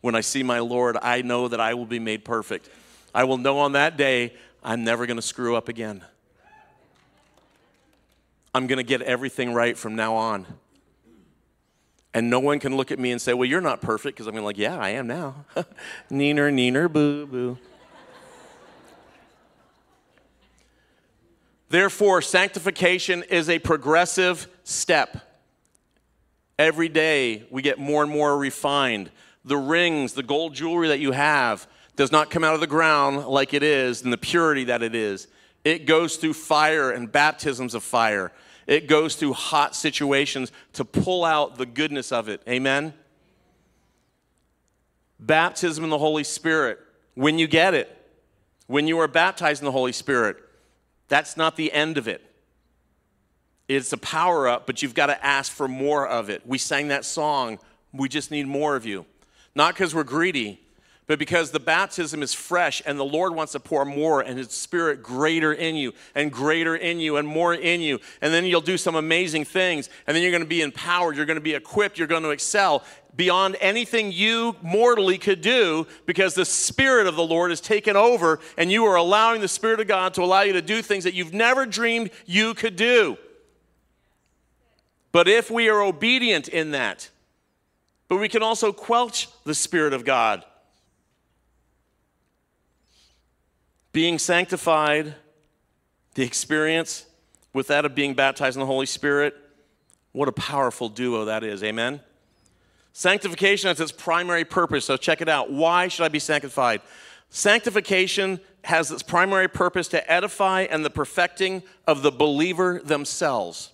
When 0.00 0.14
I 0.14 0.20
see 0.20 0.42
my 0.42 0.60
Lord, 0.60 0.96
I 1.02 1.22
know 1.22 1.48
that 1.48 1.60
I 1.60 1.74
will 1.74 1.86
be 1.86 1.98
made 1.98 2.24
perfect. 2.24 2.68
I 3.14 3.24
will 3.24 3.38
know 3.38 3.58
on 3.58 3.72
that 3.72 3.96
day 3.96 4.34
I'm 4.62 4.84
never 4.84 5.06
going 5.06 5.16
to 5.16 5.22
screw 5.22 5.56
up 5.56 5.68
again. 5.68 6.04
I'm 8.54 8.66
going 8.66 8.78
to 8.78 8.84
get 8.84 9.02
everything 9.02 9.54
right 9.54 9.76
from 9.76 9.96
now 9.96 10.14
on. 10.14 10.46
And 12.14 12.28
no 12.28 12.40
one 12.40 12.58
can 12.58 12.76
look 12.76 12.90
at 12.90 12.98
me 12.98 13.10
and 13.10 13.20
say, 13.20 13.32
Well, 13.32 13.48
you're 13.48 13.62
not 13.62 13.80
perfect, 13.80 14.16
because 14.16 14.26
I'm 14.26 14.34
going 14.34 14.42
to 14.42 14.46
like, 14.46 14.58
Yeah, 14.58 14.78
I 14.78 14.90
am 14.90 15.06
now. 15.06 15.46
neener, 16.10 16.52
neener, 16.52 16.92
boo, 16.92 17.26
boo. 17.26 17.58
Therefore, 21.72 22.20
sanctification 22.20 23.22
is 23.22 23.48
a 23.48 23.58
progressive 23.58 24.46
step. 24.62 25.16
Every 26.58 26.90
day 26.90 27.46
we 27.50 27.62
get 27.62 27.78
more 27.78 28.02
and 28.02 28.12
more 28.12 28.36
refined. 28.36 29.10
The 29.46 29.56
rings, 29.56 30.12
the 30.12 30.22
gold 30.22 30.52
jewelry 30.52 30.88
that 30.88 31.00
you 31.00 31.12
have 31.12 31.66
does 31.96 32.12
not 32.12 32.28
come 32.28 32.44
out 32.44 32.52
of 32.52 32.60
the 32.60 32.66
ground 32.66 33.24
like 33.24 33.54
it 33.54 33.62
is 33.62 34.02
and 34.02 34.12
the 34.12 34.18
purity 34.18 34.64
that 34.64 34.82
it 34.82 34.94
is. 34.94 35.28
It 35.64 35.86
goes 35.86 36.16
through 36.16 36.34
fire 36.34 36.90
and 36.90 37.10
baptisms 37.10 37.72
of 37.72 37.82
fire. 37.82 38.32
It 38.66 38.86
goes 38.86 39.16
through 39.16 39.32
hot 39.32 39.74
situations 39.74 40.52
to 40.74 40.84
pull 40.84 41.24
out 41.24 41.56
the 41.56 41.64
goodness 41.64 42.12
of 42.12 42.28
it. 42.28 42.42
Amen? 42.46 42.92
Baptism 45.18 45.84
in 45.84 45.88
the 45.88 45.96
Holy 45.96 46.24
Spirit, 46.24 46.80
when 47.14 47.38
you 47.38 47.46
get 47.46 47.72
it, 47.72 47.96
when 48.66 48.86
you 48.86 48.98
are 48.98 49.08
baptized 49.08 49.62
in 49.62 49.64
the 49.64 49.72
Holy 49.72 49.92
Spirit, 49.92 50.36
that's 51.12 51.36
not 51.36 51.56
the 51.56 51.70
end 51.70 51.98
of 51.98 52.08
it. 52.08 52.22
It's 53.68 53.92
a 53.92 53.98
power 53.98 54.48
up, 54.48 54.66
but 54.66 54.80
you've 54.80 54.94
got 54.94 55.06
to 55.08 55.24
ask 55.24 55.52
for 55.52 55.68
more 55.68 56.08
of 56.08 56.30
it. 56.30 56.40
We 56.46 56.56
sang 56.56 56.88
that 56.88 57.04
song, 57.04 57.58
We 57.92 58.08
Just 58.08 58.30
Need 58.30 58.46
More 58.46 58.76
of 58.76 58.86
You. 58.86 59.04
Not 59.54 59.74
because 59.74 59.94
we're 59.94 60.04
greedy, 60.04 60.58
but 61.06 61.18
because 61.18 61.50
the 61.50 61.60
baptism 61.60 62.22
is 62.22 62.32
fresh 62.32 62.80
and 62.86 62.98
the 62.98 63.04
Lord 63.04 63.34
wants 63.34 63.52
to 63.52 63.60
pour 63.60 63.84
more 63.84 64.22
and 64.22 64.38
His 64.38 64.52
Spirit 64.52 65.02
greater 65.02 65.52
in 65.52 65.76
you 65.76 65.92
and 66.14 66.32
greater 66.32 66.74
in 66.74 66.98
you 66.98 67.18
and 67.18 67.28
more 67.28 67.52
in 67.52 67.82
you. 67.82 68.00
And 68.22 68.32
then 68.32 68.46
you'll 68.46 68.62
do 68.62 68.78
some 68.78 68.94
amazing 68.94 69.44
things. 69.44 69.90
And 70.06 70.14
then 70.14 70.22
you're 70.22 70.32
going 70.32 70.42
to 70.42 70.48
be 70.48 70.62
empowered. 70.62 71.16
You're 71.16 71.26
going 71.26 71.36
to 71.36 71.42
be 71.42 71.54
equipped. 71.54 71.98
You're 71.98 72.08
going 72.08 72.22
to 72.22 72.30
excel 72.30 72.84
beyond 73.14 73.56
anything 73.60 74.10
you 74.12 74.56
mortally 74.62 75.18
could 75.18 75.40
do 75.40 75.86
because 76.06 76.34
the 76.34 76.44
Spirit 76.44 77.06
of 77.06 77.16
the 77.16 77.24
Lord 77.24 77.50
has 77.50 77.60
taken 77.60 77.96
over 77.96 78.40
and 78.56 78.72
you 78.72 78.84
are 78.84 78.96
allowing 78.96 79.40
the 79.40 79.48
Spirit 79.48 79.80
of 79.80 79.86
God 79.86 80.14
to 80.14 80.22
allow 80.22 80.42
you 80.42 80.54
to 80.54 80.62
do 80.62 80.82
things 80.82 81.04
that 81.04 81.14
you've 81.14 81.34
never 81.34 81.66
dreamed 81.66 82.10
you 82.24 82.54
could 82.54 82.76
do. 82.76 83.18
But 85.10 85.28
if 85.28 85.50
we 85.50 85.68
are 85.68 85.82
obedient 85.82 86.48
in 86.48 86.70
that, 86.70 87.10
but 88.08 88.16
we 88.16 88.28
can 88.28 88.42
also 88.42 88.72
quelch 88.72 89.28
the 89.44 89.54
Spirit 89.54 89.92
of 89.92 90.04
God 90.04 90.44
being 93.92 94.18
sanctified, 94.18 95.14
the 96.14 96.22
experience 96.22 97.06
with 97.52 97.66
that 97.66 97.84
of 97.84 97.94
being 97.94 98.14
baptized 98.14 98.56
in 98.56 98.60
the 98.60 98.66
Holy 98.66 98.86
Spirit, 98.86 99.34
what 100.12 100.28
a 100.28 100.32
powerful 100.32 100.88
duo 100.88 101.26
that 101.26 101.44
is. 101.44 101.62
Amen? 101.62 102.00
Sanctification 102.92 103.68
has 103.68 103.80
its 103.80 103.92
primary 103.92 104.44
purpose, 104.44 104.84
so 104.84 104.96
check 104.96 105.20
it 105.20 105.28
out. 105.28 105.50
Why 105.50 105.88
should 105.88 106.04
I 106.04 106.08
be 106.08 106.18
sanctified? 106.18 106.82
Sanctification 107.30 108.38
has 108.64 108.90
its 108.90 109.02
primary 109.02 109.48
purpose 109.48 109.88
to 109.88 110.10
edify 110.10 110.62
and 110.62 110.84
the 110.84 110.90
perfecting 110.90 111.62
of 111.86 112.02
the 112.02 112.10
believer 112.10 112.80
themselves. 112.84 113.70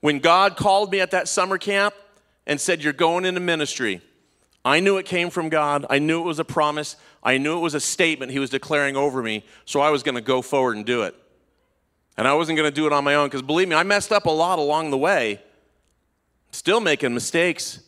When 0.00 0.18
God 0.18 0.56
called 0.56 0.90
me 0.90 1.00
at 1.00 1.12
that 1.12 1.28
summer 1.28 1.58
camp 1.58 1.94
and 2.46 2.60
said, 2.60 2.82
You're 2.82 2.92
going 2.92 3.24
into 3.24 3.40
ministry, 3.40 4.00
I 4.64 4.80
knew 4.80 4.98
it 4.98 5.06
came 5.06 5.30
from 5.30 5.48
God. 5.48 5.86
I 5.88 6.00
knew 6.00 6.20
it 6.20 6.24
was 6.24 6.40
a 6.40 6.44
promise. 6.44 6.96
I 7.22 7.38
knew 7.38 7.56
it 7.56 7.60
was 7.60 7.74
a 7.74 7.80
statement 7.80 8.32
he 8.32 8.40
was 8.40 8.50
declaring 8.50 8.96
over 8.96 9.22
me, 9.22 9.44
so 9.64 9.80
I 9.80 9.90
was 9.90 10.02
going 10.02 10.16
to 10.16 10.20
go 10.20 10.42
forward 10.42 10.76
and 10.76 10.84
do 10.84 11.02
it. 11.02 11.14
And 12.16 12.26
I 12.26 12.34
wasn't 12.34 12.56
going 12.56 12.68
to 12.68 12.74
do 12.74 12.86
it 12.86 12.92
on 12.92 13.04
my 13.04 13.14
own 13.14 13.28
because 13.28 13.42
believe 13.42 13.68
me, 13.68 13.76
I 13.76 13.84
messed 13.84 14.10
up 14.10 14.26
a 14.26 14.30
lot 14.30 14.58
along 14.58 14.90
the 14.90 14.98
way. 14.98 15.40
Still 16.50 16.80
making 16.80 17.14
mistakes, 17.14 17.80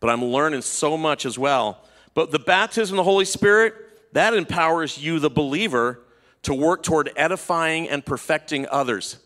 but 0.00 0.10
I'm 0.10 0.24
learning 0.24 0.62
so 0.62 0.96
much 0.96 1.26
as 1.26 1.38
well. 1.38 1.84
But 2.14 2.30
the 2.30 2.38
baptism 2.38 2.94
of 2.94 3.04
the 3.04 3.10
Holy 3.10 3.24
Spirit, 3.24 3.74
that 4.12 4.34
empowers 4.34 4.98
you, 4.98 5.18
the 5.18 5.30
believer, 5.30 6.00
to 6.42 6.54
work 6.54 6.82
toward 6.82 7.10
edifying 7.16 7.88
and 7.88 8.04
perfecting 8.04 8.66
others. 8.70 9.18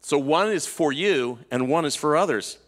So 0.00 0.18
one 0.18 0.50
is 0.50 0.66
for 0.66 0.92
you 0.92 1.38
and 1.50 1.68
one 1.68 1.84
is 1.84 1.94
for 1.94 2.16
others. 2.16 2.58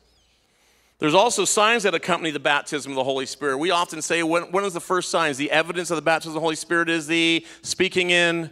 There's 0.98 1.14
also 1.14 1.44
signs 1.44 1.82
that 1.82 1.94
accompany 1.94 2.30
the 2.30 2.40
baptism 2.40 2.92
of 2.92 2.96
the 2.96 3.04
Holy 3.04 3.26
Spirit. 3.26 3.58
We 3.58 3.70
often 3.70 4.00
say, 4.00 4.22
when, 4.22 4.44
when 4.44 4.64
is 4.64 4.72
the 4.72 4.80
first 4.80 5.10
signs? 5.10 5.36
The 5.36 5.50
evidence 5.50 5.90
of 5.90 5.96
the 5.96 6.02
baptism 6.02 6.30
of 6.30 6.34
the 6.34 6.40
Holy 6.40 6.56
Spirit 6.56 6.88
is 6.88 7.06
the 7.06 7.44
speaking 7.62 8.10
in. 8.10 8.50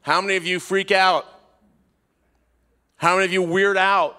How 0.00 0.20
many 0.20 0.36
of 0.36 0.46
you 0.46 0.58
freak 0.58 0.90
out? 0.90 1.26
How 2.98 3.14
many 3.14 3.24
of 3.24 3.32
you 3.32 3.42
weird 3.42 3.76
out? 3.76 4.16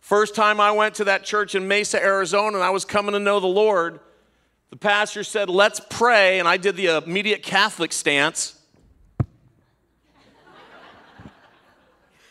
First 0.00 0.34
time 0.34 0.60
I 0.60 0.72
went 0.72 0.96
to 0.96 1.04
that 1.04 1.22
church 1.22 1.54
in 1.54 1.68
Mesa, 1.68 2.02
Arizona, 2.02 2.56
and 2.56 2.64
I 2.64 2.70
was 2.70 2.84
coming 2.84 3.12
to 3.12 3.20
know 3.20 3.38
the 3.38 3.46
Lord, 3.46 4.00
the 4.70 4.76
pastor 4.76 5.22
said, 5.22 5.48
Let's 5.50 5.80
pray. 5.90 6.38
And 6.38 6.48
I 6.48 6.56
did 6.56 6.76
the 6.76 7.02
immediate 7.04 7.42
Catholic 7.42 7.92
stance. 7.92 8.58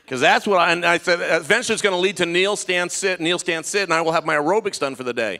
Because 0.03 0.19
that's 0.19 0.45
what 0.45 0.57
I, 0.57 0.95
I 0.95 0.97
said, 0.97 1.19
eventually 1.21 1.73
it's 1.73 1.81
going 1.81 1.95
to 1.95 1.99
lead 2.01 2.17
to 2.17 2.25
kneel, 2.25 2.57
stand, 2.57 2.91
sit, 2.91 3.21
kneel, 3.21 3.39
stand, 3.39 3.65
sit, 3.65 3.83
and 3.83 3.93
I 3.93 4.01
will 4.01 4.11
have 4.11 4.25
my 4.25 4.35
aerobics 4.35 4.77
done 4.77 4.93
for 4.93 5.03
the 5.03 5.13
day. 5.13 5.39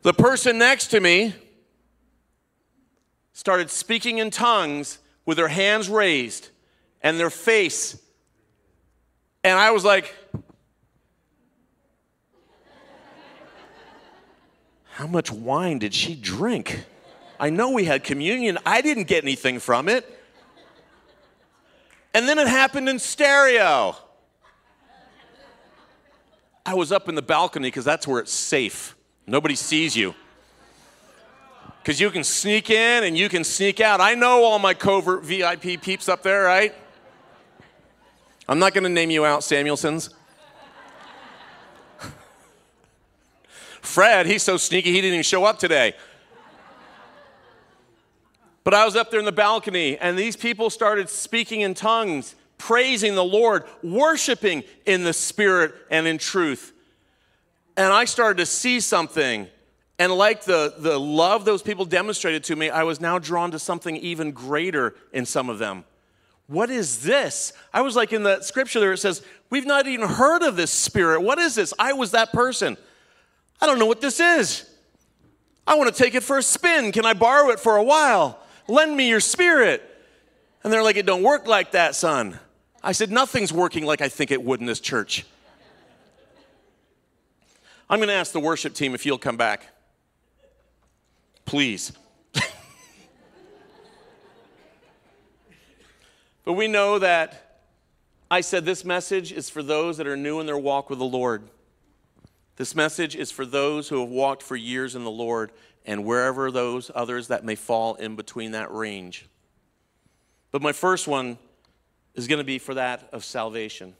The 0.00 0.14
person 0.14 0.56
next 0.56 0.86
to 0.88 1.00
me 1.00 1.34
started 3.34 3.68
speaking 3.68 4.16
in 4.16 4.30
tongues 4.30 4.98
with 5.26 5.36
their 5.36 5.48
hands 5.48 5.90
raised 5.90 6.48
and 7.02 7.20
their 7.20 7.28
face. 7.28 8.00
And 9.44 9.58
I 9.58 9.70
was 9.70 9.84
like, 9.84 10.14
How 14.92 15.06
much 15.06 15.32
wine 15.32 15.78
did 15.78 15.94
she 15.94 16.14
drink? 16.14 16.84
I 17.40 17.48
know 17.50 17.70
we 17.70 17.84
had 17.84 18.04
communion. 18.04 18.58
I 18.66 18.82
didn't 18.82 19.04
get 19.04 19.24
anything 19.24 19.58
from 19.58 19.88
it. 19.88 20.06
And 22.14 22.28
then 22.28 22.38
it 22.38 22.46
happened 22.46 22.88
in 22.88 22.98
stereo. 22.98 23.96
I 26.64 26.74
was 26.74 26.92
up 26.92 27.08
in 27.08 27.14
the 27.14 27.22
balcony 27.22 27.68
because 27.68 27.86
that's 27.86 28.06
where 28.06 28.20
it's 28.20 28.32
safe. 28.32 28.94
Nobody 29.26 29.54
sees 29.54 29.96
you. 29.96 30.14
Because 31.82 31.98
you 31.98 32.10
can 32.10 32.22
sneak 32.22 32.70
in 32.70 33.02
and 33.02 33.16
you 33.16 33.28
can 33.28 33.44
sneak 33.44 33.80
out. 33.80 34.00
I 34.00 34.14
know 34.14 34.44
all 34.44 34.58
my 34.58 34.74
covert 34.74 35.24
VIP 35.24 35.80
peeps 35.80 36.08
up 36.08 36.22
there, 36.22 36.44
right? 36.44 36.74
I'm 38.52 38.58
not 38.58 38.74
going 38.74 38.84
to 38.84 38.90
name 38.90 39.10
you 39.10 39.24
out, 39.24 39.40
Samuelsons. 39.40 40.10
Fred, 43.80 44.26
he's 44.26 44.42
so 44.42 44.58
sneaky, 44.58 44.90
he 44.90 45.00
didn't 45.00 45.14
even 45.14 45.22
show 45.22 45.46
up 45.46 45.58
today. 45.58 45.94
But 48.62 48.74
I 48.74 48.84
was 48.84 48.94
up 48.94 49.10
there 49.10 49.20
in 49.20 49.24
the 49.24 49.32
balcony, 49.32 49.96
and 49.96 50.18
these 50.18 50.36
people 50.36 50.68
started 50.68 51.08
speaking 51.08 51.62
in 51.62 51.72
tongues, 51.72 52.34
praising 52.58 53.14
the 53.14 53.24
Lord, 53.24 53.64
worshiping 53.82 54.64
in 54.84 55.02
the 55.02 55.14
Spirit 55.14 55.74
and 55.90 56.06
in 56.06 56.18
truth. 56.18 56.74
And 57.78 57.90
I 57.90 58.04
started 58.04 58.36
to 58.36 58.44
see 58.44 58.80
something. 58.80 59.48
And 59.98 60.12
like 60.12 60.44
the, 60.44 60.74
the 60.76 61.00
love 61.00 61.46
those 61.46 61.62
people 61.62 61.86
demonstrated 61.86 62.44
to 62.44 62.56
me, 62.56 62.68
I 62.68 62.82
was 62.82 63.00
now 63.00 63.18
drawn 63.18 63.50
to 63.52 63.58
something 63.58 63.96
even 63.96 64.32
greater 64.32 64.94
in 65.10 65.24
some 65.24 65.48
of 65.48 65.58
them. 65.58 65.84
What 66.52 66.68
is 66.68 66.98
this? 66.98 67.54
I 67.72 67.80
was 67.80 67.96
like 67.96 68.12
in 68.12 68.24
the 68.24 68.42
scripture 68.42 68.78
there, 68.78 68.92
it 68.92 68.98
says, 68.98 69.22
We've 69.48 69.64
not 69.64 69.86
even 69.86 70.06
heard 70.06 70.42
of 70.42 70.54
this 70.54 70.70
spirit. 70.70 71.22
What 71.22 71.38
is 71.38 71.54
this? 71.54 71.72
I 71.78 71.94
was 71.94 72.10
that 72.10 72.30
person. 72.30 72.76
I 73.58 73.66
don't 73.66 73.78
know 73.78 73.86
what 73.86 74.02
this 74.02 74.20
is. 74.20 74.68
I 75.66 75.76
want 75.76 75.94
to 75.94 76.02
take 76.02 76.14
it 76.14 76.22
for 76.22 76.36
a 76.36 76.42
spin. 76.42 76.92
Can 76.92 77.06
I 77.06 77.14
borrow 77.14 77.48
it 77.50 77.58
for 77.58 77.76
a 77.76 77.82
while? 77.82 78.38
Lend 78.68 78.94
me 78.94 79.08
your 79.08 79.20
spirit. 79.20 79.82
And 80.62 80.70
they're 80.70 80.82
like, 80.82 80.96
It 80.96 81.06
don't 81.06 81.22
work 81.22 81.46
like 81.46 81.72
that, 81.72 81.94
son. 81.94 82.38
I 82.82 82.92
said, 82.92 83.10
Nothing's 83.10 83.52
working 83.52 83.86
like 83.86 84.02
I 84.02 84.10
think 84.10 84.30
it 84.30 84.44
would 84.44 84.60
in 84.60 84.66
this 84.66 84.80
church. 84.80 85.24
I'm 87.88 87.98
going 87.98 88.08
to 88.08 88.14
ask 88.14 88.30
the 88.30 88.40
worship 88.40 88.74
team 88.74 88.94
if 88.94 89.06
you'll 89.06 89.16
come 89.16 89.38
back. 89.38 89.68
Please. 91.46 91.92
But 96.44 96.54
we 96.54 96.68
know 96.68 96.98
that 96.98 97.60
I 98.30 98.40
said 98.40 98.64
this 98.64 98.84
message 98.84 99.32
is 99.32 99.50
for 99.50 99.62
those 99.62 99.98
that 99.98 100.06
are 100.06 100.16
new 100.16 100.40
in 100.40 100.46
their 100.46 100.58
walk 100.58 100.88
with 100.88 100.98
the 100.98 101.04
Lord. 101.04 101.42
This 102.56 102.74
message 102.74 103.14
is 103.16 103.30
for 103.30 103.44
those 103.44 103.88
who 103.88 104.00
have 104.00 104.08
walked 104.08 104.42
for 104.42 104.56
years 104.56 104.94
in 104.94 105.04
the 105.04 105.10
Lord 105.10 105.52
and 105.84 106.04
wherever 106.04 106.50
those 106.50 106.90
others 106.94 107.28
that 107.28 107.44
may 107.44 107.54
fall 107.54 107.94
in 107.96 108.16
between 108.16 108.52
that 108.52 108.72
range. 108.72 109.26
But 110.50 110.62
my 110.62 110.72
first 110.72 111.08
one 111.08 111.38
is 112.14 112.28
going 112.28 112.38
to 112.38 112.44
be 112.44 112.58
for 112.58 112.74
that 112.74 113.08
of 113.12 113.24
salvation. 113.24 113.94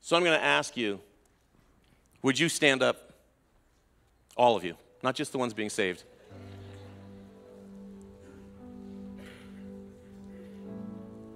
So 0.00 0.16
I'm 0.16 0.24
going 0.24 0.38
to 0.38 0.44
ask 0.44 0.76
you 0.76 1.00
would 2.22 2.38
you 2.38 2.48
stand 2.48 2.82
up? 2.82 3.12
All 4.36 4.56
of 4.56 4.64
you, 4.64 4.76
not 5.02 5.14
just 5.14 5.30
the 5.32 5.38
ones 5.38 5.52
being 5.52 5.70
saved. 5.70 6.02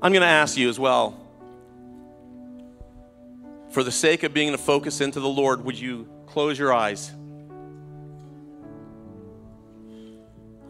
I'm 0.01 0.12
going 0.12 0.22
to 0.22 0.26
ask 0.26 0.57
you 0.57 0.68
as 0.68 0.78
well 0.78 1.28
for 3.70 3.84
the 3.84 3.92
sake 3.92 4.22
of 4.22 4.32
being 4.32 4.53
a 4.55 4.59
focus 4.59 5.01
into 5.01 5.20
the 5.20 5.28
Lord, 5.28 5.64
would 5.64 5.78
you 5.78 6.09
close 6.26 6.59
your 6.59 6.72
eyes? 6.72 7.12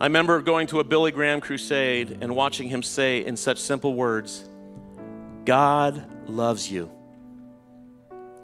I 0.00 0.04
remember 0.04 0.42
going 0.42 0.66
to 0.68 0.80
a 0.80 0.84
Billy 0.84 1.10
Graham 1.10 1.40
crusade 1.40 2.18
and 2.20 2.34
watching 2.34 2.68
him 2.68 2.82
say 2.82 3.24
in 3.24 3.36
such 3.36 3.58
simple 3.58 3.94
words 3.94 4.48
God 5.44 6.04
loves 6.28 6.70
you. 6.70 6.90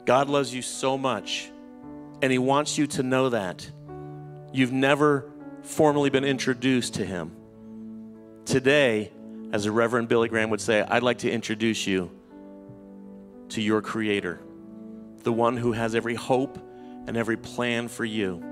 God 0.05 0.29
loves 0.29 0.53
you 0.53 0.61
so 0.61 0.97
much, 0.97 1.51
and 2.21 2.31
He 2.31 2.37
wants 2.37 2.77
you 2.77 2.87
to 2.87 3.03
know 3.03 3.29
that. 3.29 3.69
You've 4.53 4.71
never 4.71 5.31
formally 5.61 6.09
been 6.09 6.23
introduced 6.23 6.95
to 6.95 7.05
Him. 7.05 7.31
Today, 8.45 9.11
as 9.55 9.63
the 9.63 9.71
Reverend 9.71 10.09
Billy 10.09 10.27
Graham 10.27 10.49
would 10.49 10.59
say, 10.59 10.81
I'd 10.81 11.01
like 11.01 11.19
to 11.19 11.31
introduce 11.31 11.87
you 11.87 12.11
to 13.47 13.61
your 13.61 13.81
Creator 13.81 14.41
the 15.23 15.31
one 15.31 15.55
who 15.55 15.71
has 15.71 15.95
every 15.95 16.13
hope 16.13 16.59
and 17.07 17.15
every 17.15 17.37
plan 17.37 17.87
for 17.87 18.03
you, 18.03 18.43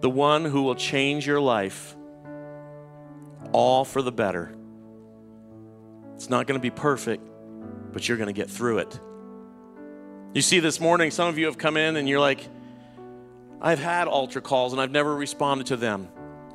the 0.00 0.08
one 0.08 0.44
who 0.44 0.62
will 0.62 0.76
change 0.76 1.26
your 1.26 1.40
life 1.40 1.96
all 3.50 3.84
for 3.84 4.00
the 4.00 4.12
better. 4.12 4.54
It's 6.14 6.30
not 6.30 6.46
going 6.46 6.60
to 6.60 6.62
be 6.62 6.70
perfect, 6.70 7.28
but 7.92 8.08
you're 8.08 8.16
going 8.16 8.28
to 8.28 8.32
get 8.32 8.48
through 8.48 8.78
it. 8.78 9.00
You 10.34 10.40
see, 10.40 10.60
this 10.60 10.78
morning, 10.78 11.10
some 11.10 11.26
of 11.26 11.36
you 11.36 11.46
have 11.46 11.58
come 11.58 11.76
in 11.76 11.96
and 11.96 12.08
you're 12.08 12.20
like, 12.20 12.48
I've 13.60 13.80
had 13.80 14.06
altar 14.06 14.40
calls 14.40 14.72
and 14.72 14.80
I've 14.80 14.92
never 14.92 15.12
responded 15.12 15.66
to 15.66 15.76
them. 15.76 16.08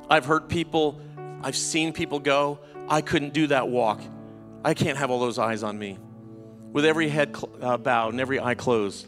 I've 0.08 0.24
heard 0.24 0.48
people, 0.48 1.02
I've 1.46 1.54
seen 1.54 1.92
people 1.92 2.18
go, 2.18 2.58
I 2.88 3.02
couldn't 3.02 3.32
do 3.32 3.46
that 3.46 3.68
walk. 3.68 4.00
I 4.64 4.74
can't 4.74 4.98
have 4.98 5.12
all 5.12 5.20
those 5.20 5.38
eyes 5.38 5.62
on 5.62 5.78
me 5.78 5.96
with 6.72 6.84
every 6.84 7.08
head 7.08 7.36
cl- 7.36 7.52
uh, 7.62 7.76
bowed 7.76 8.14
and 8.14 8.20
every 8.20 8.40
eye 8.40 8.56
closed, 8.56 9.06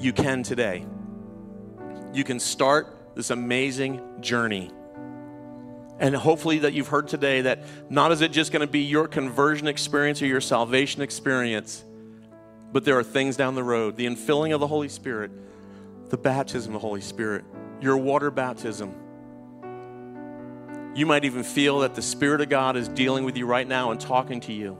you 0.00 0.12
can 0.12 0.42
today. 0.42 0.84
You 2.12 2.24
can 2.24 2.40
start 2.40 3.14
this 3.14 3.30
amazing 3.30 4.00
journey. 4.20 4.72
And 6.00 6.12
hopefully, 6.16 6.58
that 6.58 6.72
you've 6.72 6.88
heard 6.88 7.06
today 7.06 7.42
that 7.42 7.62
not 7.88 8.10
is 8.10 8.20
it 8.20 8.32
just 8.32 8.50
going 8.50 8.66
to 8.66 8.72
be 8.72 8.80
your 8.80 9.06
conversion 9.06 9.68
experience 9.68 10.20
or 10.22 10.26
your 10.26 10.40
salvation 10.40 11.02
experience, 11.02 11.84
but 12.72 12.84
there 12.84 12.98
are 12.98 13.04
things 13.04 13.36
down 13.36 13.54
the 13.54 13.62
road 13.62 13.94
the 13.94 14.06
infilling 14.06 14.52
of 14.52 14.58
the 14.58 14.66
Holy 14.66 14.88
Spirit, 14.88 15.30
the 16.08 16.18
baptism 16.18 16.74
of 16.74 16.82
the 16.82 16.84
Holy 16.84 17.00
Spirit, 17.00 17.44
your 17.80 17.96
water 17.96 18.32
baptism. 18.32 18.92
You 20.94 21.06
might 21.06 21.24
even 21.24 21.44
feel 21.44 21.80
that 21.80 21.94
the 21.94 22.02
Spirit 22.02 22.40
of 22.40 22.48
God 22.48 22.76
is 22.76 22.88
dealing 22.88 23.24
with 23.24 23.36
you 23.36 23.46
right 23.46 23.66
now 23.66 23.92
and 23.92 24.00
talking 24.00 24.40
to 24.40 24.52
you 24.52 24.76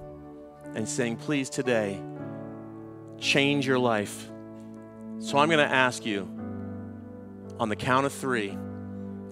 and 0.75 0.89
saying, 0.89 1.17
Please, 1.17 1.49
today, 1.49 2.01
change 3.19 3.67
your 3.67 3.79
life. 3.79 4.29
So 5.21 5.39
I'm 5.39 5.49
going 5.49 5.67
to 5.67 5.73
ask 5.73 6.05
you 6.05 6.29
on 7.61 7.69
the 7.69 7.77
count 7.77 8.07
of 8.07 8.13
three 8.13 8.57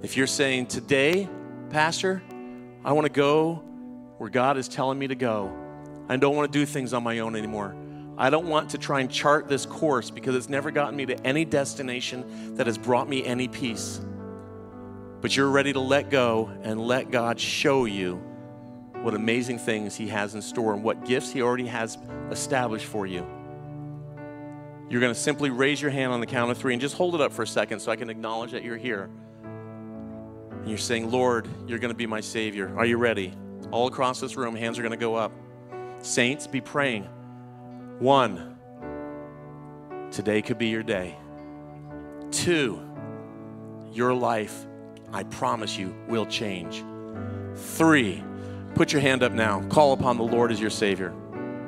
if 0.03 0.17
you're 0.17 0.29
saying, 0.29 0.67
Today, 0.67 1.29
Pastor, 1.71 2.23
I 2.85 2.93
want 2.93 3.07
to 3.07 3.13
go 3.13 3.57
where 4.19 4.31
God 4.31 4.57
is 4.57 4.69
telling 4.69 4.99
me 4.99 5.09
to 5.09 5.17
go. 5.17 5.53
I 6.09 6.17
don't 6.17 6.37
want 6.37 6.53
to 6.53 6.59
do 6.59 6.65
things 6.65 6.93
on 6.93 7.03
my 7.03 7.19
own 7.19 7.35
anymore. 7.35 7.75
I 8.17 8.31
don't 8.31 8.47
want 8.47 8.71
to 8.71 8.79
try 8.79 9.01
and 9.01 9.11
chart 9.11 9.49
this 9.49 9.67
course 9.67 10.11
because 10.11 10.35
it's 10.35 10.49
never 10.49 10.71
gotten 10.71 10.97
me 10.97 11.07
to 11.07 11.27
any 11.27 11.45
destination 11.45 12.57
that 12.57 12.67
has 12.67 12.79
brought 12.79 13.09
me 13.09 13.25
any 13.25 13.47
peace. 13.49 14.01
But 15.21 15.37
you're 15.37 15.51
ready 15.51 15.73
to 15.73 15.81
let 15.81 16.11
go 16.11 16.51
and 16.63 16.81
let 16.81 17.11
God 17.11 17.41
show 17.41 17.85
you 17.85 18.23
what 19.03 19.15
amazing 19.15 19.59
things 19.59 19.97
He 19.97 20.09
has 20.09 20.35
in 20.35 20.43
store 20.43 20.75
and 20.75 20.83
what 20.83 21.05
gifts 21.05 21.31
He 21.31 21.43
already 21.43 21.67
has 21.67 21.99
established 22.31 22.87
for 22.87 23.07
you. 23.07 23.27
You're 24.91 25.01
going 25.01 25.13
to 25.13 25.21
simply 25.21 25.51
raise 25.51 25.83
your 25.83 25.91
hand 25.91 26.13
on 26.13 26.21
the 26.21 26.27
count 26.27 26.51
of 26.51 26.57
three 26.57 26.73
and 26.73 26.81
just 26.81 26.97
hold 26.97 27.15
it 27.15 27.21
up 27.21 27.33
for 27.33 27.43
a 27.43 27.47
second 27.47 27.81
so 27.81 27.93
I 27.93 27.97
can 27.97 28.09
acknowledge 28.09 28.53
that 28.53 28.63
you're 28.63 28.77
here. 28.77 29.11
And 29.43 30.69
you're 30.69 30.79
saying, 30.79 31.11
Lord, 31.11 31.47
you're 31.67 31.79
going 31.79 31.93
to 31.93 31.97
be 31.97 32.07
my 32.07 32.21
Savior. 32.21 32.73
Are 32.77 32.87
you 32.87 32.97
ready? 32.97 33.35
All 33.71 33.87
across 33.87 34.21
this 34.21 34.37
room, 34.37 34.55
hands 34.55 34.79
are 34.79 34.83
going 34.83 34.93
to 34.93 34.97
go 34.97 35.15
up. 35.15 35.33
Saints, 36.01 36.47
be 36.47 36.61
praying. 36.61 37.05
One, 37.99 38.57
today 40.11 40.41
could 40.41 40.59
be 40.59 40.69
your 40.69 40.83
day. 40.83 41.17
Two, 42.31 42.81
your 43.93 44.15
life, 44.15 44.67
I 45.13 45.23
promise 45.25 45.79
you, 45.79 45.95
will 46.09 46.27
change. 46.27 46.85
Three, 47.55 48.23
Put 48.79 48.93
your 48.93 49.03
hand 49.03 49.25
up 49.25 49.33
now. 49.33 49.61
Call 49.71 49.93
upon 49.93 50.19
the 50.19 50.23
Lord 50.23 50.53
as 50.53 50.61
your 50.61 50.71
Savior. 50.71 51.13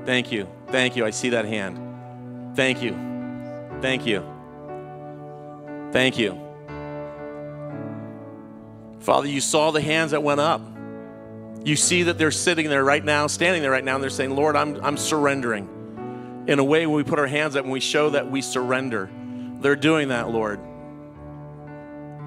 Thank 0.06 0.30
you. 0.30 0.46
Thank 0.68 0.94
you. 0.94 1.04
I 1.04 1.10
see 1.10 1.30
that 1.30 1.44
hand. 1.44 2.54
Thank 2.54 2.82
you. 2.82 2.92
Thank 3.80 4.06
you. 4.06 4.24
Thank 5.90 6.18
you. 6.18 6.40
Father, 9.00 9.26
you 9.26 9.40
saw 9.40 9.72
the 9.72 9.80
hands 9.80 10.12
that 10.12 10.22
went 10.22 10.38
up. 10.38 10.60
You 11.64 11.74
see 11.74 12.04
that 12.04 12.16
they're 12.16 12.30
sitting 12.30 12.68
there 12.68 12.84
right 12.84 13.04
now, 13.04 13.26
standing 13.26 13.60
there 13.60 13.72
right 13.72 13.84
now, 13.84 13.96
and 13.96 14.02
they're 14.04 14.10
saying, 14.10 14.36
Lord, 14.36 14.54
I'm, 14.54 14.76
I'm 14.80 14.96
surrendering. 14.96 16.44
In 16.46 16.60
a 16.60 16.64
way, 16.64 16.86
when 16.86 16.94
we 16.94 17.02
put 17.02 17.18
our 17.18 17.26
hands 17.26 17.56
up 17.56 17.64
and 17.64 17.72
we 17.72 17.80
show 17.80 18.10
that 18.10 18.30
we 18.30 18.40
surrender, 18.40 19.10
they're 19.60 19.74
doing 19.74 20.08
that, 20.08 20.30
Lord. 20.30 20.60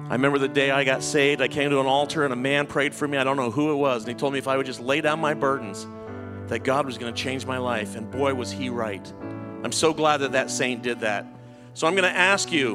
I 0.08 0.12
remember 0.12 0.38
the 0.38 0.48
day 0.48 0.70
I 0.70 0.84
got 0.84 1.02
saved. 1.02 1.40
I 1.40 1.48
came 1.48 1.70
to 1.70 1.80
an 1.80 1.86
altar 1.86 2.24
and 2.24 2.32
a 2.32 2.36
man 2.36 2.66
prayed 2.66 2.94
for 2.94 3.08
me. 3.08 3.16
I 3.16 3.24
don't 3.24 3.38
know 3.38 3.50
who 3.50 3.72
it 3.72 3.76
was. 3.76 4.02
And 4.02 4.08
he 4.08 4.14
told 4.14 4.34
me 4.34 4.38
if 4.38 4.46
I 4.46 4.56
would 4.56 4.66
just 4.66 4.80
lay 4.80 5.00
down 5.00 5.18
my 5.18 5.32
burdens, 5.32 5.86
that 6.48 6.58
God 6.58 6.84
was 6.84 6.98
going 6.98 7.12
to 7.12 7.18
change 7.18 7.46
my 7.46 7.56
life. 7.56 7.96
And 7.96 8.10
boy, 8.10 8.34
was 8.34 8.52
he 8.52 8.68
right. 8.68 9.12
I'm 9.64 9.72
so 9.72 9.94
glad 9.94 10.18
that 10.18 10.32
that 10.32 10.50
saint 10.50 10.82
did 10.82 11.00
that. 11.00 11.24
So 11.72 11.86
I'm 11.86 11.94
going 11.94 12.10
to 12.10 12.16
ask 12.16 12.52
you, 12.52 12.74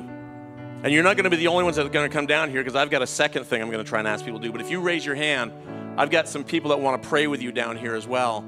and 0.82 0.92
you're 0.92 1.04
not 1.04 1.18
going 1.18 1.26
to 1.26 1.30
be 1.30 1.36
the 1.36 1.48
only 1.48 1.64
ones 1.64 1.76
that 1.76 1.86
are 1.86 1.90
going 1.90 2.10
to 2.10 2.14
come 2.14 2.26
down 2.26 2.50
here 2.50 2.62
because 2.62 2.76
I've 2.76 2.90
got 2.90 3.04
a 3.04 3.08
second 3.08 3.44
thing 3.44 3.62
I'm 3.62 3.70
going 3.70 3.84
to 3.84 3.88
try 3.88 4.00
and 4.00 4.08
ask 4.08 4.26
people 4.26 4.40
to 4.40 4.48
do. 4.48 4.52
But 4.52 4.62
if 4.62 4.72
you 4.72 4.80
raise 4.82 5.06
your 5.06 5.16
hand, 5.16 5.52
I've 5.98 6.10
got 6.10 6.28
some 6.28 6.44
people 6.44 6.72
that 6.72 6.80
want 6.80 7.02
to 7.02 7.08
pray 7.08 7.28
with 7.28 7.44
you 7.44 7.52
down 7.52 7.78
here 7.78 7.94
as 7.94 8.08
well. 8.08 8.44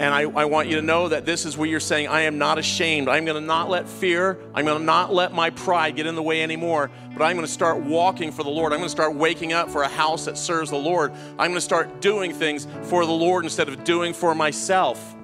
And 0.00 0.14
I, 0.14 0.22
I 0.22 0.46
want 0.46 0.68
you 0.68 0.76
to 0.76 0.82
know 0.82 1.08
that 1.08 1.26
this 1.26 1.44
is 1.44 1.58
where 1.58 1.68
you're 1.68 1.78
saying, 1.78 2.08
I 2.08 2.22
am 2.22 2.38
not 2.38 2.56
ashamed. 2.56 3.06
I'm 3.06 3.26
going 3.26 3.38
to 3.38 3.46
not 3.46 3.68
let 3.68 3.86
fear, 3.86 4.38
I'm 4.54 4.64
going 4.64 4.78
to 4.78 4.84
not 4.84 5.12
let 5.12 5.34
my 5.34 5.50
pride 5.50 5.94
get 5.94 6.06
in 6.06 6.14
the 6.14 6.22
way 6.22 6.42
anymore, 6.42 6.90
but 7.12 7.22
I'm 7.22 7.36
going 7.36 7.46
to 7.46 7.52
start 7.52 7.82
walking 7.82 8.32
for 8.32 8.42
the 8.42 8.48
Lord. 8.48 8.72
I'm 8.72 8.78
going 8.78 8.86
to 8.86 8.90
start 8.90 9.14
waking 9.14 9.52
up 9.52 9.68
for 9.68 9.82
a 9.82 9.88
house 9.88 10.24
that 10.24 10.38
serves 10.38 10.70
the 10.70 10.78
Lord. 10.78 11.12
I'm 11.12 11.50
going 11.50 11.52
to 11.52 11.60
start 11.60 12.00
doing 12.00 12.32
things 12.32 12.66
for 12.84 13.04
the 13.04 13.12
Lord 13.12 13.44
instead 13.44 13.68
of 13.68 13.84
doing 13.84 14.14
for 14.14 14.34
myself. 14.34 15.14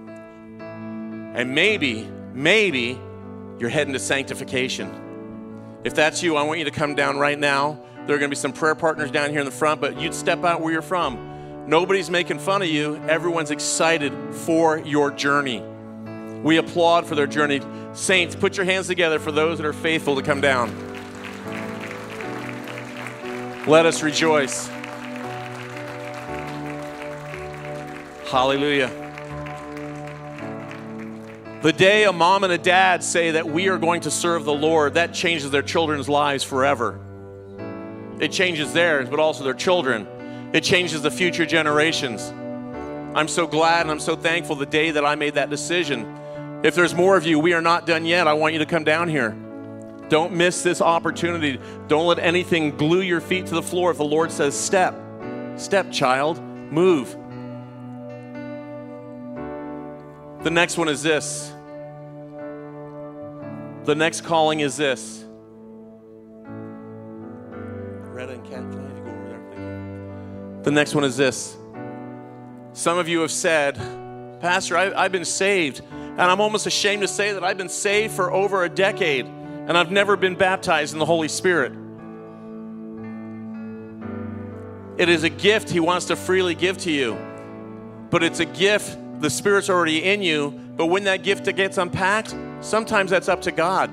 And 0.61 1.55
maybe, 1.55 2.07
maybe 2.35 3.01
you're 3.59 3.71
heading 3.71 3.95
to 3.95 3.99
sanctification. 3.99 5.81
If 5.85 5.95
that's 5.95 6.23
you, 6.23 6.37
I 6.37 6.43
want 6.43 6.59
you 6.59 6.67
to 6.67 6.71
come 6.71 6.95
down 6.95 7.17
right 7.17 7.39
now. 7.39 7.81
There 8.07 8.15
are 8.15 8.19
going 8.19 8.29
to 8.31 8.37
be 8.37 8.37
some 8.37 8.53
prayer 8.53 8.75
partners 8.75 9.11
down 9.11 9.31
here 9.31 9.41
in 9.41 9.47
the 9.47 9.51
front, 9.51 9.81
but 9.81 9.99
you'd 9.99 10.13
step 10.13 10.45
out 10.45 10.61
where 10.61 10.71
you're 10.71 10.83
from. 10.83 11.36
Nobody's 11.67 12.11
making 12.11 12.39
fun 12.39 12.63
of 12.63 12.69
you. 12.69 12.95
Everyone's 13.09 13.51
excited 13.51 14.13
for 14.33 14.79
your 14.79 15.11
journey. 15.11 15.61
We 16.45 16.59
applaud 16.59 17.07
for 17.07 17.17
their 17.17 17.27
journey. 17.27 17.61
Saints, 17.93 18.37
put 18.37 18.57
your 18.57 18.65
hands 18.65 18.87
together 18.87 19.19
for 19.19 19.33
those 19.33 19.59
that 19.59 19.67
are 19.67 19.73
faithful 19.73 20.15
to 20.15 20.23
come 20.23 20.41
down. 20.41 20.71
Let 23.67 23.85
us 23.85 24.05
rejoice. 24.05 24.69
Hallelujah. 28.31 28.93
The 31.63 31.73
day 31.73 32.05
a 32.05 32.13
mom 32.13 32.45
and 32.45 32.53
a 32.53 32.59
dad 32.59 33.03
say 33.03 33.33
that 33.33 33.49
we 33.49 33.69
are 33.71 33.79
going 33.79 34.03
to 34.03 34.11
serve 34.13 34.45
the 34.45 34.55
Lord, 34.55 34.95
that 34.95 35.13
changes 35.13 35.51
their 35.51 35.63
children's 35.63 36.09
lives 36.09 36.45
forever. 36.45 37.01
It 38.21 38.31
changes 38.31 38.73
theirs, 38.73 39.09
but 39.11 39.19
also 39.19 39.43
their 39.43 39.53
children 39.53 40.07
it 40.57 40.65
changes 40.65 41.03
the 41.03 41.11
future 41.11 41.45
generations. 41.45 42.33
I'm 43.15 43.29
so 43.29 43.47
glad 43.47 43.83
and 43.83 43.91
I'm 43.91 44.01
so 44.01 44.17
thankful 44.17 44.57
the 44.57 44.65
day 44.65 44.91
that 44.91 45.05
I 45.05 45.15
made 45.15 45.35
that 45.35 45.51
decision. 45.51 46.61
If 46.63 46.75
there's 46.75 46.95
more 46.95 47.17
of 47.17 47.27
you, 47.27 47.39
we 47.39 47.53
are 47.53 47.61
not 47.61 47.87
done 47.87 48.07
yet. 48.07 48.27
I 48.27 48.33
want 48.33 48.55
you 48.55 48.61
to 48.61 48.67
come 48.67 48.83
down 48.83 49.09
here. 49.09 49.37
Don't 50.09 50.33
miss 50.33 50.63
this 50.63 50.81
opportunity. 50.81 51.61
Don't 51.89 52.07
let 52.07 52.19
anything 52.19 52.75
glue 52.75 53.03
your 53.03 53.21
feet 53.21 53.47
to 53.47 53.55
the 53.55 53.63
floor 53.63 53.91
if 53.91 53.99
the 53.99 54.05
Lord 54.05 54.33
says, 54.33 54.59
Step, 54.59 54.95
step, 55.57 55.93
child, 55.93 56.41
move. 56.41 57.11
The 60.43 60.51
next 60.51 60.79
one 60.79 60.89
is 60.89 61.03
this. 61.03 61.53
The 63.85 63.95
next 63.95 64.23
calling 64.23 64.61
is 64.61 64.77
this. 64.77 65.23
And 68.17 68.86
the 70.67 70.73
next 70.73 70.97
one 70.97 71.05
is 71.05 71.17
this. 71.17 71.57
Some 72.73 72.99
of 72.99 73.07
you 73.07 73.21
have 73.21 73.31
said, 73.31 73.77
Pastor, 74.41 74.77
I, 74.77 75.05
have 75.05 75.13
been 75.13 75.25
saved, 75.25 75.81
and 75.93 76.21
I'm 76.21 76.41
almost 76.41 76.67
ashamed 76.67 77.03
to 77.03 77.09
say 77.09 77.33
that 77.33 77.45
I've 77.45 77.57
been 77.57 77.69
saved 77.69 78.13
for 78.13 78.33
over 78.33 78.65
a 78.65 78.69
decade, 78.69 79.27
and 79.27 79.79
I've 79.79 79.93
never 79.93 80.17
been 80.17 80.35
baptized 80.35 80.93
in 80.93 80.99
the 80.99 81.07
Holy 81.07 81.29
Spirit. 81.29 81.73
It 84.99 85.09
is 85.09 85.23
a 85.23 85.29
gift 85.29 85.71
He 85.71 85.79
wants 85.79 86.07
to 86.07 86.17
freely 86.17 86.57
give 86.57 86.79
to 86.79 86.91
you, 86.91 87.17
but 88.11 88.25
it's 88.25 88.41
a 88.41 88.45
gift, 88.45 88.99
the 89.21 89.31
Spirit's 89.31 89.71
already 89.71 90.03
in 90.03 90.21
you, 90.21 90.51
but 90.77 90.87
when 90.87 91.05
that 91.05 91.23
gift 91.23 91.45
gets 91.55 91.79
unpacked, 91.79 92.35
sometimes 92.61 93.13
that's 93.13 93.29
up 93.29 93.43
to 93.43 93.53
God. 93.53 93.93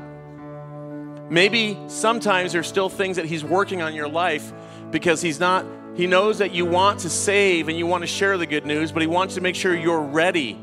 Maybe 1.30 1.78
sometimes 1.86 2.52
there's 2.52 2.68
still 2.68 2.90
things 2.90 3.18
that 3.18 3.26
He's 3.26 3.44
working 3.44 3.84
on 3.84 3.94
your 3.94 4.08
life 4.08 4.52
because 4.90 5.22
He's 5.22 5.40
not 5.40 5.68
he 5.96 6.08
knows 6.08 6.40
that 6.40 6.54
you 6.54 6.66
want 6.66 7.02
to 7.02 7.10
save 7.10 7.68
and 7.68 7.78
you 7.78 7.86
want 7.86 8.02
to 8.02 8.08
share 8.08 8.38
the 8.38 8.48
good 8.48 8.66
news, 8.66 8.92
but 8.92 9.02
He 9.02 9.08
wants 9.08 9.36
to 9.36 9.42
make 9.42 9.56
sure 9.56 9.76
you're 9.76 10.02
ready. 10.02 10.60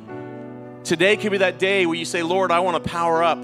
Today 0.82 1.16
could 1.16 1.30
be 1.30 1.38
that 1.38 1.58
day 1.58 1.86
where 1.86 1.94
you 1.94 2.04
say, 2.04 2.22
Lord, 2.22 2.50
I 2.50 2.60
want 2.60 2.82
to 2.82 2.90
power 2.90 3.22
up. 3.22 3.38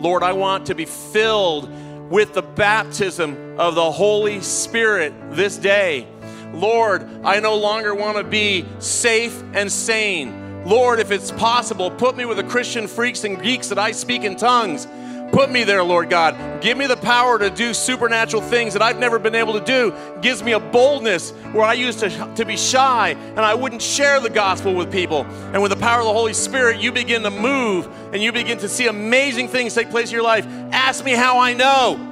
Lord, 0.00 0.22
I 0.22 0.32
want 0.32 0.66
to 0.66 0.74
be 0.74 0.86
filled 0.86 1.70
with 2.10 2.34
the 2.34 2.42
baptism 2.42 3.60
of 3.60 3.76
the 3.76 3.92
Holy 3.92 4.40
Spirit 4.40 5.14
this 5.30 5.56
day. 5.56 6.08
Lord, 6.52 7.08
I 7.22 7.38
no 7.38 7.54
longer 7.56 7.94
want 7.94 8.16
to 8.16 8.24
be 8.24 8.64
safe 8.80 9.40
and 9.52 9.70
sane. 9.70 10.64
Lord, 10.64 10.98
if 10.98 11.12
it's 11.12 11.30
possible, 11.30 11.92
put 11.92 12.16
me 12.16 12.24
with 12.24 12.38
the 12.38 12.44
Christian 12.44 12.88
freaks 12.88 13.22
and 13.22 13.40
geeks 13.40 13.68
that 13.68 13.78
I 13.78 13.92
speak 13.92 14.24
in 14.24 14.34
tongues. 14.34 14.86
Put 15.32 15.50
me 15.50 15.62
there, 15.62 15.84
Lord 15.84 16.10
God. 16.10 16.60
Give 16.60 16.76
me 16.76 16.86
the 16.86 16.96
power 16.96 17.38
to 17.38 17.50
do 17.50 17.72
supernatural 17.72 18.42
things 18.42 18.72
that 18.72 18.82
I've 18.82 18.98
never 18.98 19.18
been 19.18 19.36
able 19.36 19.52
to 19.52 19.64
do. 19.64 19.94
Gives 20.20 20.42
me 20.42 20.52
a 20.52 20.60
boldness 20.60 21.30
where 21.52 21.64
I 21.64 21.74
used 21.74 22.00
to, 22.00 22.34
to 22.34 22.44
be 22.44 22.56
shy 22.56 23.10
and 23.10 23.40
I 23.40 23.54
wouldn't 23.54 23.80
share 23.80 24.20
the 24.20 24.28
gospel 24.28 24.74
with 24.74 24.90
people. 24.90 25.24
And 25.52 25.62
with 25.62 25.70
the 25.70 25.76
power 25.76 26.00
of 26.00 26.06
the 26.06 26.12
Holy 26.12 26.34
Spirit, 26.34 26.80
you 26.80 26.90
begin 26.90 27.22
to 27.22 27.30
move 27.30 27.88
and 28.12 28.20
you 28.20 28.32
begin 28.32 28.58
to 28.58 28.68
see 28.68 28.88
amazing 28.88 29.48
things 29.48 29.72
take 29.74 29.90
place 29.90 30.08
in 30.08 30.14
your 30.14 30.24
life. 30.24 30.46
Ask 30.72 31.04
me 31.04 31.12
how 31.12 31.38
I 31.38 31.54
know. 31.54 32.06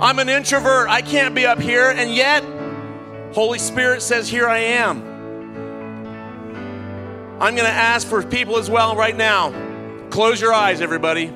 I'm 0.00 0.18
an 0.18 0.28
introvert. 0.28 0.88
I 0.88 1.02
can't 1.02 1.34
be 1.34 1.44
up 1.44 1.60
here. 1.60 1.90
And 1.90 2.14
yet, 2.14 2.42
Holy 3.34 3.58
Spirit 3.58 4.00
says, 4.02 4.28
Here 4.28 4.48
I 4.48 4.58
am. 4.58 5.12
I'm 7.40 7.54
going 7.54 7.68
to 7.68 7.74
ask 7.74 8.06
for 8.06 8.22
people 8.22 8.56
as 8.56 8.70
well 8.70 8.96
right 8.96 9.16
now. 9.16 9.52
Close 10.10 10.40
your 10.40 10.52
eyes, 10.52 10.80
everybody. 10.80 11.32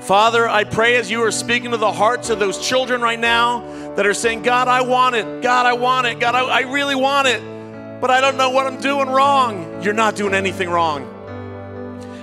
Father, 0.00 0.48
I 0.48 0.64
pray 0.64 0.96
as 0.96 1.10
you 1.10 1.22
are 1.24 1.30
speaking 1.30 1.72
to 1.72 1.76
the 1.76 1.92
hearts 1.92 2.30
of 2.30 2.38
those 2.38 2.66
children 2.66 3.00
right 3.00 3.18
now 3.18 3.94
that 3.96 4.06
are 4.06 4.14
saying, 4.14 4.42
God, 4.42 4.68
I 4.68 4.80
want 4.82 5.16
it. 5.16 5.42
God, 5.42 5.66
I 5.66 5.72
want 5.72 6.06
it. 6.06 6.20
God, 6.20 6.34
I, 6.34 6.44
I 6.44 6.60
really 6.60 6.94
want 6.94 7.28
it. 7.28 7.42
But 8.00 8.10
I 8.10 8.20
don't 8.20 8.36
know 8.36 8.50
what 8.50 8.66
I'm 8.66 8.80
doing 8.80 9.08
wrong. 9.08 9.82
You're 9.82 9.94
not 9.94 10.14
doing 10.14 10.34
anything 10.34 10.70
wrong. 10.70 11.14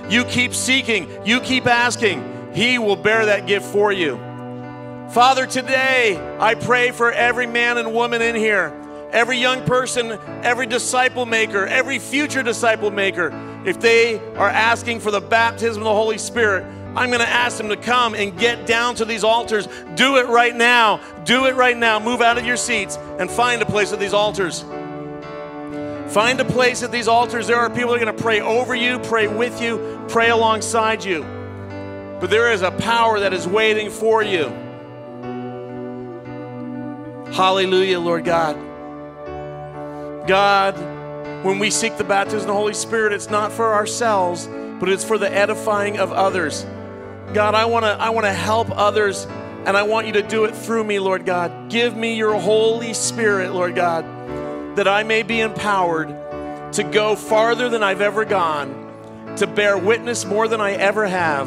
You 0.08 0.24
keep 0.24 0.54
seeking, 0.54 1.08
you 1.26 1.40
keep 1.40 1.66
asking. 1.66 2.52
He 2.54 2.78
will 2.78 2.96
bear 2.96 3.26
that 3.26 3.46
gift 3.46 3.66
for 3.66 3.92
you. 3.92 4.16
Father, 5.10 5.46
today 5.46 6.16
I 6.40 6.54
pray 6.54 6.90
for 6.90 7.12
every 7.12 7.46
man 7.46 7.76
and 7.76 7.92
woman 7.92 8.22
in 8.22 8.34
here, 8.34 8.72
every 9.12 9.38
young 9.38 9.64
person, 9.64 10.18
every 10.42 10.66
disciple 10.66 11.26
maker, 11.26 11.66
every 11.66 11.98
future 11.98 12.42
disciple 12.42 12.90
maker. 12.90 13.32
If 13.66 13.80
they 13.80 14.18
are 14.36 14.48
asking 14.48 15.00
for 15.00 15.10
the 15.10 15.20
baptism 15.20 15.82
of 15.82 15.84
the 15.84 15.92
Holy 15.92 16.18
Spirit, 16.18 16.64
I'm 16.96 17.10
going 17.10 17.20
to 17.20 17.28
ask 17.28 17.58
them 17.58 17.68
to 17.68 17.76
come 17.76 18.14
and 18.14 18.38
get 18.38 18.66
down 18.66 18.94
to 18.96 19.04
these 19.04 19.22
altars. 19.22 19.68
Do 19.96 20.16
it 20.16 20.28
right 20.28 20.56
now. 20.56 21.00
Do 21.24 21.44
it 21.44 21.54
right 21.54 21.76
now. 21.76 22.00
Move 22.00 22.22
out 22.22 22.38
of 22.38 22.46
your 22.46 22.56
seats 22.56 22.96
and 23.18 23.30
find 23.30 23.60
a 23.60 23.66
place 23.66 23.92
at 23.92 24.00
these 24.00 24.14
altars. 24.14 24.62
Find 26.08 26.40
a 26.40 26.44
place 26.44 26.82
at 26.82 26.90
these 26.90 27.06
altars. 27.06 27.46
There 27.46 27.58
are 27.58 27.68
people 27.68 27.90
that 27.90 28.00
are 28.00 28.04
going 28.04 28.16
to 28.16 28.22
pray 28.22 28.40
over 28.40 28.74
you, 28.74 28.98
pray 29.00 29.28
with 29.28 29.60
you, 29.60 30.02
pray 30.08 30.30
alongside 30.30 31.04
you. 31.04 31.22
But 32.18 32.30
there 32.30 32.50
is 32.50 32.62
a 32.62 32.70
power 32.70 33.20
that 33.20 33.34
is 33.34 33.46
waiting 33.46 33.90
for 33.90 34.22
you. 34.22 34.44
Hallelujah, 37.34 38.00
Lord 38.00 38.24
God. 38.24 38.56
God, 40.26 40.74
when 41.44 41.58
we 41.58 41.70
seek 41.70 41.98
the 41.98 42.04
baptism 42.04 42.40
of 42.40 42.46
the 42.46 42.54
Holy 42.54 42.72
Spirit, 42.72 43.12
it's 43.12 43.28
not 43.28 43.52
for 43.52 43.74
ourselves, 43.74 44.48
but 44.80 44.88
it's 44.88 45.04
for 45.04 45.18
the 45.18 45.30
edifying 45.30 45.98
of 45.98 46.12
others. 46.12 46.64
God, 47.36 47.54
I 47.54 47.66
want 47.66 47.84
to 47.84 47.90
I 47.90 48.08
want 48.08 48.24
to 48.24 48.32
help 48.32 48.70
others 48.70 49.26
and 49.66 49.76
I 49.76 49.82
want 49.82 50.06
you 50.06 50.14
to 50.14 50.22
do 50.22 50.44
it 50.44 50.56
through 50.56 50.84
me, 50.84 50.98
Lord 50.98 51.26
God. 51.26 51.68
Give 51.68 51.94
me 51.94 52.16
your 52.16 52.40
Holy 52.40 52.94
Spirit, 52.94 53.52
Lord 53.52 53.74
God, 53.74 54.06
that 54.78 54.88
I 54.88 55.02
may 55.02 55.22
be 55.22 55.40
empowered 55.40 56.08
to 56.72 56.82
go 56.82 57.14
farther 57.14 57.68
than 57.68 57.82
I've 57.82 58.00
ever 58.00 58.24
gone, 58.24 59.34
to 59.36 59.46
bear 59.46 59.76
witness 59.76 60.24
more 60.24 60.48
than 60.48 60.62
I 60.62 60.72
ever 60.72 61.06
have, 61.06 61.46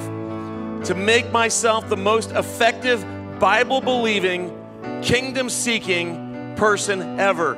to 0.85 0.93
make 0.93 1.31
myself 1.31 1.89
the 1.89 1.97
most 1.97 2.33
effective 2.33 3.03
Bible 3.39 3.81
believing, 3.81 4.55
kingdom 5.01 5.49
seeking 5.49 6.53
person 6.55 7.19
ever. 7.19 7.55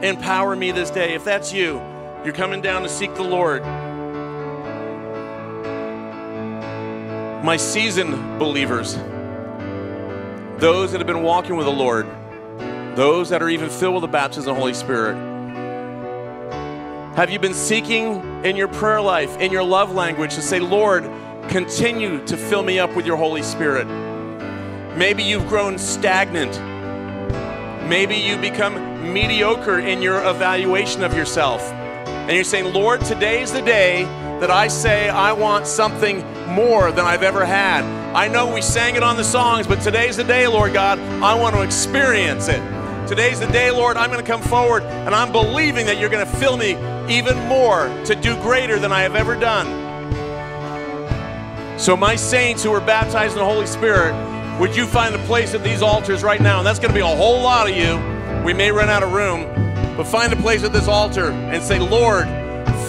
Empower 0.00 0.54
me 0.54 0.70
this 0.70 0.90
day. 0.90 1.14
If 1.14 1.24
that's 1.24 1.52
you, 1.52 1.82
you're 2.24 2.34
coming 2.34 2.60
down 2.60 2.82
to 2.84 2.88
seek 2.88 3.12
the 3.16 3.24
Lord. 3.24 3.64
My 7.44 7.58
seasoned 7.58 8.38
believers, 8.38 8.94
those 10.58 10.92
that 10.92 10.98
have 10.98 11.06
been 11.06 11.22
walking 11.22 11.56
with 11.56 11.66
the 11.66 11.72
Lord, 11.72 12.06
those 12.96 13.28
that 13.28 13.42
are 13.42 13.50
even 13.50 13.68
filled 13.68 13.96
with 13.96 14.00
the 14.00 14.08
baptism 14.08 14.48
of 14.48 14.56
the 14.56 14.60
Holy 14.60 14.72
Spirit. 14.72 15.14
Have 17.16 17.28
you 17.28 17.38
been 17.38 17.52
seeking 17.52 18.44
in 18.46 18.56
your 18.56 18.68
prayer 18.68 19.02
life, 19.02 19.38
in 19.40 19.52
your 19.52 19.62
love 19.62 19.92
language, 19.92 20.34
to 20.36 20.40
say, 20.40 20.58
Lord, 20.58 21.04
continue 21.50 22.24
to 22.24 22.34
fill 22.38 22.62
me 22.62 22.78
up 22.78 22.96
with 22.96 23.04
your 23.04 23.18
Holy 23.18 23.42
Spirit? 23.42 23.86
Maybe 24.96 25.22
you've 25.22 25.46
grown 25.46 25.76
stagnant. 25.76 26.58
Maybe 27.90 28.16
you 28.16 28.38
become 28.38 29.12
mediocre 29.12 29.80
in 29.80 30.00
your 30.00 30.26
evaluation 30.26 31.04
of 31.04 31.12
yourself. 31.12 31.60
And 31.60 32.32
you're 32.32 32.42
saying, 32.42 32.72
Lord, 32.72 33.02
today's 33.02 33.52
the 33.52 33.60
day 33.60 34.04
that 34.40 34.50
I 34.50 34.68
say 34.68 35.10
I 35.10 35.34
want 35.34 35.66
something 35.66 36.24
more 36.46 36.92
than 36.92 37.04
I've 37.04 37.22
ever 37.22 37.44
had. 37.44 37.84
I 38.14 38.28
know 38.28 38.52
we 38.52 38.62
sang 38.62 38.96
it 38.96 39.02
on 39.02 39.16
the 39.16 39.24
songs, 39.24 39.66
but 39.66 39.80
today's 39.80 40.16
the 40.16 40.24
day, 40.24 40.46
Lord 40.46 40.72
God, 40.72 40.98
I 40.98 41.34
want 41.34 41.56
to 41.56 41.62
experience 41.62 42.48
it. 42.48 42.62
Today's 43.08 43.40
the 43.40 43.46
day, 43.48 43.70
Lord, 43.70 43.96
I'm 43.96 44.10
going 44.10 44.24
to 44.24 44.26
come 44.26 44.40
forward 44.40 44.82
and 44.82 45.14
I'm 45.14 45.32
believing 45.32 45.84
that 45.86 45.98
you're 45.98 46.08
going 46.08 46.24
to 46.24 46.32
fill 46.36 46.56
me 46.56 46.70
even 47.12 47.36
more 47.48 47.88
to 48.06 48.14
do 48.14 48.34
greater 48.36 48.78
than 48.78 48.92
I 48.92 49.02
have 49.02 49.14
ever 49.14 49.34
done. 49.34 49.66
So, 51.78 51.96
my 51.96 52.16
saints 52.16 52.62
who 52.62 52.72
are 52.72 52.80
baptized 52.80 53.32
in 53.32 53.40
the 53.40 53.44
Holy 53.44 53.66
Spirit, 53.66 54.14
would 54.58 54.74
you 54.74 54.86
find 54.86 55.14
a 55.14 55.18
place 55.26 55.52
at 55.54 55.62
these 55.62 55.82
altars 55.82 56.22
right 56.22 56.40
now? 56.40 56.58
And 56.58 56.66
that's 56.66 56.78
going 56.78 56.90
to 56.90 56.94
be 56.94 57.00
a 57.00 57.16
whole 57.16 57.42
lot 57.42 57.68
of 57.68 57.76
you. 57.76 57.96
We 58.44 58.54
may 58.54 58.70
run 58.70 58.88
out 58.88 59.02
of 59.02 59.12
room, 59.12 59.42
but 59.96 60.04
find 60.04 60.32
a 60.32 60.36
place 60.36 60.62
at 60.64 60.72
this 60.72 60.88
altar 60.88 61.30
and 61.30 61.62
say, 61.62 61.80
Lord, 61.80 62.26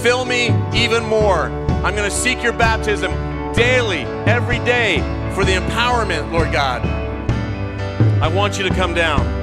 fill 0.01 0.23
me 0.23 0.45
even 0.73 1.03
more. 1.03 1.47
I'm 1.83 1.95
going 1.95 2.09
to 2.09 2.15
seek 2.15 2.41
your 2.41 2.53
baptism 2.53 3.11
daily, 3.55 4.01
every 4.27 4.59
day, 4.59 4.99
for 5.33 5.43
the 5.43 5.53
empowerment, 5.53 6.31
Lord 6.31 6.51
God. 6.51 6.85
I 8.21 8.27
want 8.27 8.57
you 8.57 8.67
to 8.67 8.73
come 8.73 8.93
down. 8.93 9.34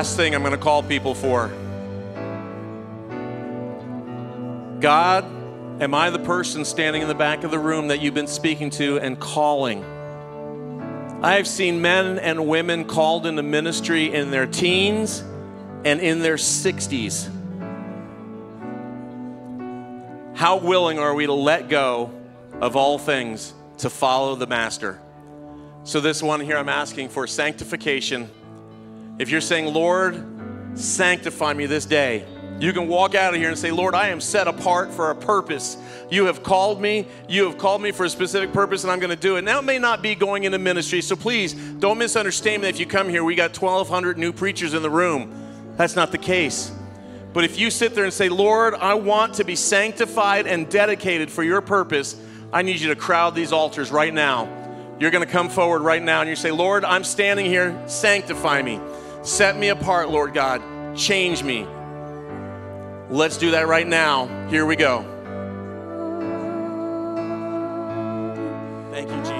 Last 0.00 0.16
thing 0.16 0.34
I'm 0.34 0.40
going 0.40 0.52
to 0.52 0.56
call 0.56 0.82
people 0.82 1.14
for 1.14 1.48
God, 4.80 5.26
am 5.82 5.94
I 5.94 6.08
the 6.08 6.18
person 6.18 6.64
standing 6.64 7.02
in 7.02 7.08
the 7.08 7.14
back 7.14 7.44
of 7.44 7.50
the 7.50 7.58
room 7.58 7.88
that 7.88 8.00
you've 8.00 8.14
been 8.14 8.26
speaking 8.26 8.70
to 8.70 8.98
and 8.98 9.20
calling? 9.20 9.84
I 11.22 11.34
have 11.34 11.46
seen 11.46 11.82
men 11.82 12.18
and 12.18 12.48
women 12.48 12.86
called 12.86 13.26
into 13.26 13.42
ministry 13.42 14.10
in 14.10 14.30
their 14.30 14.46
teens 14.46 15.20
and 15.84 16.00
in 16.00 16.20
their 16.20 16.36
60s. 16.36 17.28
How 20.34 20.56
willing 20.56 20.98
are 20.98 21.14
we 21.14 21.26
to 21.26 21.34
let 21.34 21.68
go 21.68 22.10
of 22.58 22.74
all 22.74 22.96
things 22.96 23.52
to 23.76 23.90
follow 23.90 24.34
the 24.34 24.46
Master? 24.46 24.98
So, 25.84 26.00
this 26.00 26.22
one 26.22 26.40
here, 26.40 26.56
I'm 26.56 26.70
asking 26.70 27.10
for 27.10 27.26
sanctification 27.26 28.30
if 29.20 29.28
you're 29.28 29.42
saying, 29.42 29.66
Lord, 29.66 30.24
sanctify 30.74 31.52
me 31.52 31.66
this 31.66 31.84
day, 31.84 32.24
you 32.58 32.72
can 32.72 32.88
walk 32.88 33.14
out 33.14 33.34
of 33.34 33.38
here 33.38 33.50
and 33.50 33.58
say, 33.58 33.70
Lord, 33.70 33.94
I 33.94 34.08
am 34.08 34.18
set 34.18 34.48
apart 34.48 34.90
for 34.94 35.10
a 35.10 35.14
purpose. 35.14 35.76
You 36.10 36.24
have 36.24 36.42
called 36.42 36.80
me. 36.80 37.06
You 37.28 37.44
have 37.44 37.58
called 37.58 37.82
me 37.82 37.92
for 37.92 38.04
a 38.04 38.08
specific 38.08 38.50
purpose, 38.54 38.82
and 38.82 38.90
I'm 38.90 38.98
going 38.98 39.10
to 39.10 39.16
do 39.16 39.36
it. 39.36 39.44
Now, 39.44 39.58
it 39.58 39.64
may 39.64 39.78
not 39.78 40.00
be 40.00 40.14
going 40.14 40.44
into 40.44 40.58
ministry, 40.58 41.02
so 41.02 41.16
please 41.16 41.52
don't 41.52 41.98
misunderstand 41.98 42.62
me 42.62 42.70
if 42.70 42.80
you 42.80 42.86
come 42.86 43.10
here. 43.10 43.22
We 43.22 43.34
got 43.34 43.54
1,200 43.54 44.16
new 44.16 44.32
preachers 44.32 44.72
in 44.72 44.80
the 44.80 44.88
room. 44.88 45.34
That's 45.76 45.96
not 45.96 46.12
the 46.12 46.18
case. 46.18 46.72
But 47.34 47.44
if 47.44 47.58
you 47.58 47.70
sit 47.70 47.94
there 47.94 48.04
and 48.04 48.12
say, 48.14 48.30
Lord, 48.30 48.72
I 48.72 48.94
want 48.94 49.34
to 49.34 49.44
be 49.44 49.54
sanctified 49.54 50.46
and 50.46 50.66
dedicated 50.66 51.30
for 51.30 51.42
your 51.42 51.60
purpose, 51.60 52.18
I 52.54 52.62
need 52.62 52.80
you 52.80 52.88
to 52.88 52.96
crowd 52.96 53.34
these 53.34 53.52
altars 53.52 53.92
right 53.92 54.14
now. 54.14 54.48
You're 54.98 55.10
going 55.10 55.26
to 55.26 55.30
come 55.30 55.50
forward 55.50 55.82
right 55.82 56.02
now 56.02 56.22
and 56.22 56.30
you 56.30 56.36
say, 56.36 56.50
Lord, 56.50 56.86
I'm 56.86 57.04
standing 57.04 57.44
here, 57.44 57.82
sanctify 57.86 58.62
me. 58.62 58.80
Set 59.22 59.56
me 59.56 59.68
apart, 59.68 60.08
Lord 60.10 60.32
God. 60.34 60.62
Change 60.96 61.42
me. 61.42 61.66
Let's 63.10 63.36
do 63.38 63.50
that 63.52 63.68
right 63.68 63.86
now. 63.86 64.26
Here 64.48 64.64
we 64.64 64.76
go. 64.76 65.02
Thank 68.90 69.10
you, 69.10 69.16
Jesus. 69.18 69.39